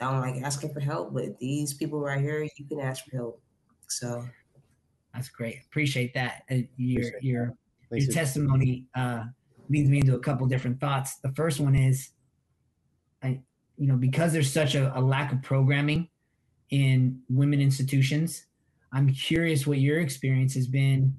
don't 0.00 0.20
like 0.20 0.42
asking 0.42 0.72
for 0.72 0.80
help, 0.80 1.14
but 1.14 1.38
these 1.38 1.74
people 1.74 2.00
right 2.00 2.20
here, 2.20 2.42
you 2.56 2.64
can 2.66 2.80
ask 2.80 3.04
for 3.04 3.16
help. 3.16 3.42
So 3.88 4.24
that's 5.14 5.28
great. 5.28 5.60
Appreciate 5.66 6.14
that. 6.14 6.42
Uh, 6.50 6.56
your 6.76 7.02
Appreciate 7.02 7.22
your 7.22 7.54
that. 7.90 8.00
your 8.00 8.12
testimony 8.12 8.86
uh, 8.94 9.24
leads 9.68 9.90
me 9.90 9.98
into 9.98 10.14
a 10.14 10.18
couple 10.18 10.46
different 10.46 10.80
thoughts. 10.80 11.16
The 11.22 11.32
first 11.32 11.60
one 11.60 11.74
is, 11.74 12.10
I 13.22 13.40
you 13.82 13.88
know, 13.88 13.96
because 13.96 14.32
there's 14.32 14.52
such 14.52 14.76
a, 14.76 14.96
a 14.96 15.00
lack 15.00 15.32
of 15.32 15.42
programming 15.42 16.08
in 16.70 17.20
women 17.28 17.60
institutions, 17.60 18.46
I'm 18.92 19.12
curious 19.12 19.66
what 19.66 19.78
your 19.78 19.98
experience 19.98 20.54
has 20.54 20.68
been 20.68 21.16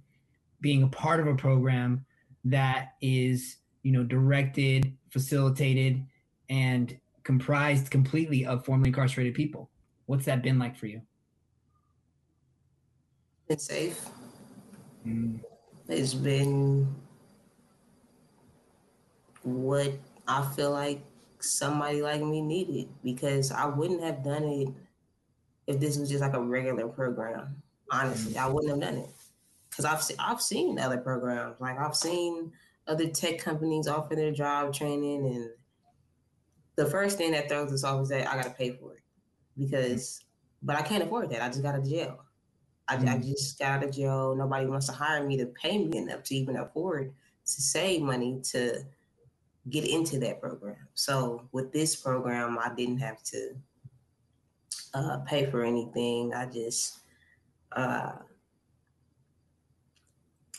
being 0.62 0.82
a 0.82 0.88
part 0.88 1.20
of 1.20 1.28
a 1.28 1.36
program 1.36 2.06
that 2.46 2.94
is, 3.02 3.58
you 3.82 3.92
know, 3.92 4.06
directed, 4.06 4.96
facilitated, 5.10 6.06
and 6.50 6.98
comprised 7.26 7.92
completely 7.92 8.46
of 8.46 8.64
formerly 8.64 8.92
incarcerated 8.92 9.34
people. 9.34 9.70
What's 10.06 10.24
that 10.24 10.42
been 10.42 10.58
like 10.58 10.78
for 10.78 10.88
you? 10.88 11.02
It's 13.50 13.66
safe. 13.66 14.06
Mm. 15.06 15.42
It's 15.90 16.14
been 16.14 16.88
what 19.42 19.92
I 20.30 20.50
feel 20.56 20.72
like 20.72 21.02
somebody 21.44 22.02
like 22.02 22.22
me 22.22 22.42
needed 22.42 22.90
because 23.04 23.52
I 23.52 23.66
wouldn't 23.66 24.02
have 24.02 24.24
done 24.24 24.44
it 24.44 24.70
if 25.68 25.80
this 25.80 25.98
was 25.98 26.10
just 26.10 26.22
like 26.22 26.34
a 26.34 26.42
regular 26.42 26.88
program. 26.88 27.62
Honestly, 27.92 28.38
I 28.38 28.48
wouldn't 28.48 28.72
have 28.72 28.82
done 28.82 29.04
it 29.04 29.10
because 29.70 29.86
I've 29.86 30.02
se- 30.02 30.16
I've 30.20 30.42
seen 30.42 30.80
other 30.80 30.98
programs 30.98 31.60
like 31.60 31.78
I've 31.78 31.96
seen 31.96 32.52
other 32.88 33.08
tech 33.08 33.40
companies 33.40 33.88
offer 33.88 34.16
their 34.16 34.32
job 34.32 34.74
training, 34.74 35.26
and 35.26 35.50
the 36.76 36.86
first 36.86 37.18
thing 37.18 37.32
that 37.32 37.50
throws 37.50 37.72
us 37.72 37.84
off 37.84 38.02
is 38.04 38.10
that 38.10 38.28
I 38.28 38.36
got 38.36 38.46
to 38.46 38.50
pay 38.52 38.72
for 38.72 38.96
it 38.96 39.04
because, 39.58 40.24
but 40.62 40.76
I 40.76 40.82
can't 40.82 41.04
afford 41.04 41.30
that. 41.30 41.42
I 41.42 41.50
just 41.50 41.62
got 41.62 41.76
out 41.76 41.82
of 41.82 41.90
jail. 41.90 42.20
I, 42.88 42.98
mm-hmm. 42.98 43.10
I 43.10 43.18
just 43.18 43.60
got 43.60 43.72
out 43.72 43.84
of 43.84 43.92
jail. 43.92 44.36
Nobody 44.36 44.66
wants 44.66 44.88
to 44.88 44.94
hire 44.94 45.26
me 45.26 45.38
to 45.38 45.46
pay 45.48 45.78
me 45.78 45.98
enough 45.98 46.24
to 46.24 46.36
even 46.36 46.58
afford 46.58 47.14
to 47.46 47.62
save 47.62 48.02
money 48.02 48.42
to 48.52 48.84
get 49.70 49.86
into 49.86 50.20
that 50.20 50.42
program. 50.42 50.88
So 50.94 51.48
with 51.52 51.72
this 51.72 51.96
program, 51.96 52.58
I 52.60 52.74
didn't 52.74 53.00
have 53.00 53.24
to 53.24 53.56
uh, 54.94 55.18
pay 55.20 55.50
for 55.50 55.64
anything. 55.64 56.34
I 56.34 56.46
just 56.46 57.00
uh, 57.76 58.14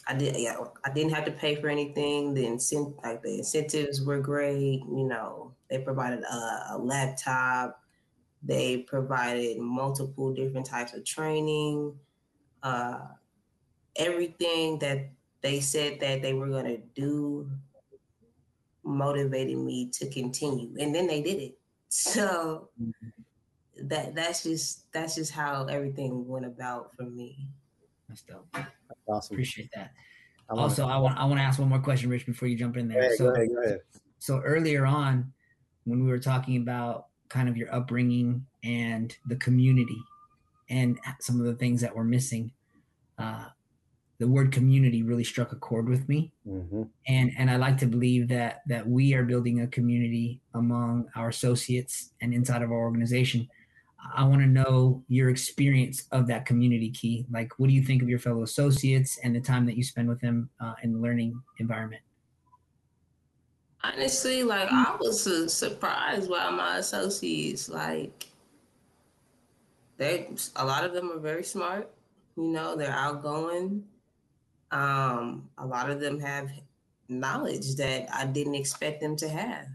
I 0.06 0.14
did 0.14 0.36
yeah 0.36 0.56
I 0.84 0.92
didn't 0.92 1.12
have 1.12 1.24
to 1.26 1.32
pay 1.32 1.54
for 1.56 1.68
anything. 1.68 2.34
The 2.34 2.46
incent 2.46 2.96
like 3.02 3.22
the 3.22 3.38
incentives 3.38 4.02
were 4.02 4.20
great. 4.20 4.80
You 4.80 5.06
know 5.08 5.54
they 5.70 5.78
provided 5.78 6.22
a, 6.24 6.66
a 6.72 6.78
laptop. 6.78 7.80
They 8.42 8.78
provided 8.78 9.58
multiple 9.58 10.34
different 10.34 10.66
types 10.66 10.92
of 10.92 11.04
training. 11.04 11.94
Uh, 12.62 13.00
everything 13.96 14.78
that 14.80 15.10
they 15.42 15.60
said 15.60 16.00
that 16.00 16.22
they 16.22 16.32
were 16.32 16.48
going 16.48 16.64
to 16.66 16.78
do 16.94 17.50
motivated 18.84 19.58
me 19.58 19.90
to 19.92 20.08
continue 20.08 20.70
and 20.78 20.94
then 20.94 21.06
they 21.06 21.22
did 21.22 21.40
it. 21.40 21.58
So 21.88 22.70
mm-hmm. 22.80 23.88
that 23.88 24.14
that's 24.14 24.42
just 24.42 24.90
that's 24.92 25.14
just 25.14 25.32
how 25.32 25.66
everything 25.66 26.26
went 26.26 26.46
about 26.46 26.90
for 26.96 27.04
me. 27.04 27.48
That's 28.08 28.22
dope. 28.22 28.48
Awesome. 29.06 29.34
Appreciate 29.34 29.70
that. 29.74 29.92
I 30.50 30.54
also 30.54 30.86
i 30.86 30.98
want 30.98 31.18
i 31.18 31.24
want 31.24 31.38
to 31.38 31.42
ask 31.42 31.58
one 31.58 31.70
more 31.70 31.78
question 31.78 32.10
rich 32.10 32.26
before 32.26 32.48
you 32.48 32.56
jump 32.56 32.76
in 32.76 32.88
there. 32.88 33.16
So, 33.16 33.26
go 33.26 33.34
ahead, 33.34 33.48
go 33.48 33.62
ahead. 33.62 33.80
so 34.18 34.40
earlier 34.40 34.84
on 34.84 35.32
when 35.84 36.04
we 36.04 36.10
were 36.10 36.18
talking 36.18 36.56
about 36.56 37.06
kind 37.28 37.48
of 37.48 37.56
your 37.56 37.72
upbringing 37.74 38.44
and 38.62 39.16
the 39.26 39.36
community 39.36 40.02
and 40.68 40.98
some 41.20 41.40
of 41.40 41.46
the 41.46 41.54
things 41.54 41.80
that 41.80 41.94
were 41.94 42.04
missing 42.04 42.50
uh, 43.18 43.46
the 44.18 44.28
word 44.28 44.52
community 44.52 45.02
really 45.02 45.24
struck 45.24 45.52
a 45.52 45.56
chord 45.56 45.88
with 45.88 46.08
me. 46.08 46.32
Mm-hmm. 46.48 46.82
and 47.08 47.32
and 47.38 47.50
i 47.50 47.56
like 47.56 47.78
to 47.78 47.86
believe 47.86 48.28
that 48.28 48.60
that 48.66 48.86
we 48.86 49.14
are 49.14 49.24
building 49.24 49.62
a 49.62 49.66
community 49.66 50.40
among 50.54 51.06
our 51.16 51.28
associates 51.28 52.10
and 52.20 52.34
inside 52.34 52.62
of 52.62 52.70
our 52.70 52.78
organization. 52.78 53.48
I 54.14 54.24
want 54.24 54.42
to 54.42 54.46
know 54.46 55.02
your 55.08 55.30
experience 55.30 56.04
of 56.12 56.26
that 56.26 56.44
community 56.44 56.90
Kee. 56.90 57.24
Like 57.32 57.52
what 57.58 57.68
do 57.68 57.74
you 57.74 57.82
think 57.82 58.02
of 58.02 58.08
your 58.08 58.18
fellow 58.18 58.42
associates 58.42 59.18
and 59.24 59.34
the 59.34 59.40
time 59.40 59.64
that 59.66 59.76
you 59.78 59.82
spend 59.82 60.08
with 60.08 60.20
them 60.20 60.50
uh, 60.60 60.74
in 60.82 60.92
the 60.92 60.98
learning 60.98 61.40
environment? 61.58 62.02
Honestly 63.82 64.42
like 64.42 64.68
i 64.70 64.96
was 64.98 65.26
uh, 65.26 65.48
surprised 65.48 66.30
by 66.30 66.50
my 66.50 66.78
associates 66.78 67.68
like 67.68 68.28
they 69.96 70.28
a 70.56 70.64
lot 70.64 70.84
of 70.84 70.92
them 70.92 71.10
are 71.12 71.18
very 71.18 71.44
smart. 71.44 71.90
You 72.36 72.48
know 72.48 72.76
they're 72.76 72.90
outgoing 72.90 73.84
um, 74.70 75.48
a 75.58 75.66
lot 75.66 75.90
of 75.90 76.00
them 76.00 76.18
have 76.20 76.50
knowledge 77.08 77.74
that 77.76 78.08
I 78.12 78.26
didn't 78.26 78.54
expect 78.54 79.00
them 79.00 79.16
to 79.16 79.28
have. 79.28 79.66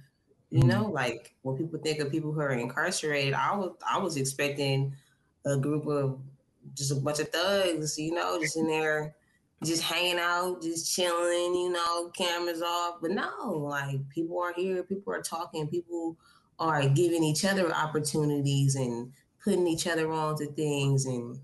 You 0.49 0.59
mm-hmm. 0.59 0.69
know, 0.69 0.85
like 0.85 1.35
when 1.43 1.57
people 1.57 1.79
think 1.79 1.99
of 1.99 2.11
people 2.11 2.31
who 2.31 2.41
are 2.41 2.51
incarcerated, 2.51 3.33
I 3.33 3.55
was 3.55 3.71
I 3.87 3.97
was 3.99 4.17
expecting 4.17 4.93
a 5.45 5.57
group 5.57 5.85
of 5.87 6.19
just 6.73 6.91
a 6.91 6.95
bunch 6.95 7.19
of 7.19 7.29
thugs, 7.29 7.97
you 7.97 8.13
know, 8.13 8.39
just 8.39 8.57
in 8.57 8.67
there, 8.67 9.15
just 9.63 9.83
hanging 9.83 10.19
out, 10.19 10.61
just 10.61 10.93
chilling, 10.93 11.55
you 11.55 11.71
know, 11.71 12.09
cameras 12.09 12.61
off. 12.61 12.95
But 13.01 13.11
no, 13.11 13.51
like 13.51 14.07
people 14.09 14.39
are 14.41 14.53
here, 14.53 14.83
people 14.83 15.13
are 15.13 15.21
talking, 15.21 15.67
people 15.67 16.17
are 16.59 16.87
giving 16.89 17.23
each 17.23 17.45
other 17.45 17.71
opportunities 17.73 18.75
and 18.75 19.11
putting 19.43 19.67
each 19.67 19.87
other 19.87 20.11
on 20.11 20.35
to 20.37 20.47
things 20.47 21.05
and 21.05 21.39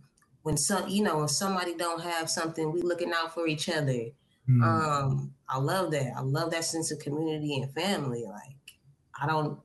when 0.45 0.57
some 0.57 0.87
you 0.87 1.01
know 1.01 1.17
when 1.17 1.27
somebody 1.27 1.73
don't 1.73 2.01
have 2.01 2.29
something 2.29 2.71
we 2.71 2.79
looking 2.81 3.11
out 3.11 3.33
for 3.33 3.47
each 3.47 3.67
other. 3.67 4.05
Mm. 4.47 4.61
um 4.61 5.33
i 5.49 5.57
love 5.57 5.89
that. 5.91 6.13
I 6.15 6.21
love 6.21 6.51
that 6.51 6.63
sense 6.65 6.91
of 6.91 6.99
community 6.99 7.59
and 7.59 7.73
family. 7.73 8.25
Like 8.27 8.77
i 9.19 9.25
don't 9.25 9.59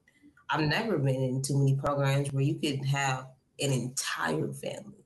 i've 0.48 0.62
never 0.62 0.96
been 0.96 1.22
in 1.22 1.42
too 1.42 1.58
many 1.58 1.76
programs 1.76 2.32
where 2.32 2.42
you 2.42 2.54
could 2.54 2.82
have 2.86 3.26
an 3.60 3.72
entire 3.72 4.50
family. 4.54 5.04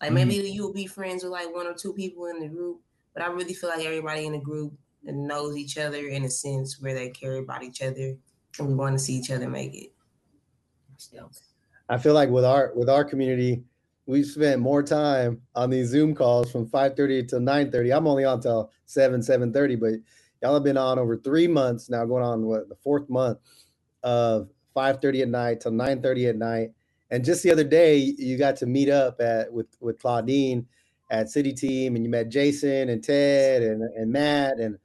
Like 0.00 0.12
maybe 0.12 0.36
mm. 0.36 0.52
you'll 0.54 0.72
be 0.72 0.86
friends 0.86 1.24
with 1.24 1.32
like 1.32 1.52
one 1.52 1.66
or 1.66 1.74
two 1.74 1.92
people 1.92 2.26
in 2.26 2.38
the 2.38 2.46
group 2.46 2.80
but 3.12 3.24
i 3.24 3.26
really 3.26 3.54
feel 3.54 3.70
like 3.70 3.84
everybody 3.84 4.26
in 4.26 4.32
the 4.32 4.38
group 4.38 4.72
knows 5.02 5.56
each 5.56 5.76
other 5.76 6.06
in 6.06 6.24
a 6.24 6.30
sense 6.30 6.80
where 6.80 6.94
they 6.94 7.08
care 7.10 7.36
about 7.36 7.64
each 7.64 7.82
other 7.82 8.16
and 8.58 8.68
we 8.68 8.74
want 8.74 8.96
to 8.96 8.98
see 8.98 9.14
each 9.14 9.30
other 9.30 9.48
make 9.48 9.74
it. 9.74 9.92
I 11.88 11.98
feel 11.98 12.14
like 12.14 12.28
with 12.28 12.44
our 12.44 12.72
with 12.74 12.88
our 12.88 13.04
community 13.04 13.64
we 14.06 14.22
spent 14.22 14.60
more 14.60 14.82
time 14.82 15.42
on 15.54 15.70
these 15.70 15.88
Zoom 15.88 16.14
calls 16.14 16.50
from 16.50 16.66
5:30 16.68 17.28
to 17.28 17.40
9:30. 17.40 17.92
I'm 17.96 18.06
only 18.06 18.24
on 18.24 18.40
till 18.40 18.70
7, 18.86 19.20
7:30, 19.22 19.76
but 19.76 19.94
y'all 20.42 20.54
have 20.54 20.64
been 20.64 20.76
on 20.76 20.98
over 20.98 21.16
three 21.16 21.48
months 21.48 21.90
now, 21.90 22.04
going 22.04 22.24
on 22.24 22.46
what 22.46 22.68
the 22.68 22.76
fourth 22.76 23.08
month 23.10 23.38
of 24.02 24.50
5:30 24.74 25.22
at 25.22 25.28
night 25.28 25.60
till 25.60 25.72
9:30 25.72 26.28
at 26.28 26.36
night. 26.36 26.72
And 27.10 27.24
just 27.24 27.42
the 27.42 27.52
other 27.52 27.64
day, 27.64 27.96
you 27.98 28.38
got 28.38 28.56
to 28.56 28.66
meet 28.66 28.88
up 28.88 29.20
at 29.20 29.52
with 29.52 29.68
with 29.80 29.98
Claudine 30.00 30.66
at 31.10 31.30
City 31.30 31.52
Team, 31.52 31.96
and 31.96 32.04
you 32.04 32.10
met 32.10 32.28
Jason 32.28 32.88
and 32.88 33.02
Ted 33.02 33.62
and 33.62 33.82
and 33.82 34.12
Matt, 34.12 34.58
and 34.60 34.78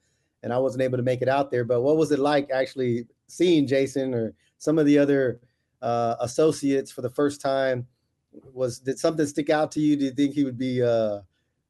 and 0.43 0.51
I 0.51 0.57
wasn't 0.57 0.83
able 0.83 0.97
to 0.97 1.03
make 1.03 1.21
it 1.21 1.29
out 1.29 1.51
there. 1.51 1.63
But 1.65 1.81
what 1.81 1.97
was 1.97 2.11
it 2.11 2.19
like 2.19 2.49
actually 2.51 3.07
seeing 3.27 3.67
Jason 3.67 4.13
or 4.15 4.33
some 4.57 4.79
of 4.79 4.85
the 4.87 4.97
other 4.97 5.39
uh, 5.81 6.15
associates 6.21 6.91
for 6.91 7.01
the 7.01 7.09
first 7.09 7.41
time? 7.41 7.87
Was 8.53 8.79
did 8.79 8.99
something 8.99 9.25
stick 9.25 9.49
out 9.49 9.71
to 9.73 9.79
you? 9.79 9.95
Do 9.95 10.05
you 10.05 10.11
think 10.11 10.33
he 10.33 10.43
would 10.43 10.57
be 10.57 10.81
uh 10.81 11.19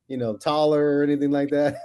you 0.08 0.18
know 0.18 0.36
taller 0.38 0.98
or 0.98 1.04
anything 1.04 1.32
like 1.32 1.50
that? 1.50 1.78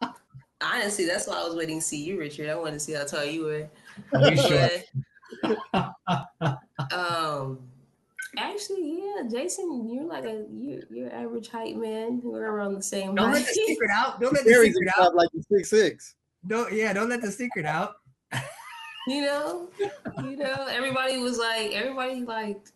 Honestly, 0.62 1.04
that's 1.04 1.26
why 1.26 1.40
I 1.40 1.44
was 1.44 1.54
waiting 1.54 1.80
to 1.80 1.84
see 1.84 2.02
you, 2.02 2.18
Richard. 2.18 2.48
I 2.48 2.54
wanted 2.54 2.74
to 2.74 2.80
see 2.80 2.92
how 2.92 3.04
tall 3.04 3.24
you 3.24 3.44
were. 3.44 3.68
Are 4.14 4.30
you 4.30 4.36
sure? 4.36 4.70
um 6.92 7.58
actually, 8.38 9.02
yeah, 9.02 9.22
Jason, 9.30 9.88
you're 9.88 10.04
like 10.04 10.24
a 10.24 10.46
you're, 10.52 10.82
you're 10.90 11.12
average 11.12 11.48
height 11.48 11.76
man. 11.76 12.20
We're 12.22 12.50
around 12.50 12.74
the 12.74 12.82
same 12.82 13.14
don't 13.14 13.30
height. 13.30 13.40
let 13.40 13.46
the 13.46 13.52
secret 13.52 13.90
out. 13.92 14.20
Don't 14.20 14.32
let 14.32 14.44
the 14.44 14.54
secret 14.54 14.88
out. 14.98 15.14
Like 15.14 15.28
six 15.50 15.70
six. 15.70 16.14
Don't 16.46 16.72
yeah, 16.72 16.92
don't 16.92 17.08
let 17.08 17.22
the 17.22 17.32
secret 17.32 17.66
out. 17.66 17.96
you 19.06 19.22
know, 19.22 19.68
you 20.22 20.36
know, 20.36 20.66
everybody 20.68 21.18
was 21.18 21.38
like, 21.38 21.72
everybody 21.72 22.22
liked 22.22 22.72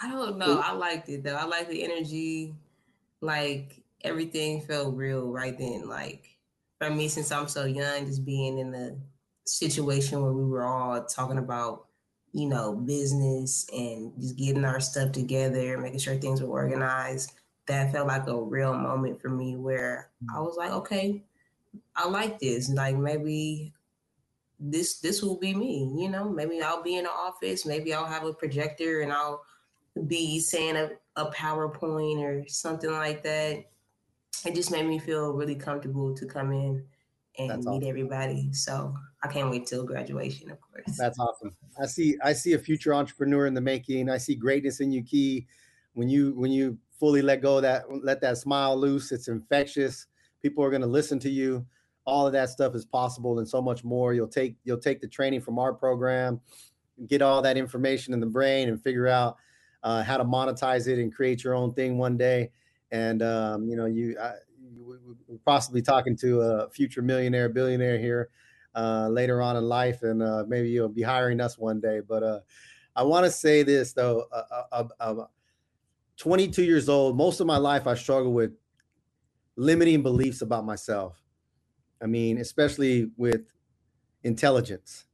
I 0.00 0.10
don't 0.10 0.38
know. 0.38 0.60
I 0.62 0.72
liked 0.72 1.08
it 1.08 1.22
though. 1.24 1.36
I 1.36 1.44
like 1.44 1.68
the 1.68 1.82
energy. 1.82 2.54
Like 3.20 3.82
everything 4.02 4.60
felt 4.60 4.94
real 4.94 5.26
right 5.30 5.56
then. 5.58 5.88
Like 5.88 6.24
for 6.78 6.90
me, 6.90 7.08
since 7.08 7.32
I'm 7.32 7.48
so 7.48 7.64
young, 7.64 8.06
just 8.06 8.24
being 8.24 8.58
in 8.58 8.70
the 8.70 8.96
situation 9.44 10.22
where 10.22 10.32
we 10.32 10.44
were 10.44 10.64
all 10.64 11.04
talking 11.04 11.38
about, 11.38 11.86
you 12.32 12.48
know, 12.48 12.74
business 12.74 13.66
and 13.72 14.12
just 14.20 14.36
getting 14.36 14.64
our 14.64 14.80
stuff 14.80 15.12
together, 15.12 15.78
making 15.78 16.00
sure 16.00 16.16
things 16.16 16.42
were 16.42 16.48
organized. 16.48 17.32
That 17.66 17.92
felt 17.92 18.08
like 18.08 18.26
a 18.26 18.42
real 18.42 18.74
moment 18.74 19.22
for 19.22 19.30
me 19.30 19.56
where 19.56 20.10
I 20.34 20.40
was 20.40 20.56
like, 20.56 20.70
okay, 20.70 21.24
I 21.96 22.06
like 22.08 22.38
this. 22.38 22.68
Like 22.68 22.96
maybe 22.96 23.72
this 24.60 25.00
this 25.00 25.22
will 25.22 25.38
be 25.38 25.54
me, 25.54 25.94
you 25.96 26.08
know, 26.08 26.28
maybe 26.28 26.60
I'll 26.60 26.82
be 26.82 26.96
in 26.96 27.04
the 27.04 27.10
office, 27.10 27.64
maybe 27.64 27.94
I'll 27.94 28.04
have 28.04 28.24
a 28.24 28.32
projector 28.32 29.00
and 29.00 29.12
I'll 29.12 29.42
be 30.06 30.40
saying 30.40 30.76
a, 30.76 30.90
a 31.16 31.30
PowerPoint 31.30 32.22
or 32.22 32.44
something 32.48 32.90
like 32.90 33.22
that. 33.22 33.64
It 34.44 34.54
just 34.54 34.70
made 34.70 34.86
me 34.86 34.98
feel 34.98 35.32
really 35.32 35.54
comfortable 35.54 36.14
to 36.14 36.26
come 36.26 36.52
in 36.52 36.84
and 37.38 37.50
That's 37.50 37.66
meet 37.66 37.76
awesome. 37.76 37.88
everybody. 37.88 38.52
So 38.52 38.94
I 39.22 39.28
can't 39.28 39.50
wait 39.50 39.66
till 39.66 39.84
graduation, 39.84 40.50
of 40.50 40.58
course. 40.60 40.96
That's 40.98 41.18
awesome. 41.18 41.56
I 41.80 41.86
see 41.86 42.16
I 42.22 42.32
see 42.32 42.52
a 42.52 42.58
future 42.58 42.94
entrepreneur 42.94 43.46
in 43.46 43.54
the 43.54 43.60
making. 43.60 44.10
I 44.10 44.18
see 44.18 44.34
greatness 44.34 44.80
in 44.80 44.92
you, 44.92 45.02
Kee. 45.02 45.46
When 45.94 46.08
you 46.08 46.34
when 46.34 46.50
you 46.50 46.78
fully 46.98 47.22
let 47.22 47.40
go 47.40 47.60
that 47.60 47.84
let 48.04 48.20
that 48.20 48.38
smile 48.38 48.76
loose, 48.76 49.12
it's 49.12 49.28
infectious. 49.28 50.06
People 50.42 50.62
are 50.64 50.70
going 50.70 50.82
to 50.82 50.88
listen 50.88 51.18
to 51.20 51.30
you. 51.30 51.64
All 52.04 52.26
of 52.26 52.34
that 52.34 52.50
stuff 52.50 52.74
is 52.74 52.84
possible 52.84 53.38
and 53.38 53.48
so 53.48 53.62
much 53.62 53.82
more. 53.82 54.12
You'll 54.12 54.28
take 54.28 54.56
you'll 54.64 54.78
take 54.78 55.00
the 55.00 55.08
training 55.08 55.40
from 55.40 55.58
our 55.58 55.72
program, 55.72 56.40
get 57.06 57.22
all 57.22 57.40
that 57.42 57.56
information 57.56 58.12
in 58.12 58.20
the 58.20 58.26
brain 58.26 58.68
and 58.68 58.82
figure 58.82 59.08
out 59.08 59.36
uh, 59.84 60.02
how 60.02 60.16
to 60.16 60.24
monetize 60.24 60.88
it 60.88 60.98
and 60.98 61.14
create 61.14 61.44
your 61.44 61.54
own 61.54 61.72
thing 61.74 61.98
one 61.98 62.16
day. 62.16 62.50
And 62.90 63.22
um, 63.22 63.68
you 63.68 63.76
know, 63.76 63.86
you, 63.86 64.16
I, 64.18 64.32
we're 64.76 65.38
possibly 65.44 65.82
talking 65.82 66.16
to 66.16 66.40
a 66.40 66.70
future 66.70 67.02
millionaire, 67.02 67.48
billionaire 67.48 67.98
here 67.98 68.30
uh, 68.74 69.08
later 69.08 69.40
on 69.42 69.56
in 69.56 69.64
life, 69.64 70.02
and 70.02 70.22
uh, 70.22 70.44
maybe 70.48 70.70
you'll 70.70 70.88
be 70.88 71.02
hiring 71.02 71.40
us 71.40 71.58
one 71.58 71.80
day. 71.80 72.00
But 72.00 72.22
uh, 72.22 72.40
I 72.96 73.02
want 73.02 73.26
to 73.26 73.30
say 73.30 73.62
this 73.62 73.92
though: 73.92 74.24
uh, 74.32 74.84
uh, 74.98 75.24
22 76.16 76.62
years 76.64 76.88
old, 76.88 77.16
most 77.16 77.40
of 77.40 77.46
my 77.46 77.58
life 77.58 77.86
I 77.86 77.94
struggle 77.94 78.32
with 78.32 78.52
limiting 79.56 80.02
beliefs 80.02 80.40
about 80.40 80.64
myself. 80.64 81.20
I 82.02 82.06
mean, 82.06 82.38
especially 82.38 83.10
with 83.16 83.42
intelligence, 84.22 85.04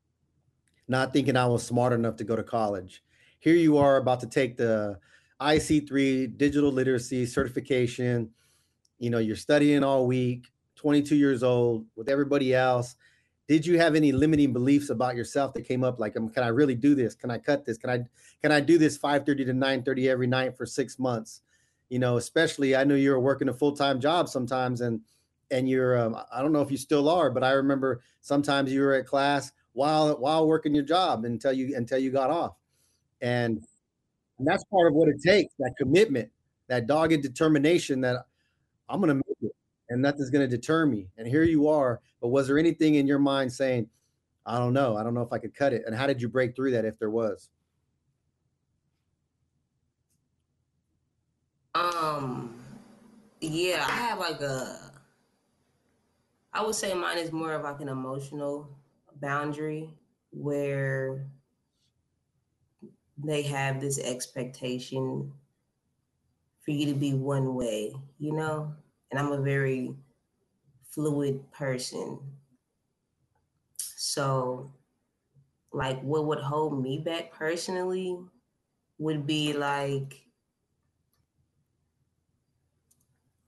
not 0.87 1.12
thinking 1.12 1.37
I 1.37 1.47
was 1.47 1.64
smart 1.64 1.93
enough 1.93 2.16
to 2.16 2.25
go 2.25 2.37
to 2.37 2.43
college 2.43 3.03
here 3.41 3.57
you 3.57 3.78
are 3.78 3.97
about 3.97 4.20
to 4.20 4.26
take 4.26 4.57
the 4.57 4.99
IC3 5.41 6.36
digital 6.36 6.70
literacy 6.70 7.26
certification. 7.26 8.30
You 8.99 9.11
know, 9.11 9.18
you're 9.18 9.34
studying 9.34 9.82
all 9.82 10.07
week, 10.07 10.53
22 10.76 11.16
years 11.16 11.43
old 11.43 11.86
with 11.97 12.09
everybody 12.11 12.55
else. 12.55 12.97
Did 13.49 13.66
you 13.66 13.78
have 13.78 13.97
any 13.97 14.12
limiting 14.12 14.53
beliefs 14.53 14.91
about 14.91 15.16
yourself 15.16 15.55
that 15.55 15.62
came 15.62 15.82
up 15.82 15.99
like, 15.99 16.12
can 16.14 16.30
I 16.36 16.49
really 16.49 16.74
do 16.74 16.95
this? 16.95 17.14
Can 17.14 17.30
I 17.30 17.38
cut 17.38 17.64
this? 17.64 17.78
Can 17.78 17.91
I 17.91 18.05
can 18.43 18.53
I 18.53 18.61
do 18.61 18.78
this 18.78 18.97
5:30 18.97 19.47
to 19.47 19.55
9:30 19.55 20.09
every 20.09 20.26
night 20.26 20.57
for 20.57 20.66
6 20.66 20.99
months? 20.99 21.41
You 21.88 21.99
know, 21.99 22.18
especially 22.18 22.76
I 22.76 22.84
know 22.84 22.95
you 22.95 23.11
were 23.11 23.18
working 23.18 23.49
a 23.49 23.55
full-time 23.55 24.01
job 24.01 24.28
sometimes 24.28 24.82
and 24.82 25.01
and 25.51 25.68
you're 25.68 25.99
um, 25.99 26.16
I 26.30 26.43
don't 26.43 26.53
know 26.53 26.61
if 26.61 26.70
you 26.70 26.76
still 26.76 27.09
are, 27.09 27.30
but 27.30 27.43
I 27.43 27.53
remember 27.53 28.03
sometimes 28.20 28.72
you 28.72 28.82
were 28.82 28.95
at 28.95 29.07
class 29.07 29.51
while 29.72 30.14
while 30.18 30.47
working 30.47 30.74
your 30.74 30.84
job 30.84 31.24
until 31.24 31.53
you 31.53 31.74
until 31.74 31.99
you 31.99 32.12
got 32.12 32.30
off 32.30 32.59
And, 33.21 33.62
and 34.39 34.47
that's 34.47 34.64
part 34.64 34.89
of 34.89 34.95
what 34.95 35.09
it 35.09 35.21
takes 35.23 35.55
that 35.59 35.75
commitment, 35.79 36.31
that 36.68 36.87
dogged 36.87 37.23
determination 37.23 38.01
that 38.03 38.25
I'm 38.89 39.01
to 39.09 39.14
make 39.14 39.37
it 39.43 39.53
and 39.91 40.01
nothing's 40.01 40.31
to 40.49 40.57
deter 40.57 40.87
me. 40.87 41.09
And 41.18 41.27
here 41.27 41.43
you 41.43 41.68
are. 41.68 42.01
But 42.21 42.29
was 42.29 42.47
there 42.47 42.59
anything 42.59 42.95
in 42.95 43.07
your 43.07 43.18
mind 43.18 43.53
saying, 43.53 43.89
I 44.47 44.59
don't 44.59 44.73
know, 44.73 44.97
I 44.97 45.03
don't 45.03 45.14
know 45.14 45.23
if 45.23 45.33
I 45.33 45.39
could 45.39 45.55
cut 45.55 45.73
it? 45.73 45.83
And 45.87 45.95
how 45.95 46.07
did 46.07 46.23
you 46.23 46.29
break 46.29 46.57
through 46.57 46.71
that 46.73 46.85
if 46.85 46.99
there 46.99 47.11
was? 47.11 47.51
Um, 51.75 52.55
yeah, 53.41 53.85
I 53.87 53.93
have 53.93 54.18
like 54.18 54.41
a, 54.41 54.93
I 56.53 56.64
would 56.64 56.75
say 56.75 56.95
mine 56.95 57.18
is 57.18 57.33
more 57.33 57.53
of 57.53 57.62
like 57.62 57.81
an 57.81 57.89
emotional 57.89 58.68
boundary 59.21 59.91
where 60.31 61.27
they 63.25 63.43
have 63.43 63.81
this 63.81 63.99
expectation 63.99 65.33
for 66.64 66.71
you 66.71 66.87
to 66.87 66.95
be 66.95 67.14
one 67.14 67.55
way, 67.55 67.93
you 68.18 68.33
know? 68.33 68.73
And 69.11 69.18
I'm 69.18 69.33
a 69.33 69.41
very 69.41 69.95
fluid 70.91 71.51
person. 71.53 72.18
So, 73.79 74.73
like, 75.73 76.01
what 76.03 76.27
would 76.27 76.41
hold 76.41 76.83
me 76.83 76.99
back 76.99 77.33
personally 77.33 78.18
would 78.99 79.27
be 79.27 79.53
like, 79.53 80.21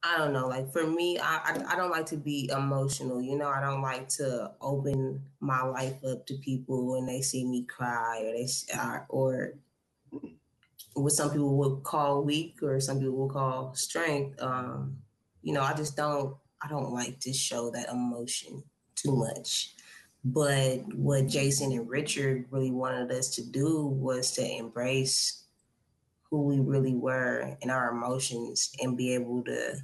I 0.05 0.19
don't 0.19 0.33
know. 0.33 0.49
Like 0.49 0.73
for 0.73 0.87
me, 0.87 1.19
I, 1.19 1.37
I, 1.45 1.75
I 1.75 1.77
don't 1.77 1.91
like 1.91 2.07
to 2.07 2.17
be 2.17 2.51
emotional. 2.53 3.23
You 3.23 3.39
know, 3.39 3.49
I 3.49 3.61
don't 3.61 3.83
like 3.83 4.09
to 4.11 4.51
open 4.61 5.23
my 5.41 5.63
life 5.63 6.03
up 6.05 6.27
to 6.27 6.35
people 6.39 6.93
when 6.93 7.07
they 7.07 7.21
see 7.21 7.45
me 7.45 7.65
cry 7.65 8.23
or 8.23 8.33
they 8.33 8.49
or 9.09 9.55
what 10.95 11.13
some 11.13 11.31
people 11.31 11.57
would 11.57 11.83
call 11.85 12.25
weak 12.25 12.59
or 12.63 12.81
some 12.81 12.99
people 12.99 13.17
will 13.17 13.29
call 13.31 13.75
strength. 13.75 14.41
Um, 14.43 14.99
you 15.43 15.53
know, 15.53 15.63
I 15.63 15.75
just 15.75 15.97
don't 15.97 16.37
I 16.61 16.69
don't 16.69 16.93
like 16.93 17.21
to 17.21 17.33
show 17.33 17.71
that 17.71 17.89
emotion 17.89 18.63
too 18.97 19.17
much. 19.17 19.75
But 20.25 20.79
what 20.95 21.27
Jason 21.27 21.73
and 21.73 21.89
Richard 21.89 22.47
really 22.51 22.71
wanted 22.71 23.11
us 23.11 23.35
to 23.37 23.45
do 23.45 23.87
was 23.87 24.33
to 24.33 24.43
embrace 24.45 25.45
who 26.31 26.43
we 26.43 26.61
really 26.61 26.95
were 26.95 27.57
and 27.61 27.71
our 27.71 27.91
emotions 27.91 28.73
and 28.81 28.97
be 28.97 29.15
able 29.15 29.43
to 29.45 29.77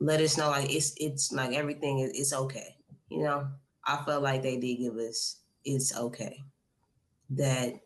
let 0.00 0.20
us 0.20 0.38
know 0.38 0.48
like 0.48 0.74
it's 0.74 0.94
it's 0.96 1.30
like 1.30 1.52
everything 1.52 2.00
is 2.00 2.10
it's 2.18 2.32
okay. 2.32 2.76
You 3.10 3.24
know, 3.24 3.48
I 3.84 4.02
felt 4.04 4.22
like 4.22 4.42
they 4.42 4.56
did 4.56 4.76
give 4.76 4.96
us 4.96 5.36
it's 5.64 5.96
okay. 5.96 6.42
That 7.30 7.80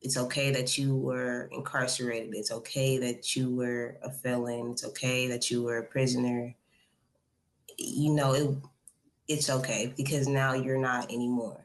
it's 0.00 0.16
okay 0.16 0.50
that 0.50 0.78
you 0.78 0.96
were 0.96 1.48
incarcerated. 1.52 2.34
It's 2.34 2.50
okay 2.50 2.98
that 2.98 3.36
you 3.36 3.54
were 3.54 3.98
a 4.02 4.10
felon. 4.10 4.70
It's 4.70 4.84
okay 4.84 5.28
that 5.28 5.50
you 5.50 5.62
were 5.62 5.78
a 5.78 5.84
prisoner. 5.84 6.54
You 7.78 8.14
know, 8.14 8.32
it, 8.32 8.56
it's 9.28 9.50
okay 9.50 9.92
because 9.96 10.26
now 10.26 10.54
you're 10.54 10.78
not 10.78 11.12
anymore. 11.12 11.62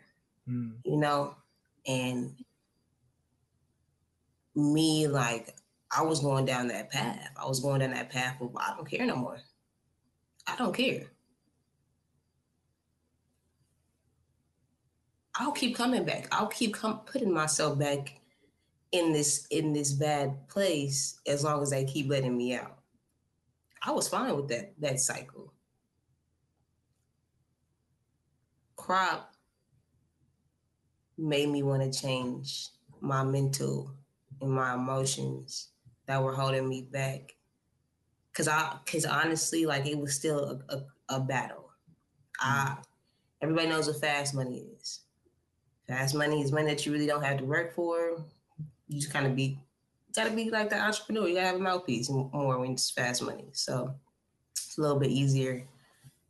Mm. 0.49 0.73
You 0.83 0.97
know, 0.97 1.35
and 1.87 2.35
me 4.55 5.07
like 5.07 5.55
I 5.95 6.01
was 6.01 6.19
going 6.19 6.45
down 6.45 6.67
that 6.69 6.91
path. 6.91 7.29
I 7.41 7.47
was 7.47 7.59
going 7.59 7.79
down 7.79 7.91
that 7.91 8.09
path 8.09 8.41
of 8.41 8.55
I 8.57 8.73
don't 8.75 8.89
care 8.89 9.05
no 9.05 9.15
more. 9.15 9.39
I 10.51 10.55
don't 10.57 10.75
care. 10.75 11.03
I'll 15.35 15.53
keep 15.53 15.77
coming 15.77 16.03
back. 16.03 16.27
I'll 16.31 16.47
keep 16.47 16.73
com- 16.73 17.01
putting 17.05 17.33
myself 17.33 17.79
back 17.79 18.19
in 18.91 19.13
this 19.13 19.47
in 19.49 19.71
this 19.71 19.93
bad 19.93 20.49
place 20.49 21.19
as 21.25 21.45
long 21.45 21.61
as 21.61 21.69
they 21.69 21.85
keep 21.85 22.09
letting 22.09 22.35
me 22.35 22.53
out. 22.53 22.79
I 23.81 23.91
was 23.91 24.09
fine 24.09 24.35
with 24.35 24.49
that 24.49 24.73
that 24.79 24.99
cycle. 24.99 25.53
CROP 28.75 29.33
made 31.17 31.47
me 31.47 31.63
want 31.63 31.81
to 31.81 31.97
change 31.97 32.67
my 32.99 33.23
mental 33.23 33.95
and 34.41 34.51
my 34.51 34.73
emotions 34.73 35.69
that 36.07 36.21
were 36.21 36.33
holding 36.33 36.67
me 36.67 36.89
back 36.91 37.35
Cause 38.33 38.47
I, 38.47 38.77
cause 38.85 39.05
honestly, 39.05 39.65
like 39.65 39.85
it 39.85 39.97
was 39.97 40.15
still 40.15 40.61
a, 40.69 40.75
a, 40.75 41.15
a 41.15 41.19
battle. 41.19 41.69
I, 42.39 42.77
everybody 43.41 43.67
knows 43.67 43.87
what 43.87 43.99
fast 43.99 44.33
money 44.33 44.65
is. 44.79 45.01
Fast 45.87 46.15
money 46.15 46.41
is 46.41 46.51
money 46.51 46.67
that 46.67 46.85
you 46.85 46.93
really 46.93 47.07
don't 47.07 47.23
have 47.23 47.37
to 47.39 47.43
work 47.43 47.75
for. 47.75 48.23
You 48.87 48.99
just 49.01 49.11
kind 49.11 49.27
of 49.27 49.35
be, 49.35 49.59
gotta 50.15 50.31
be 50.31 50.49
like 50.49 50.69
the 50.69 50.79
entrepreneur. 50.79 51.27
You 51.27 51.35
gotta 51.35 51.47
have 51.47 51.55
a 51.57 51.59
mouthpiece 51.59 52.09
more 52.09 52.59
when 52.59 52.71
it's 52.71 52.89
fast 52.89 53.21
money. 53.21 53.47
So 53.51 53.93
it's 54.51 54.77
a 54.77 54.81
little 54.81 54.99
bit 54.99 55.09
easier 55.09 55.67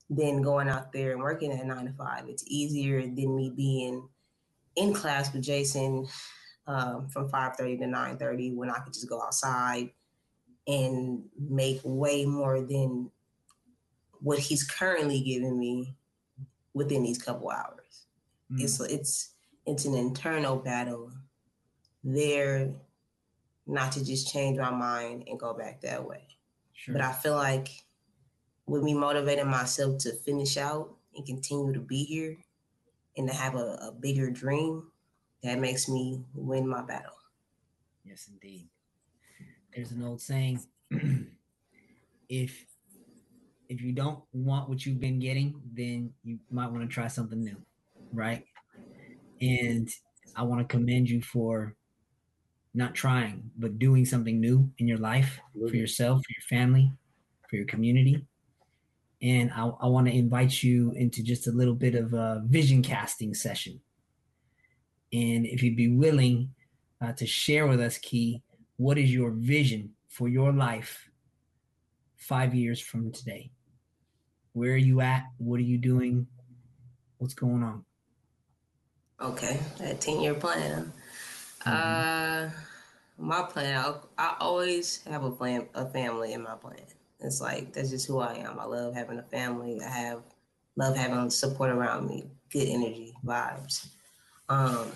than 0.10 0.42
going 0.42 0.68
out 0.68 0.92
there 0.92 1.12
and 1.12 1.22
working 1.22 1.52
at 1.52 1.66
nine 1.66 1.86
to 1.86 1.94
five. 1.94 2.28
It's 2.28 2.44
easier 2.48 3.02
than 3.02 3.36
me 3.36 3.54
being 3.56 4.08
in 4.76 4.94
class 4.94 5.32
with 5.32 5.44
Jason 5.44 6.08
um, 6.68 7.08
from 7.10 7.30
five 7.30 7.56
thirty 7.56 7.78
to 7.78 7.88
nine 7.88 8.18
thirty 8.18 8.52
when 8.52 8.70
I 8.70 8.80
could 8.80 8.94
just 8.94 9.10
go 9.10 9.22
outside 9.22 9.92
and 10.68 11.24
make 11.38 11.80
way 11.84 12.26
more 12.26 12.62
than 12.62 13.10
what 14.22 14.40
he's 14.40 14.64
currently 14.64 15.22
giving 15.22 15.58
me 15.58 15.96
within 16.74 17.04
these 17.04 17.22
couple 17.22 17.50
hours. 17.50 18.06
Mm. 18.52 18.62
It's 18.62 18.80
it's 18.80 19.32
it's 19.66 19.86
an 19.86 19.96
internal 19.96 20.58
battle 20.58 21.12
there 22.04 22.74
not 23.68 23.92
to 23.94 24.04
just 24.04 24.32
change 24.32 24.58
my 24.58 24.72
mind 24.72 25.24
and 25.28 25.40
go 25.40 25.54
back 25.54 25.82
that 25.82 26.06
way. 26.06 26.28
Sure. 26.74 26.94
But 26.94 27.04
I 27.04 27.12
feel 27.12 27.36
like 27.36 27.70
with 28.66 28.84
me 28.84 28.94
motivating 28.94 29.48
myself 29.48 30.00
to 30.00 30.14
finish 30.14 30.58
out 30.58 30.96
and 31.16 31.26
continue 31.26 31.74
to 31.74 31.80
be 31.80 32.04
here 32.04 32.38
and 33.18 33.28
to 33.28 33.36
have 33.36 33.56
a, 33.56 33.78
a 33.82 33.92
bigger 33.92 34.32
dream, 34.32 34.92
that 35.44 35.60
makes 35.60 35.90
me 35.90 36.24
win 36.34 36.68
my 36.68 36.82
battle. 36.82 37.12
Yes, 38.04 38.30
indeed 38.32 38.70
there's 39.76 39.92
an 39.92 40.04
old 40.04 40.22
saying 40.22 40.60
if 42.30 42.66
if 43.70 43.82
you 43.82 43.94
don't 43.94 44.20
want 44.34 44.68
what 44.70 44.86
you've 44.86 45.00
been 45.00 45.20
getting 45.20 45.62
then 45.74 46.12
you 46.24 46.38
might 46.50 46.70
want 46.70 46.82
to 46.82 46.94
try 46.94 47.08
something 47.08 47.44
new 47.44 47.58
right? 48.14 48.44
And 49.42 49.90
i 50.36 50.44
want 50.44 50.62
to 50.62 50.74
commend 50.74 51.10
you 51.10 51.22
for 51.22 51.76
not 52.74 52.96
trying 52.96 53.44
but 53.58 53.78
doing 53.80 54.06
something 54.06 54.40
new 54.40 54.70
in 54.78 54.88
your 54.88 54.98
life 54.98 55.40
for 55.54 55.76
yourself 55.76 56.20
for 56.20 56.32
your 56.32 56.60
family 56.60 56.90
for 57.50 57.58
your 57.58 57.66
community. 57.66 58.26
And 59.22 59.52
i, 59.56 59.70
I 59.82 59.88
want 59.88 60.08
to 60.08 60.14
invite 60.14 60.64
you 60.64 60.92
into 60.94 61.24
just 61.24 61.48
a 61.48 61.52
little 61.52 61.76
bit 61.76 61.96
of 61.96 62.14
a 62.14 62.42
vision 62.46 62.82
casting 62.82 63.34
session. 63.34 63.82
And 65.14 65.46
if 65.46 65.62
you'd 65.62 65.76
be 65.76 65.90
willing 65.90 66.54
uh, 67.02 67.12
to 67.14 67.26
share 67.26 67.68
with 67.68 67.82
us 67.82 67.98
Kee 67.98 68.42
what 68.82 68.98
is 68.98 69.14
your 69.14 69.30
vision 69.30 69.92
for 70.08 70.28
your 70.28 70.52
life 70.52 71.08
five 72.18 72.56
years 72.56 72.82
from 72.82 73.12
today? 73.12 73.52
Where 74.54 74.72
are 74.72 74.86
you 74.90 75.02
at? 75.02 75.26
What 75.38 75.60
are 75.60 75.70
you 75.74 75.78
doing? 75.78 76.26
What's 77.20 77.36
going 77.36 77.62
on? 77.62 77.86
Okay, 79.22 79.60
that 79.78 80.02
10 80.02 80.22
year 80.22 80.34
plan. 80.34 80.92
Mm-hmm. 81.64 81.70
Uh, 81.70 82.50
my 83.20 83.44
plan, 83.44 83.86
I, 83.86 83.94
I 84.18 84.36
always 84.40 85.04
have 85.04 85.24
a 85.26 85.30
plan, 85.30 85.68
a 85.76 85.86
family 85.86 86.34
in 86.34 86.42
my 86.42 86.56
plan. 86.56 86.88
It's 87.20 87.40
like, 87.40 87.74
that's 87.74 87.92
just 87.92 88.08
who 88.08 88.18
I 88.18 88.34
am. 88.34 88.58
I 88.60 88.66
love 88.66 88.96
having 88.96 89.20
a 89.20 89.24
family. 89.38 89.80
I 89.80 89.90
have, 89.90 90.24
love 90.76 90.98
having 90.98 91.30
support 91.30 91.70
around 91.70 92.08
me, 92.08 92.32
good 92.52 92.68
energy, 92.68 93.14
vibes. 93.24 93.90
Um, 94.50 94.92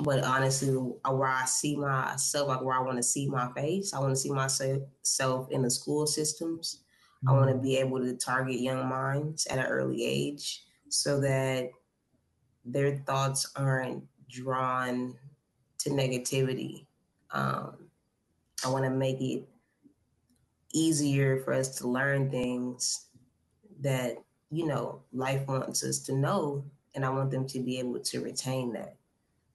but 0.00 0.24
honestly, 0.24 0.70
where 0.70 1.28
I 1.28 1.44
see 1.44 1.76
myself, 1.76 2.48
like 2.48 2.62
where 2.62 2.76
I 2.76 2.82
want 2.82 2.96
to 2.96 3.02
see 3.02 3.28
my 3.28 3.50
face, 3.52 3.94
I 3.94 4.00
want 4.00 4.12
to 4.12 4.16
see 4.16 4.30
myself 4.30 5.50
in 5.50 5.62
the 5.62 5.70
school 5.70 6.06
systems. 6.06 6.82
Mm-hmm. 7.24 7.28
I 7.28 7.32
want 7.32 7.50
to 7.50 7.56
be 7.56 7.76
able 7.76 8.00
to 8.00 8.14
target 8.16 8.60
young 8.60 8.88
minds 8.88 9.46
at 9.46 9.58
an 9.58 9.66
early 9.66 10.04
age 10.04 10.64
so 10.88 11.20
that 11.20 11.70
their 12.64 12.96
thoughts 13.06 13.50
aren't 13.56 14.04
drawn 14.28 15.14
to 15.78 15.90
negativity. 15.90 16.86
Um, 17.30 17.90
I 18.64 18.68
want 18.68 18.84
to 18.84 18.90
make 18.90 19.20
it 19.20 19.46
easier 20.72 21.40
for 21.44 21.52
us 21.52 21.76
to 21.76 21.88
learn 21.88 22.30
things 22.30 23.06
that, 23.80 24.16
you 24.50 24.66
know, 24.66 25.02
life 25.12 25.46
wants 25.46 25.84
us 25.84 26.00
to 26.00 26.16
know. 26.16 26.64
And 26.94 27.04
I 27.04 27.10
want 27.10 27.30
them 27.30 27.46
to 27.48 27.60
be 27.60 27.78
able 27.78 28.00
to 28.00 28.20
retain 28.20 28.72
that. 28.72 28.96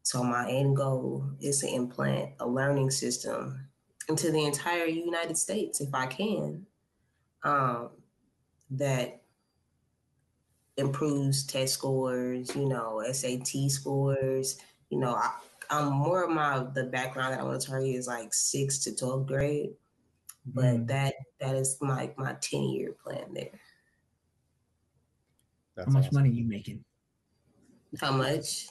So 0.10 0.24
my 0.24 0.49
end 0.49 0.76
goal 0.76 1.24
is 1.39 1.60
to 1.60 1.68
implant 1.68 2.32
a 2.39 2.47
learning 2.47 2.89
system 2.89 3.70
into 4.07 4.32
the 4.32 4.43
entire 4.43 4.86
United 4.86 5.38
States, 5.38 5.82
if 5.82 5.93
I 5.93 6.07
can, 6.07 6.66
um, 7.43 7.91
that 8.72 9.22
improves 10.78 11.45
test 11.45 11.76
scores, 11.76 12.55
you 12.55 12.68
know, 12.68 13.03
SAT 13.12 13.70
scores, 13.70 14.57
you 14.89 14.97
know, 14.97 15.14
I, 15.14 15.32
I'm 15.70 15.93
more 15.93 16.24
of 16.24 16.32
my 16.32 16.66
the 16.74 16.86
background 16.86 17.34
that 17.34 17.41
I 17.41 17.43
want 17.43 17.62
to 17.62 17.68
target 17.68 17.93
is 17.93 18.07
like 18.07 18.34
sixth 18.34 18.86
to 18.86 19.05
12th 19.05 19.28
grade, 19.28 19.74
but 20.43 20.64
mm. 20.64 20.88
that 20.88 21.14
that 21.39 21.55
is 21.55 21.78
my 21.82 22.12
my 22.18 22.36
10 22.41 22.64
year 22.64 22.93
plan 22.93 23.32
there. 23.36 23.60
That's 25.76 25.86
How 25.86 25.91
much 25.91 26.05
awesome. 26.07 26.16
money 26.16 26.30
you 26.32 26.45
making? 26.45 26.84
How 28.01 28.12
much? 28.12 28.70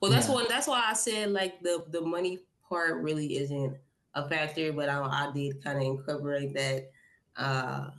Well, 0.00 0.10
that's 0.10 0.28
yeah. 0.28 0.34
one. 0.34 0.46
That's 0.48 0.68
why 0.68 0.84
I 0.86 0.94
said 0.94 1.30
like 1.30 1.60
the 1.62 1.84
the 1.88 2.00
money 2.00 2.40
part 2.68 3.02
really 3.02 3.38
isn't 3.38 3.76
a 4.14 4.28
factor, 4.28 4.72
but 4.72 4.88
I, 4.88 5.00
I 5.00 5.30
did 5.34 5.62
kind 5.62 5.78
of 5.78 5.84
incorporate 5.84 6.54
that. 6.54 6.90
Uh, 7.36 7.90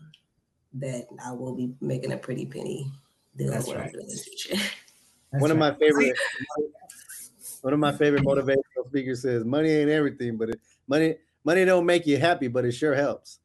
that 0.73 1.07
I 1.25 1.31
will 1.31 1.55
be 1.55 1.73
making 1.81 2.11
a 2.11 2.17
pretty 2.17 2.45
penny 2.45 2.91
deal 3.35 3.51
that's 3.51 3.71
right. 3.73 3.93
in 3.93 4.07
the 4.07 4.15
future. 4.15 4.55
one 5.31 5.51
of 5.51 5.57
my 5.57 5.73
favorite 5.75 6.17
one 7.61 7.73
of 7.73 7.79
my 7.79 7.91
favorite 7.91 8.23
motivational 8.23 8.87
speakers 8.87 9.21
says 9.21 9.45
money 9.45 9.69
ain't 9.69 9.89
everything 9.89 10.37
but 10.37 10.49
it, 10.49 10.59
money 10.87 11.15
money 11.43 11.65
don't 11.65 11.85
make 11.85 12.07
you 12.07 12.17
happy 12.17 12.47
but 12.47 12.65
it 12.65 12.71
sure 12.71 12.95
helps 12.95 13.39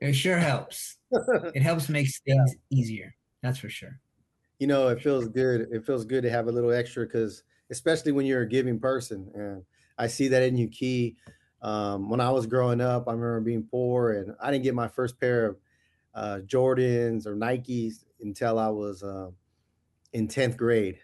it 0.00 0.14
sure 0.14 0.38
helps 0.38 0.96
it 1.10 1.62
helps 1.62 1.88
makes 1.88 2.20
things 2.20 2.54
yeah. 2.70 2.78
easier 2.78 3.14
that's 3.42 3.58
for 3.58 3.68
sure 3.68 4.00
you 4.58 4.66
know 4.66 4.88
it 4.88 5.02
feels 5.02 5.28
good 5.28 5.68
it 5.70 5.84
feels 5.84 6.04
good 6.04 6.22
to 6.22 6.30
have 6.30 6.48
a 6.48 6.52
little 6.52 6.72
extra 6.72 7.04
because 7.04 7.42
especially 7.70 8.12
when 8.12 8.26
you're 8.26 8.42
a 8.42 8.48
giving 8.48 8.78
person 8.78 9.30
and 9.34 9.62
i 9.98 10.06
see 10.06 10.28
that 10.28 10.42
in 10.42 10.56
you 10.56 10.68
Kee 10.68 11.16
um, 11.62 12.08
when 12.08 12.20
i 12.20 12.30
was 12.30 12.46
growing 12.46 12.80
up 12.80 13.08
i 13.08 13.12
remember 13.12 13.40
being 13.40 13.66
poor 13.70 14.12
and 14.12 14.34
i 14.40 14.50
didn't 14.50 14.64
get 14.64 14.74
my 14.74 14.88
first 14.88 15.18
pair 15.18 15.46
of 15.46 15.56
uh, 16.14 16.38
jordans 16.46 17.26
or 17.26 17.34
nikes 17.34 18.04
until 18.20 18.58
i 18.58 18.68
was 18.68 19.02
uh, 19.02 19.30
in 20.12 20.28
10th 20.28 20.56
grade 20.56 20.98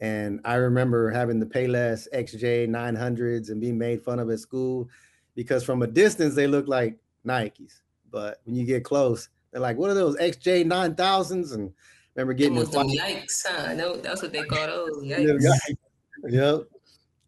and 0.00 0.40
I 0.44 0.56
remember 0.56 1.10
having 1.10 1.40
the 1.40 1.46
Payless 1.46 2.06
XJ 2.14 2.68
900s 2.68 3.50
and 3.50 3.60
being 3.60 3.78
made 3.78 4.02
fun 4.02 4.18
of 4.18 4.30
at 4.30 4.40
school 4.40 4.88
because 5.34 5.64
from 5.64 5.82
a 5.82 5.86
distance 5.86 6.34
they 6.34 6.46
look 6.46 6.68
like 6.68 6.98
Nikes. 7.26 7.80
But 8.10 8.40
when 8.44 8.56
you 8.56 8.66
get 8.66 8.84
close, 8.84 9.28
they're 9.50 9.60
like, 9.60 9.76
what 9.76 9.90
are 9.90 9.94
those 9.94 10.16
XJ 10.16 10.66
9000s? 10.66 11.54
And 11.54 11.72
remember 12.16 12.34
getting 12.34 12.54
them 12.54 12.66
yikes, 12.66 13.44
huh? 13.46 13.74
No, 13.74 13.96
that's 13.96 14.22
what 14.22 14.32
they 14.32 14.42
call 14.42 14.66
those. 14.66 15.04
Yikes. 15.04 15.76
yep. 16.28 16.62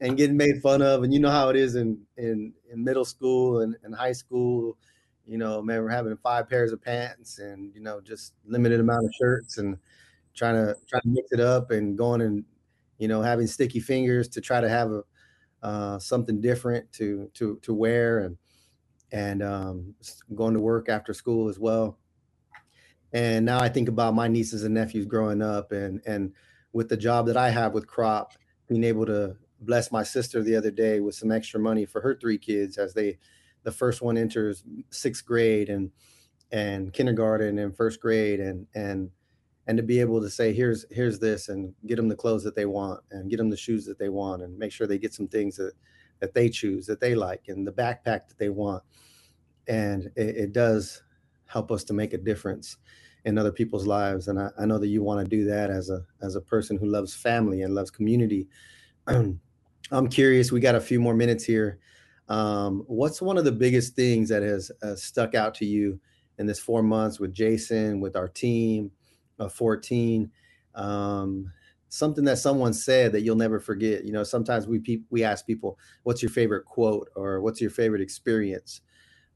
And 0.00 0.16
getting 0.16 0.36
made 0.36 0.62
fun 0.62 0.80
of. 0.80 1.02
And 1.02 1.12
you 1.12 1.20
know 1.20 1.30
how 1.30 1.50
it 1.50 1.56
is 1.56 1.74
in 1.74 2.00
in, 2.16 2.52
in 2.72 2.82
middle 2.82 3.04
school 3.04 3.60
and, 3.60 3.76
and 3.82 3.94
high 3.94 4.12
school. 4.12 4.76
You 5.26 5.36
know, 5.36 5.58
remember 5.58 5.90
having 5.90 6.16
five 6.16 6.48
pairs 6.48 6.72
of 6.72 6.82
pants 6.82 7.38
and 7.38 7.74
you 7.74 7.82
know, 7.82 8.00
just 8.00 8.32
limited 8.46 8.80
amount 8.80 9.04
of 9.04 9.12
shirts 9.20 9.58
and 9.58 9.76
trying 10.34 10.54
to 10.54 10.74
trying 10.88 11.02
to 11.02 11.08
mix 11.08 11.32
it 11.32 11.40
up 11.40 11.70
and 11.70 11.98
going 11.98 12.22
and 12.22 12.44
you 12.98 13.08
know, 13.08 13.22
having 13.22 13.46
sticky 13.46 13.80
fingers 13.80 14.28
to 14.28 14.40
try 14.40 14.60
to 14.60 14.68
have 14.68 14.90
a 14.90 15.02
uh, 15.62 15.98
something 15.98 16.40
different 16.40 16.90
to 16.92 17.30
to 17.34 17.58
to 17.62 17.74
wear 17.74 18.20
and 18.20 18.36
and 19.10 19.42
um, 19.42 19.94
going 20.34 20.54
to 20.54 20.60
work 20.60 20.88
after 20.88 21.12
school 21.12 21.48
as 21.48 21.58
well. 21.58 21.98
And 23.12 23.46
now 23.46 23.58
I 23.58 23.68
think 23.68 23.88
about 23.88 24.14
my 24.14 24.28
nieces 24.28 24.64
and 24.64 24.74
nephews 24.74 25.06
growing 25.06 25.42
up 25.42 25.72
and 25.72 26.00
and 26.06 26.32
with 26.72 26.88
the 26.88 26.96
job 26.96 27.26
that 27.26 27.36
I 27.36 27.50
have 27.50 27.72
with 27.72 27.86
CROP, 27.86 28.34
being 28.68 28.84
able 28.84 29.06
to 29.06 29.36
bless 29.60 29.90
my 29.90 30.02
sister 30.02 30.42
the 30.42 30.54
other 30.54 30.70
day 30.70 31.00
with 31.00 31.14
some 31.14 31.32
extra 31.32 31.58
money 31.58 31.84
for 31.84 32.00
her 32.00 32.14
three 32.14 32.38
kids 32.38 32.76
as 32.78 32.94
they 32.94 33.18
the 33.64 33.72
first 33.72 34.02
one 34.02 34.16
enters 34.16 34.62
sixth 34.90 35.24
grade 35.24 35.68
and 35.68 35.90
and 36.52 36.92
kindergarten 36.92 37.58
and 37.58 37.76
first 37.76 38.00
grade 38.00 38.40
and 38.40 38.66
and 38.74 39.10
and 39.66 39.76
to 39.76 39.82
be 39.82 40.00
able 40.00 40.20
to 40.20 40.30
say 40.30 40.52
here's 40.52 40.86
here's 40.90 41.18
this 41.18 41.48
and 41.48 41.74
get 41.86 41.96
them 41.96 42.08
the 42.08 42.16
clothes 42.16 42.44
that 42.44 42.54
they 42.54 42.66
want 42.66 43.00
and 43.10 43.30
get 43.30 43.38
them 43.38 43.50
the 43.50 43.56
shoes 43.56 43.84
that 43.84 43.98
they 43.98 44.08
want 44.08 44.42
and 44.42 44.56
make 44.58 44.72
sure 44.72 44.86
they 44.86 44.98
get 44.98 45.12
some 45.12 45.28
things 45.28 45.56
that 45.56 45.72
that 46.20 46.34
they 46.34 46.48
choose 46.48 46.86
that 46.86 47.00
they 47.00 47.14
like 47.14 47.44
and 47.48 47.66
the 47.66 47.72
backpack 47.72 48.26
that 48.28 48.38
they 48.38 48.48
want. 48.48 48.82
And 49.66 50.10
it, 50.16 50.36
it 50.36 50.52
does 50.52 51.02
help 51.48 51.72
us 51.72 51.84
to 51.84 51.92
make 51.92 52.12
a 52.12 52.18
difference 52.18 52.76
in 53.24 53.36
other 53.36 53.52
people's 53.52 53.86
lives. 53.86 54.28
And 54.28 54.38
I, 54.38 54.50
I 54.58 54.66
know 54.66 54.78
that 54.78 54.86
you 54.86 55.02
want 55.02 55.24
to 55.24 55.36
do 55.36 55.44
that 55.46 55.70
as 55.70 55.90
a 55.90 56.04
as 56.22 56.36
a 56.36 56.40
person 56.40 56.78
who 56.78 56.86
loves 56.86 57.14
family 57.14 57.62
and 57.62 57.74
loves 57.74 57.90
community. 57.90 58.46
I'm 59.06 60.08
curious 60.08 60.52
we 60.52 60.60
got 60.60 60.74
a 60.74 60.80
few 60.80 61.00
more 61.00 61.14
minutes 61.14 61.44
here. 61.44 61.80
Um, 62.28 62.84
what's 62.86 63.22
one 63.22 63.38
of 63.38 63.44
the 63.44 63.52
biggest 63.52 63.96
things 63.96 64.28
that 64.28 64.42
has 64.42 64.70
uh, 64.82 64.94
stuck 64.94 65.34
out 65.34 65.54
to 65.56 65.66
you 65.66 65.98
in 66.38 66.46
this 66.46 66.60
four 66.60 66.82
months 66.82 67.18
with 67.18 67.32
jason 67.32 68.00
with 68.00 68.14
our 68.14 68.28
team 68.28 68.90
of 69.38 69.52
14 69.52 70.30
um, 70.74 71.50
something 71.88 72.24
that 72.24 72.38
someone 72.38 72.72
said 72.72 73.12
that 73.12 73.22
you'll 73.22 73.36
never 73.36 73.58
forget. 73.60 74.04
You 74.04 74.12
know 74.12 74.22
sometimes 74.22 74.66
we 74.66 74.78
pe- 74.78 75.02
we 75.10 75.24
ask 75.24 75.46
people 75.46 75.78
what's 76.02 76.22
your 76.22 76.30
favorite 76.30 76.64
quote 76.64 77.08
or 77.14 77.40
what's 77.40 77.60
your 77.60 77.70
favorite 77.70 78.02
experience 78.02 78.80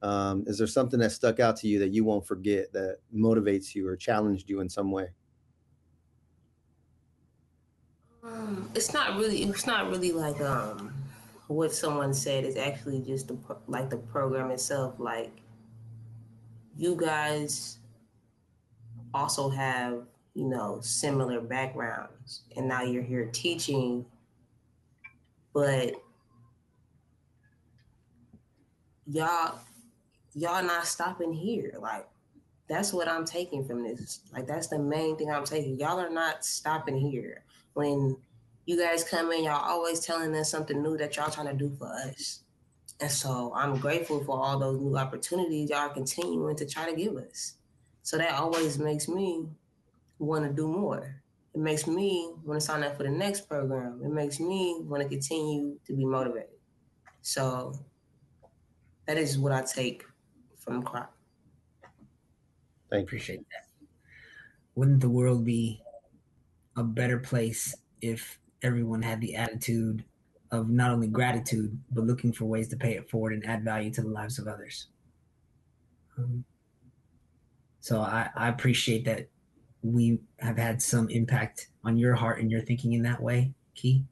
um, 0.02 0.44
is 0.46 0.58
there 0.58 0.66
something 0.66 1.00
that 1.00 1.12
stuck 1.12 1.40
out 1.40 1.56
to 1.56 1.68
you 1.68 1.78
that 1.78 1.90
you 1.90 2.04
won't 2.04 2.26
forget 2.26 2.72
that 2.72 2.98
motivates 3.14 3.74
you 3.74 3.86
or 3.86 3.96
challenged 3.96 4.48
you 4.50 4.60
in 4.60 4.68
some 4.68 4.90
way 4.90 5.08
um, 8.24 8.70
it's 8.74 8.92
not 8.92 9.16
really 9.16 9.42
it's 9.42 9.66
not 9.66 9.90
really 9.90 10.12
like 10.12 10.40
um 10.40 10.92
what 11.48 11.72
someone 11.72 12.14
said 12.14 12.44
it's 12.44 12.56
actually 12.56 13.00
just 13.00 13.28
the, 13.28 13.36
like 13.66 13.90
the 13.90 13.96
program 13.96 14.50
itself 14.50 14.94
like 14.98 15.42
you 16.76 16.96
guys 16.96 17.78
also 19.14 19.48
have, 19.50 20.02
you 20.34 20.48
know, 20.48 20.78
similar 20.80 21.40
backgrounds. 21.40 22.42
And 22.56 22.68
now 22.68 22.82
you're 22.82 23.02
here 23.02 23.28
teaching, 23.32 24.04
but 25.52 25.94
y'all 29.06 29.58
y'all 30.34 30.62
not 30.62 30.86
stopping 30.86 31.32
here. 31.32 31.74
Like 31.78 32.06
that's 32.68 32.92
what 32.92 33.08
I'm 33.08 33.24
taking 33.24 33.64
from 33.64 33.82
this. 33.82 34.20
Like 34.32 34.46
that's 34.46 34.68
the 34.68 34.78
main 34.78 35.16
thing 35.16 35.30
I'm 35.30 35.44
taking. 35.44 35.78
Y'all 35.78 35.98
are 35.98 36.10
not 36.10 36.44
stopping 36.44 36.98
here. 36.98 37.44
When 37.74 38.16
you 38.66 38.78
guys 38.78 39.04
come 39.04 39.32
in, 39.32 39.44
y'all 39.44 39.62
always 39.62 40.00
telling 40.00 40.34
us 40.36 40.50
something 40.50 40.82
new 40.82 40.96
that 40.98 41.16
y'all 41.16 41.30
trying 41.30 41.48
to 41.48 41.54
do 41.54 41.74
for 41.78 41.86
us. 41.86 42.40
And 43.00 43.10
so 43.10 43.52
I'm 43.54 43.78
grateful 43.78 44.22
for 44.22 44.38
all 44.38 44.58
those 44.58 44.80
new 44.80 44.96
opportunities 44.96 45.70
y'all 45.70 45.88
continuing 45.88 46.56
to 46.56 46.66
try 46.66 46.88
to 46.88 46.96
give 46.96 47.16
us. 47.16 47.54
So 48.02 48.18
that 48.18 48.34
always 48.34 48.78
makes 48.78 49.08
me 49.08 49.46
want 50.18 50.44
to 50.44 50.52
do 50.52 50.68
more. 50.68 51.22
It 51.54 51.60
makes 51.60 51.86
me 51.86 52.32
want 52.44 52.60
to 52.60 52.64
sign 52.64 52.82
up 52.82 52.96
for 52.96 53.02
the 53.02 53.10
next 53.10 53.48
program. 53.48 54.00
It 54.04 54.10
makes 54.10 54.40
me 54.40 54.78
want 54.80 55.02
to 55.02 55.08
continue 55.08 55.78
to 55.86 55.94
be 55.94 56.04
motivated. 56.04 56.48
So 57.20 57.74
that 59.06 59.18
is 59.18 59.38
what 59.38 59.52
I 59.52 59.62
take 59.62 60.04
from 60.64 60.82
CROP. 60.82 61.12
I 62.92 62.96
appreciate 62.96 63.40
that. 63.40 63.86
Wouldn't 64.74 65.00
the 65.00 65.08
world 65.08 65.44
be 65.44 65.82
a 66.76 66.82
better 66.82 67.18
place 67.18 67.74
if 68.00 68.38
everyone 68.62 69.02
had 69.02 69.20
the 69.20 69.34
attitude 69.34 70.04
of 70.50 70.68
not 70.68 70.90
only 70.90 71.08
gratitude, 71.08 71.78
but 71.90 72.04
looking 72.04 72.32
for 72.32 72.44
ways 72.44 72.68
to 72.68 72.76
pay 72.76 72.94
it 72.96 73.10
forward 73.10 73.32
and 73.32 73.46
add 73.46 73.64
value 73.64 73.90
to 73.92 74.02
the 74.02 74.08
lives 74.08 74.38
of 74.38 74.46
others? 74.46 74.88
Um, 76.18 76.44
so 77.80 78.00
I, 78.00 78.28
I 78.36 78.48
appreciate 78.48 79.04
that 79.06 79.28
we 79.82 80.20
have 80.38 80.58
had 80.58 80.80
some 80.80 81.08
impact 81.08 81.68
on 81.84 81.96
your 81.96 82.14
heart 82.14 82.40
and 82.40 82.50
your 82.50 82.60
thinking 82.60 82.92
in 82.92 83.02
that 83.02 83.20
way, 83.20 83.52
Kee. 83.74 84.04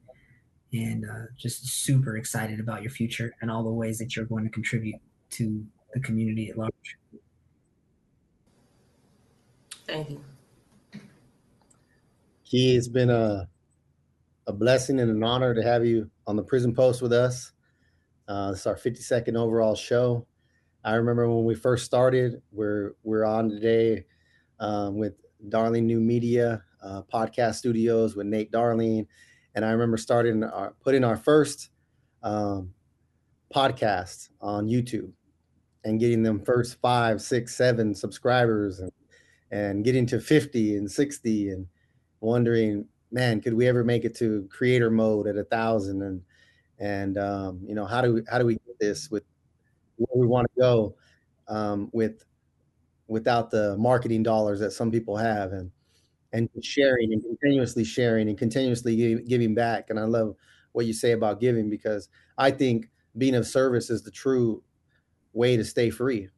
And 0.73 1.05
uh, 1.05 1.25
just 1.37 1.67
super 1.67 2.17
excited 2.17 2.59
about 2.59 2.81
your 2.81 2.91
future 2.91 3.33
and 3.41 3.51
all 3.51 3.63
the 3.63 3.69
ways 3.69 3.97
that 3.99 4.15
you're 4.15 4.25
going 4.25 4.43
to 4.43 4.49
contribute 4.49 4.95
to 5.31 5.63
the 5.93 5.99
community 5.99 6.49
at 6.49 6.57
large. 6.57 6.97
Thank 9.87 10.09
you. 10.11 10.21
Kee, 12.45 12.75
it's 12.75 12.87
been 12.87 13.09
a 13.09 13.47
a 14.47 14.53
blessing 14.53 14.99
and 14.99 15.11
an 15.11 15.23
honor 15.23 15.53
to 15.53 15.61
have 15.61 15.85
you 15.85 16.09
on 16.27 16.35
the 16.35 16.43
prison 16.43 16.73
post 16.73 17.01
with 17.01 17.13
us. 17.13 17.51
Uh, 18.27 18.51
this 18.51 18.61
is 18.61 18.67
our 18.67 18.75
52nd 18.75 19.35
overall 19.35 19.75
show. 19.75 20.25
I 20.83 20.95
remember 20.95 21.29
when 21.29 21.45
we 21.45 21.55
first 21.55 21.85
started. 21.85 22.41
We're 22.51 22.93
we're 23.03 23.25
on 23.25 23.49
today 23.49 24.05
um, 24.59 24.97
with 24.97 25.13
Darling 25.49 25.85
New 25.85 25.99
Media 25.99 26.63
uh, 26.83 27.03
podcast 27.03 27.55
studios 27.55 28.15
with 28.15 28.27
Nate 28.27 28.51
Darling, 28.51 29.07
and 29.53 29.63
I 29.63 29.71
remember 29.71 29.97
starting 29.97 30.43
our 30.43 30.73
putting 30.83 31.03
our 31.03 31.17
first 31.17 31.69
um, 32.23 32.73
podcast 33.53 34.29
on 34.39 34.67
YouTube 34.67 35.11
and 35.83 35.99
getting 35.99 36.23
them 36.23 36.43
first 36.43 36.79
five, 36.81 37.21
six, 37.21 37.55
seven 37.55 37.93
subscribers 37.95 38.79
and 38.79 38.91
and 39.51 39.83
getting 39.83 40.05
to 40.05 40.19
50 40.19 40.77
and 40.77 40.89
60 40.89 41.49
and 41.49 41.67
wondering, 42.21 42.85
man, 43.11 43.41
could 43.41 43.53
we 43.53 43.67
ever 43.67 43.83
make 43.83 44.05
it 44.05 44.15
to 44.15 44.47
creator 44.49 44.89
mode 44.89 45.27
at 45.27 45.35
a 45.35 45.43
thousand? 45.43 46.01
And 46.01 46.21
and 46.79 47.17
um, 47.17 47.59
you 47.65 47.75
know 47.75 47.85
how 47.85 48.01
do 48.01 48.13
we 48.13 48.21
how 48.29 48.39
do 48.39 48.45
we 48.45 48.53
get 48.53 48.79
this 48.79 49.11
with 49.11 49.23
where 49.97 50.21
we 50.21 50.27
want 50.27 50.47
to 50.53 50.59
go 50.59 50.95
um, 51.47 51.89
with 51.91 52.23
without 53.07 53.51
the 53.51 53.77
marketing 53.77 54.23
dollars 54.23 54.59
that 54.61 54.71
some 54.71 54.89
people 54.89 55.17
have 55.17 55.51
and 55.51 55.69
and 56.33 56.49
sharing 56.61 57.11
and 57.11 57.21
continuously 57.21 57.83
sharing 57.83 58.29
and 58.29 58.37
continuously 58.37 59.21
giving 59.27 59.53
back? 59.53 59.89
And 59.89 59.99
i 59.99 60.03
love 60.03 60.35
what 60.71 60.85
you 60.85 60.93
say 60.93 61.11
about 61.11 61.39
giving 61.39 61.69
because 61.69 62.09
I 62.37 62.51
think 62.51 62.89
being 63.17 63.35
of 63.35 63.45
service 63.45 63.89
is 63.89 64.01
the 64.01 64.11
true 64.11 64.63
way 65.33 65.57
to 65.57 65.63
stay 65.63 65.89
free 65.89 66.29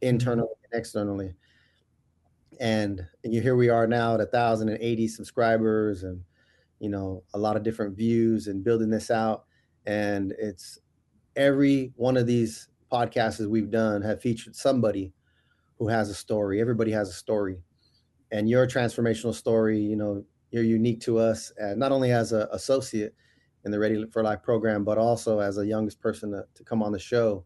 internally 0.00 0.48
mm-hmm. 0.48 0.72
and 0.72 0.80
externally. 0.80 1.34
And, 2.60 3.04
and 3.24 3.34
you 3.34 3.40
here 3.40 3.56
we 3.56 3.68
are 3.68 3.86
now 3.86 4.14
at 4.14 4.20
1,080 4.20 5.08
subscribers 5.08 6.04
and 6.04 6.20
you 6.78 6.88
know 6.88 7.24
a 7.32 7.38
lot 7.38 7.56
of 7.56 7.62
different 7.62 7.96
views 7.96 8.46
and 8.46 8.64
building 8.64 8.90
this 8.90 9.10
out. 9.10 9.44
And 9.86 10.32
it's 10.38 10.78
every 11.36 11.92
one 11.96 12.16
of 12.16 12.26
these 12.26 12.68
podcasts 12.92 13.44
we've 13.46 13.70
done 13.70 14.02
have 14.02 14.20
featured 14.20 14.54
somebody 14.54 15.12
who 15.78 15.88
has 15.88 16.08
a 16.08 16.14
story. 16.14 16.60
Everybody 16.60 16.92
has 16.92 17.08
a 17.08 17.12
story. 17.12 17.58
And 18.30 18.48
your 18.48 18.66
transformational 18.66 19.34
story, 19.34 19.78
you 19.80 19.96
know, 19.96 20.24
you're 20.50 20.62
unique 20.62 21.00
to 21.02 21.18
us, 21.18 21.52
and 21.56 21.78
not 21.78 21.90
only 21.92 22.12
as 22.12 22.32
an 22.32 22.46
associate 22.52 23.14
in 23.64 23.72
the 23.72 23.78
Ready 23.78 24.04
for 24.12 24.22
Life 24.22 24.42
program, 24.42 24.84
but 24.84 24.98
also 24.98 25.40
as 25.40 25.58
a 25.58 25.66
youngest 25.66 26.00
person 26.00 26.30
to, 26.30 26.44
to 26.54 26.64
come 26.64 26.82
on 26.82 26.92
the 26.92 26.98
show 26.98 27.44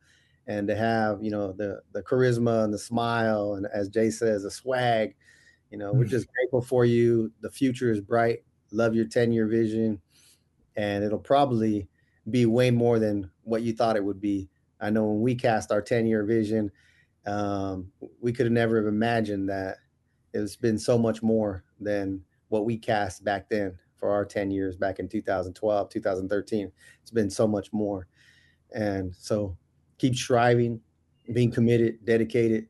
and 0.49 0.67
to 0.67 0.75
have 0.75 1.23
you 1.23 1.31
know 1.31 1.53
the 1.53 1.81
the 1.93 2.03
charisma 2.03 2.65
and 2.65 2.75
the 2.75 2.79
smile 2.79 3.55
and 3.55 3.67
as 3.73 3.89
Jay 3.89 4.11
says 4.11 4.43
the 4.43 4.51
swag 4.51 5.15
you 5.71 5.79
know 5.79 5.93
we're 5.93 6.05
mm. 6.05 6.11
just 6.11 6.27
grateful 6.33 6.63
for 6.63 6.85
you. 6.85 7.31
The 7.43 7.51
future 7.51 7.93
is 7.93 8.01
bright. 8.01 8.41
Love 8.73 8.95
your 8.95 9.05
10 9.05 9.31
year 9.31 9.47
vision 9.47 10.01
and 10.77 11.05
it'll 11.05 11.19
probably 11.19 11.89
be 12.31 12.47
way 12.47 12.71
more 12.71 12.99
than 12.99 13.31
what 13.45 13.63
you 13.63 13.73
thought 13.73 13.97
it 13.97 14.05
would 14.05 14.21
be. 14.21 14.49
I 14.81 14.91
know 14.91 15.05
when 15.05 15.21
we 15.21 15.35
cast 15.35 15.71
our 15.71 15.83
10 15.83 16.07
year 16.07 16.25
vision 16.25 16.73
um, 17.27 17.93
we 18.21 18.33
could 18.33 18.47
have 18.47 18.53
never 18.53 18.77
have 18.77 18.87
imagined 18.87 19.51
that 19.51 19.77
it's 20.33 20.57
been 20.57 20.79
so 20.79 20.97
much 20.97 21.23
more 21.23 21.65
than 21.79 22.23
what 22.49 22.65
we 22.65 22.79
cast 22.79 23.23
back 23.23 23.51
then 23.51 23.79
for 23.97 24.11
our 24.11 24.25
10 24.25 24.51
years 24.51 24.77
back 24.77 24.99
in 24.99 25.09
2012 25.09 25.89
2013 25.91 26.73
it's 27.03 27.11
been 27.11 27.31
so 27.31 27.47
much 27.47 27.73
more. 27.73 28.07
And 28.75 29.15
so 29.15 29.57
keep 29.99 30.15
striving, 30.15 30.81
being 31.33 31.51
committed, 31.51 32.05
dedicated, 32.05 32.69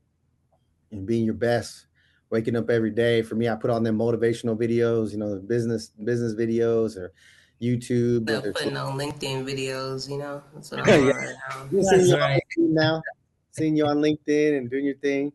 and 0.90 1.06
being 1.06 1.24
your 1.24 1.34
best. 1.34 1.86
Waking 2.30 2.56
up 2.56 2.68
every 2.68 2.90
day. 2.90 3.22
For 3.22 3.36
me, 3.36 3.48
I 3.48 3.54
put 3.54 3.70
on 3.70 3.82
them 3.82 3.96
motivational 3.96 4.54
videos, 4.54 5.12
you 5.12 5.18
know, 5.18 5.36
business 5.36 5.88
business 6.04 6.34
videos 6.34 6.94
or 6.94 7.12
YouTube. 7.60 8.26
They're 8.26 8.52
putting 8.52 8.76
on 8.76 8.98
LinkedIn 8.98 9.44
videos, 9.44 10.10
you 10.10 10.18
know. 10.18 10.42
That's 10.52 10.70
what 10.70 10.80
I'm 10.88 11.06
yeah. 11.06 11.32
That's 11.72 12.12
right. 12.12 12.42
now. 12.58 13.02
Seeing 13.52 13.76
you 13.76 13.86
on 13.86 13.96
LinkedIn 13.96 14.58
and 14.58 14.70
doing 14.70 14.84
your 14.84 14.96
thing. 14.96 15.32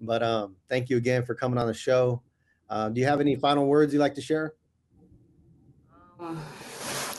But 0.00 0.22
um, 0.22 0.56
thank 0.68 0.90
you 0.90 0.98
again 0.98 1.24
for 1.24 1.34
coming 1.34 1.58
on 1.58 1.66
the 1.66 1.74
show. 1.74 2.22
Uh, 2.68 2.90
do 2.90 3.00
you 3.00 3.06
have 3.06 3.20
any 3.20 3.34
final 3.36 3.66
words 3.66 3.92
you'd 3.92 4.00
like 4.00 4.14
to 4.14 4.20
share? 4.20 4.54
Um, 6.20 6.40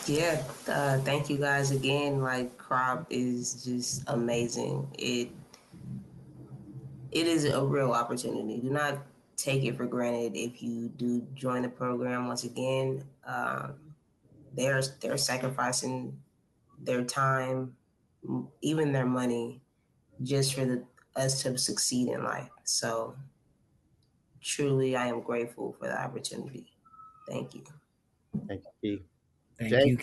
yeah, 0.08 0.44
uh, 0.68 0.98
thank 1.00 1.30
you 1.30 1.38
guys 1.38 1.72
again. 1.72 2.22
Like 2.22 2.58
CROP 2.58 3.06
is 3.10 3.64
just 3.64 4.04
amazing. 4.08 4.88
It 4.98 5.30
it 7.12 7.28
is 7.28 7.46
a 7.46 7.64
real 7.64 7.92
opportunity. 7.92 8.60
Do 8.60 8.70
not 8.70 9.00
take 9.36 9.64
it 9.64 9.76
for 9.76 9.86
granted 9.86 10.36
if 10.36 10.62
you 10.62 10.90
do 10.90 11.26
join 11.34 11.64
the 11.64 11.70
program. 11.70 12.28
Once 12.28 12.44
again, 12.44 13.04
um, 13.26 13.74
they're 14.56 14.82
they're 15.02 15.18
sacrificing 15.18 16.18
their 16.80 17.04
time, 17.04 17.76
even 18.62 18.92
their 18.92 19.06
money, 19.06 19.62
just 20.24 20.54
for 20.54 20.66
the, 20.66 20.84
us 21.16 21.44
to 21.44 21.58
succeed 21.58 22.08
in 22.08 22.24
life. 22.24 22.50
So, 22.64 23.16
truly, 24.42 24.96
I 24.96 25.08
am 25.08 25.22
grateful 25.22 25.76
for 25.80 25.88
the 25.88 26.02
opportunity. 26.02 26.72
Thank 27.28 27.54
you. 27.54 27.64
Thank 28.48 28.64
you. 28.82 29.02
Thank 29.62 29.74
Jay? 29.74 29.86
you. 29.86 29.98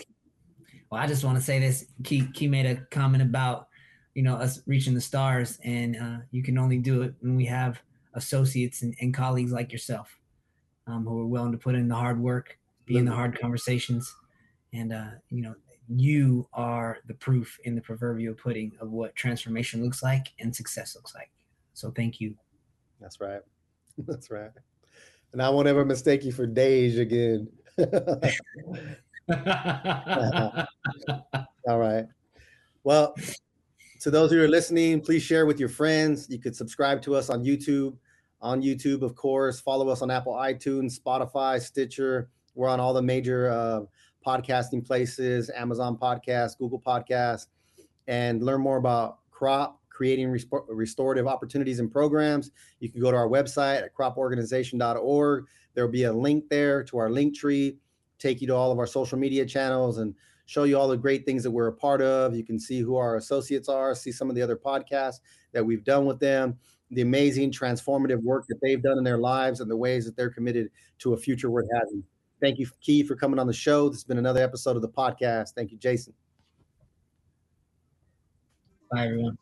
Well, 0.89 1.01
I 1.01 1.07
just 1.07 1.23
want 1.23 1.37
to 1.37 1.43
say 1.43 1.59
this. 1.59 1.85
Kee, 2.03 2.27
Kee 2.33 2.47
made 2.47 2.65
a 2.65 2.75
comment 2.91 3.21
about, 3.21 3.67
you 4.15 4.23
know, 4.23 4.35
us 4.35 4.61
reaching 4.65 4.93
the 4.93 5.01
stars, 5.01 5.59
and 5.63 5.95
uh, 5.95 6.17
you 6.31 6.41
can 6.41 6.57
only 6.57 6.77
do 6.77 7.03
it 7.03 7.13
when 7.19 7.35
we 7.35 7.45
have 7.45 7.81
associates 8.15 8.81
and, 8.81 8.95
and 9.01 9.13
colleagues 9.13 9.51
like 9.51 9.71
yourself, 9.71 10.19
um, 10.87 11.05
who 11.05 11.19
are 11.19 11.27
willing 11.27 11.51
to 11.51 11.57
put 11.57 11.75
in 11.75 11.87
the 11.87 11.95
hard 11.95 12.19
work, 12.19 12.57
be 12.85 12.97
in 12.97 13.05
the 13.05 13.11
hard 13.11 13.39
conversations, 13.39 14.15
and 14.73 14.93
uh, 14.93 15.09
you 15.29 15.41
know, 15.41 15.53
you 15.89 16.47
are 16.53 16.99
the 17.07 17.13
proof 17.15 17.59
in 17.65 17.75
the 17.75 17.81
proverbial 17.81 18.33
pudding 18.33 18.71
of 18.79 18.91
what 18.91 19.15
transformation 19.15 19.83
looks 19.83 20.01
like 20.01 20.27
and 20.39 20.55
success 20.55 20.95
looks 20.95 21.13
like. 21.15 21.29
So 21.73 21.91
thank 21.91 22.21
you. 22.21 22.35
That's 22.99 23.19
right. 23.19 23.41
That's 23.99 24.31
right. 24.31 24.51
And 25.33 25.41
I 25.41 25.49
won't 25.49 25.67
ever 25.67 25.85
mistake 25.85 26.23
you 26.23 26.31
for 26.31 26.47
Dej 26.47 26.99
again. 26.99 27.47
All 31.67 31.79
right. 31.79 32.05
Well, 32.83 33.15
to 34.01 34.09
those 34.09 34.31
who 34.31 34.41
are 34.41 34.47
listening, 34.47 35.01
please 35.01 35.21
share 35.21 35.45
with 35.45 35.59
your 35.59 35.69
friends. 35.69 36.27
You 36.29 36.39
could 36.39 36.55
subscribe 36.55 37.01
to 37.03 37.15
us 37.15 37.29
on 37.29 37.43
YouTube. 37.43 37.95
On 38.41 38.61
YouTube, 38.61 39.01
of 39.01 39.15
course, 39.15 39.59
follow 39.59 39.89
us 39.89 40.01
on 40.01 40.09
Apple 40.09 40.33
iTunes, 40.33 40.97
Spotify, 40.99 41.61
Stitcher. 41.61 42.29
We're 42.55 42.69
on 42.69 42.79
all 42.79 42.93
the 42.93 43.01
major 43.01 43.49
uh, 43.49 43.81
podcasting 44.25 44.85
places, 44.85 45.49
Amazon 45.49 45.97
Podcast, 45.97 46.57
Google 46.57 46.79
Podcast, 46.79 47.47
and 48.07 48.41
learn 48.41 48.61
more 48.61 48.77
about 48.77 49.19
CROP 49.31 49.79
creating 49.99 50.31
restorative 50.69 51.27
opportunities 51.27 51.79
and 51.79 51.91
programs. 51.91 52.51
You 52.79 52.89
can 52.89 53.01
go 53.01 53.11
to 53.11 53.17
our 53.17 53.27
website 53.27 53.83
at 53.83 53.93
croporganization.org. 53.93 55.45
There 55.73 55.85
will 55.85 55.91
be 55.91 56.05
a 56.05 56.13
link 56.13 56.47
there 56.49 56.85
to 56.85 56.97
our 56.99 57.09
link 57.09 57.35
tree 57.35 57.75
take 58.19 58.41
you 58.41 58.47
to 58.47 58.55
all 58.55 58.71
of 58.71 58.79
our 58.79 58.87
social 58.87 59.17
media 59.17 59.45
channels 59.45 59.97
and 59.97 60.13
show 60.45 60.63
you 60.63 60.77
all 60.77 60.87
the 60.87 60.97
great 60.97 61.25
things 61.25 61.43
that 61.43 61.51
we're 61.51 61.67
a 61.67 61.73
part 61.73 62.01
of. 62.01 62.35
You 62.35 62.43
can 62.43 62.59
see 62.59 62.79
who 62.79 62.95
our 62.95 63.17
associates 63.17 63.69
are, 63.69 63.95
see 63.95 64.11
some 64.11 64.29
of 64.29 64.35
the 64.35 64.41
other 64.41 64.55
podcasts 64.55 65.19
that 65.53 65.65
we've 65.65 65.83
done 65.83 66.05
with 66.05 66.19
them, 66.19 66.57
the 66.91 67.01
amazing 67.01 67.51
transformative 67.51 68.21
work 68.23 68.45
that 68.49 68.59
they've 68.61 68.81
done 68.81 68.97
in 68.97 69.03
their 69.03 69.17
lives 69.17 69.59
and 69.59 69.69
the 69.69 69.77
ways 69.77 70.05
that 70.05 70.15
they're 70.15 70.29
committed 70.29 70.69
to 70.99 71.13
a 71.13 71.17
future 71.17 71.49
worth 71.49 71.67
having. 71.73 72.03
Thank 72.41 72.57
you, 72.57 72.67
Kee, 72.81 73.03
for 73.03 73.15
coming 73.15 73.39
on 73.39 73.47
the 73.47 73.53
show. 73.53 73.89
This 73.89 73.99
has 73.99 74.03
been 74.05 74.17
another 74.17 74.41
episode 74.41 74.75
of 74.75 74.81
the 74.81 74.89
podcast. 74.89 75.49
Thank 75.55 75.71
you, 75.71 75.77
Jason. 75.77 76.13
Bye, 78.91 79.05
everyone. 79.05 79.37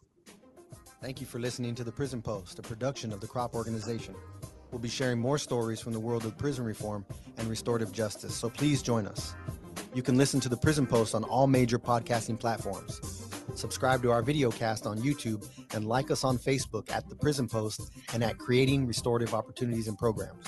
Thank 1.01 1.21
you 1.21 1.27
for 1.27 1.39
listening 1.39 1.75
to 1.75 1.83
The 1.83 1.91
Prison 1.91 2.21
Post, 2.21 2.59
a 2.59 2.63
production 2.63 3.13
of 3.13 3.21
the 3.21 3.27
CROP 3.27 3.53
Organization. 3.53 4.15
We'll 4.71 4.79
be 4.79 4.89
sharing 4.89 5.19
more 5.19 5.37
stories 5.37 5.79
from 5.79 5.93
the 5.93 5.99
world 5.99 6.25
of 6.25 6.37
prison 6.37 6.65
reform 6.65 7.05
and 7.37 7.47
restorative 7.47 7.91
justice, 7.91 8.35
so 8.35 8.49
please 8.49 8.81
join 8.81 9.07
us. 9.07 9.33
You 9.93 10.03
can 10.03 10.17
listen 10.17 10.39
to 10.41 10.49
the 10.49 10.57
Prison 10.57 10.85
Post 10.85 11.15
on 11.15 11.23
all 11.23 11.47
major 11.47 11.79
podcasting 11.79 12.39
platforms. 12.39 12.99
Subscribe 13.55 14.03
to 14.03 14.11
our 14.11 14.21
video 14.21 14.51
cast 14.51 14.85
on 14.85 14.99
YouTube 14.99 15.47
and 15.73 15.87
like 15.87 16.11
us 16.11 16.23
on 16.23 16.37
Facebook 16.37 16.91
at 16.91 17.09
The 17.09 17.15
Prison 17.15 17.47
Post 17.47 17.91
and 18.13 18.23
at 18.23 18.37
Creating 18.37 18.85
Restorative 18.85 19.33
Opportunities 19.33 19.87
and 19.87 19.97
Programs. 19.97 20.45